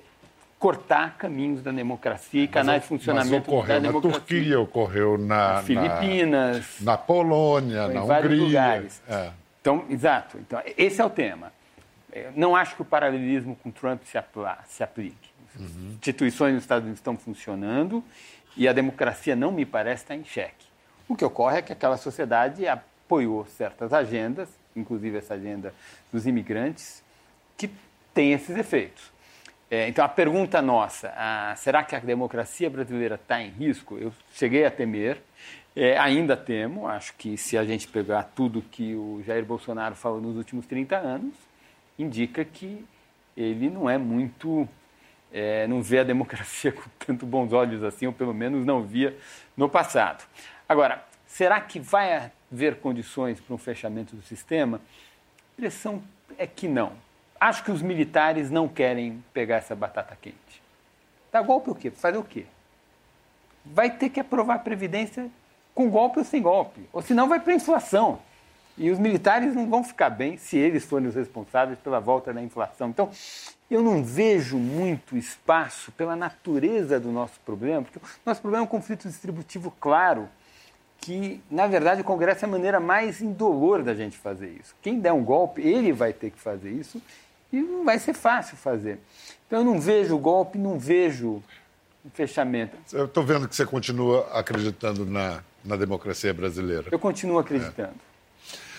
cortar 0.67 1.17
caminhos 1.17 1.63
da 1.63 1.71
democracia 1.71 2.43
e 2.43 2.49
canais 2.49 2.83
de 2.83 2.89
funcionamento 2.89 3.49
ocorreu 3.49 3.81
da 3.81 3.87
democracia. 3.87 4.19
Na 4.19 4.27
Turquia, 4.27 4.61
ocorreu 4.61 5.17
na, 5.17 5.53
na 5.53 5.63
Filipinas, 5.63 6.77
na, 6.81 6.93
na 6.93 6.99
Polônia, 6.99 7.87
na 7.87 8.03
Hungria. 8.03 8.37
lugares. 8.37 9.01
É. 9.09 9.31
Então, 9.61 9.85
exato. 9.89 10.37
Então, 10.39 10.61
esse 10.77 11.01
é 11.01 11.05
o 11.05 11.11
tema. 11.11 11.53
Não 12.35 12.57
acho 12.57 12.75
que 12.75 12.83
o 12.83 12.85
paralelismo 12.85 13.55
com 13.63 13.71
Trump 13.71 14.03
se, 14.07 14.19
apla, 14.19 14.59
se 14.67 14.83
aplique. 14.83 15.31
Uhum. 15.57 15.93
Instituições 15.93 16.55
nos 16.55 16.65
Estados 16.65 16.83
Unidos 16.83 16.99
estão 16.99 17.17
funcionando 17.17 18.03
e 18.57 18.67
a 18.67 18.73
democracia 18.73 19.37
não 19.37 19.53
me 19.53 19.65
parece 19.65 20.03
estar 20.03 20.17
em 20.17 20.25
xeque. 20.25 20.67
O 21.09 21.15
que 21.15 21.25
ocorre 21.25 21.59
é 21.59 21.63
que 21.63 21.73
aquela 21.73 21.97
sociedade 21.97 22.67
apoiou 22.67 23.47
certas 23.47 23.93
agendas, 23.93 24.49
inclusive 24.75 25.17
essa 25.17 25.35
agenda 25.35 25.73
dos 26.13 26.27
imigrantes, 26.27 27.05
que 27.57 27.71
tem 28.13 28.33
esses 28.33 28.57
efeitos. 28.57 29.15
É, 29.69 29.89
então, 29.89 30.05
a 30.05 30.09
pergunta 30.09 30.63
nossa, 30.63 31.13
ah, 31.17 31.53
será 31.57 31.83
que 31.83 31.97
a 31.97 31.99
democracia 31.99 32.71
brasileira 32.71 33.17
está 33.17 33.43
em 33.43 33.51
risco? 33.51 33.99
Eu 33.99 34.13
cheguei 34.33 34.65
a 34.65 34.71
temer, 34.71 35.21
é, 35.75 35.99
ainda 35.99 36.37
temo, 36.37 36.87
acho 36.87 37.15
que 37.15 37.37
se 37.37 37.59
a 37.59 37.65
gente 37.65 37.89
pegar 37.89 38.23
tudo 38.35 38.63
que 38.63 38.95
o 38.95 39.23
Jair 39.27 39.45
Bolsonaro 39.45 39.97
falou 39.97 40.21
nos 40.21 40.37
últimos 40.37 40.67
30 40.67 40.97
anos, 40.97 41.35
indica 41.99 42.45
que 42.45 42.85
ele 43.37 43.69
não 43.69 43.91
é 43.91 43.99
muito, 43.99 44.69
é, 45.33 45.67
não 45.67 45.83
vê 45.83 45.99
a 45.99 46.05
democracia 46.05 46.71
com 46.73 46.89
tanto 47.05 47.27
bons 47.27 47.53
olhos 47.53 47.83
assim, 47.83 48.07
ou 48.07 48.13
pelo 48.13 48.33
menos 48.33 48.65
não 48.65 48.85
via 48.85 49.19
no 49.57 49.69
passado. 49.69 50.25
Agora, 50.69 51.05
será 51.27 51.61
que 51.61 51.81
vai 51.81 52.31
haver 52.51 52.77
condições 52.77 53.41
para 53.41 53.55
um 53.55 53.59
fechamento 53.59 54.15
do 54.15 54.23
sistema? 54.23 54.77
A 54.79 55.53
impressão 55.59 56.03
é 56.39 56.47
que 56.47 56.69
não. 56.69 56.93
Acho 57.39 57.65
que 57.65 57.71
os 57.71 57.83
militares 57.83 58.51
não 58.51 58.69
querem 58.69 59.23
pegar 59.33 59.57
essa 59.57 59.75
batata 59.75 60.17
quente. 60.21 60.63
Dá 61.31 61.43
golpe 61.43 61.71
o 61.71 61.75
quê? 61.75 61.91
Fazer 61.91 62.19
o 62.19 62.25
quê? 62.25 62.47
Vai 63.65 63.91
ter 63.91 64.09
que 64.09 64.21
aprovar 64.21 64.57
a 64.57 64.59
Previdência 64.59 65.29
com 65.75 65.91
golpe 65.91 66.19
ou 66.19 66.25
sem 66.25 66.41
golpe. 66.41 66.89
Ou 66.93 67.03
senão 67.03 67.29
vai 67.29 67.41
para 67.41 67.55
inflação. 67.55 68.19
E 68.79 68.91
os 68.91 68.99
militares 68.99 69.55
não 69.55 69.69
vão 69.69 69.83
ficar 69.83 70.11
bem 70.11 70.37
se 70.37 70.57
eles 70.57 70.85
forem 70.85 71.09
os 71.09 71.15
responsáveis 71.15 71.79
pela 71.79 71.99
volta 71.99 72.33
da 72.33 72.43
inflação. 72.43 72.91
Então, 72.91 73.11
eu 73.71 73.83
não 73.83 74.05
vejo 74.05 74.59
muito 74.59 75.17
espaço 75.17 75.91
pela 75.93 76.15
natureza 76.15 77.01
do 77.01 77.11
nosso 77.11 77.41
problema, 77.41 77.83
porque 77.83 77.99
o 77.99 78.03
nosso 78.25 78.41
problema 78.41 78.65
é 78.65 78.67
um 78.67 78.69
conflito 78.69 79.09
distributivo 79.09 79.75
claro, 79.81 80.29
que, 80.99 81.41
na 81.51 81.67
verdade, 81.67 82.01
o 82.01 82.05
Congresso 82.05 82.45
é 82.45 82.49
a 82.49 82.51
maneira 82.51 82.81
mais 82.81 83.21
indolor 83.21 83.83
da 83.83 83.95
gente 83.95 84.17
fazer 84.17 84.49
isso. 84.61 84.75
Quem 84.83 84.99
der 84.99 85.13
um 85.13 85.25
golpe, 85.25 85.61
ele 85.63 85.93
vai 85.93 86.13
ter 86.13 86.31
que 86.31 86.39
fazer 86.39 86.71
isso 86.71 87.01
e 87.53 87.61
não 87.61 87.85
vai 87.85 87.99
ser 87.99 88.15
fácil 88.15 88.57
fazer. 88.57 88.99
Então, 89.47 89.61
eu 89.61 89.65
não 89.65 89.81
vejo 89.81 90.15
o 90.15 90.19
golpe, 90.19 90.59
não 90.59 90.79
vejo 90.79 91.43
o 92.05 92.11
fechamento. 92.13 92.77
Eu 92.93 93.07
estou 93.07 93.25
vendo 93.25 93.49
que 93.49 93.55
você 93.55 93.65
continua 93.65 94.29
acreditando 94.33 95.05
na, 95.05 95.43
na 95.65 95.77
democracia 95.77 96.33
brasileira. 96.33 96.87
Eu 96.91 96.99
continuo 96.99 97.39
acreditando. 97.39 97.95
É. 98.13 98.17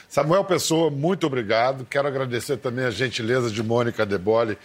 Samuel 0.09 0.45
Pessoa, 0.45 0.89
muito 0.89 1.27
obrigado. 1.27 1.85
Quero 1.85 2.07
agradecer 2.07 2.57
também 2.57 2.85
a 2.85 2.91
gentileza 2.91 3.51
de 3.51 3.61
Mônica 3.61 4.05
Debole, 4.05 4.57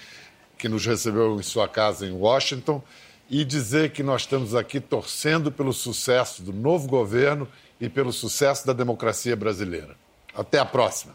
que 0.57 0.69
nos 0.69 0.87
recebeu 0.87 1.39
em 1.39 1.43
sua 1.43 1.69
casa 1.69 2.07
em 2.07 2.13
Washington, 2.13 2.83
e 3.29 3.45
dizer 3.45 3.91
que 3.91 4.03
nós 4.03 4.23
estamos 4.23 4.55
aqui 4.55 4.79
torcendo 4.79 5.51
pelo 5.51 5.73
sucesso 5.73 6.43
do 6.43 6.53
novo 6.53 6.87
governo 6.87 7.49
e 7.81 7.89
pelo 7.89 8.13
sucesso 8.13 8.67
da 8.67 8.73
democracia 8.73 9.35
brasileira. 9.35 9.97
Até 10.35 10.59
a 10.59 10.65
próxima. 10.65 11.15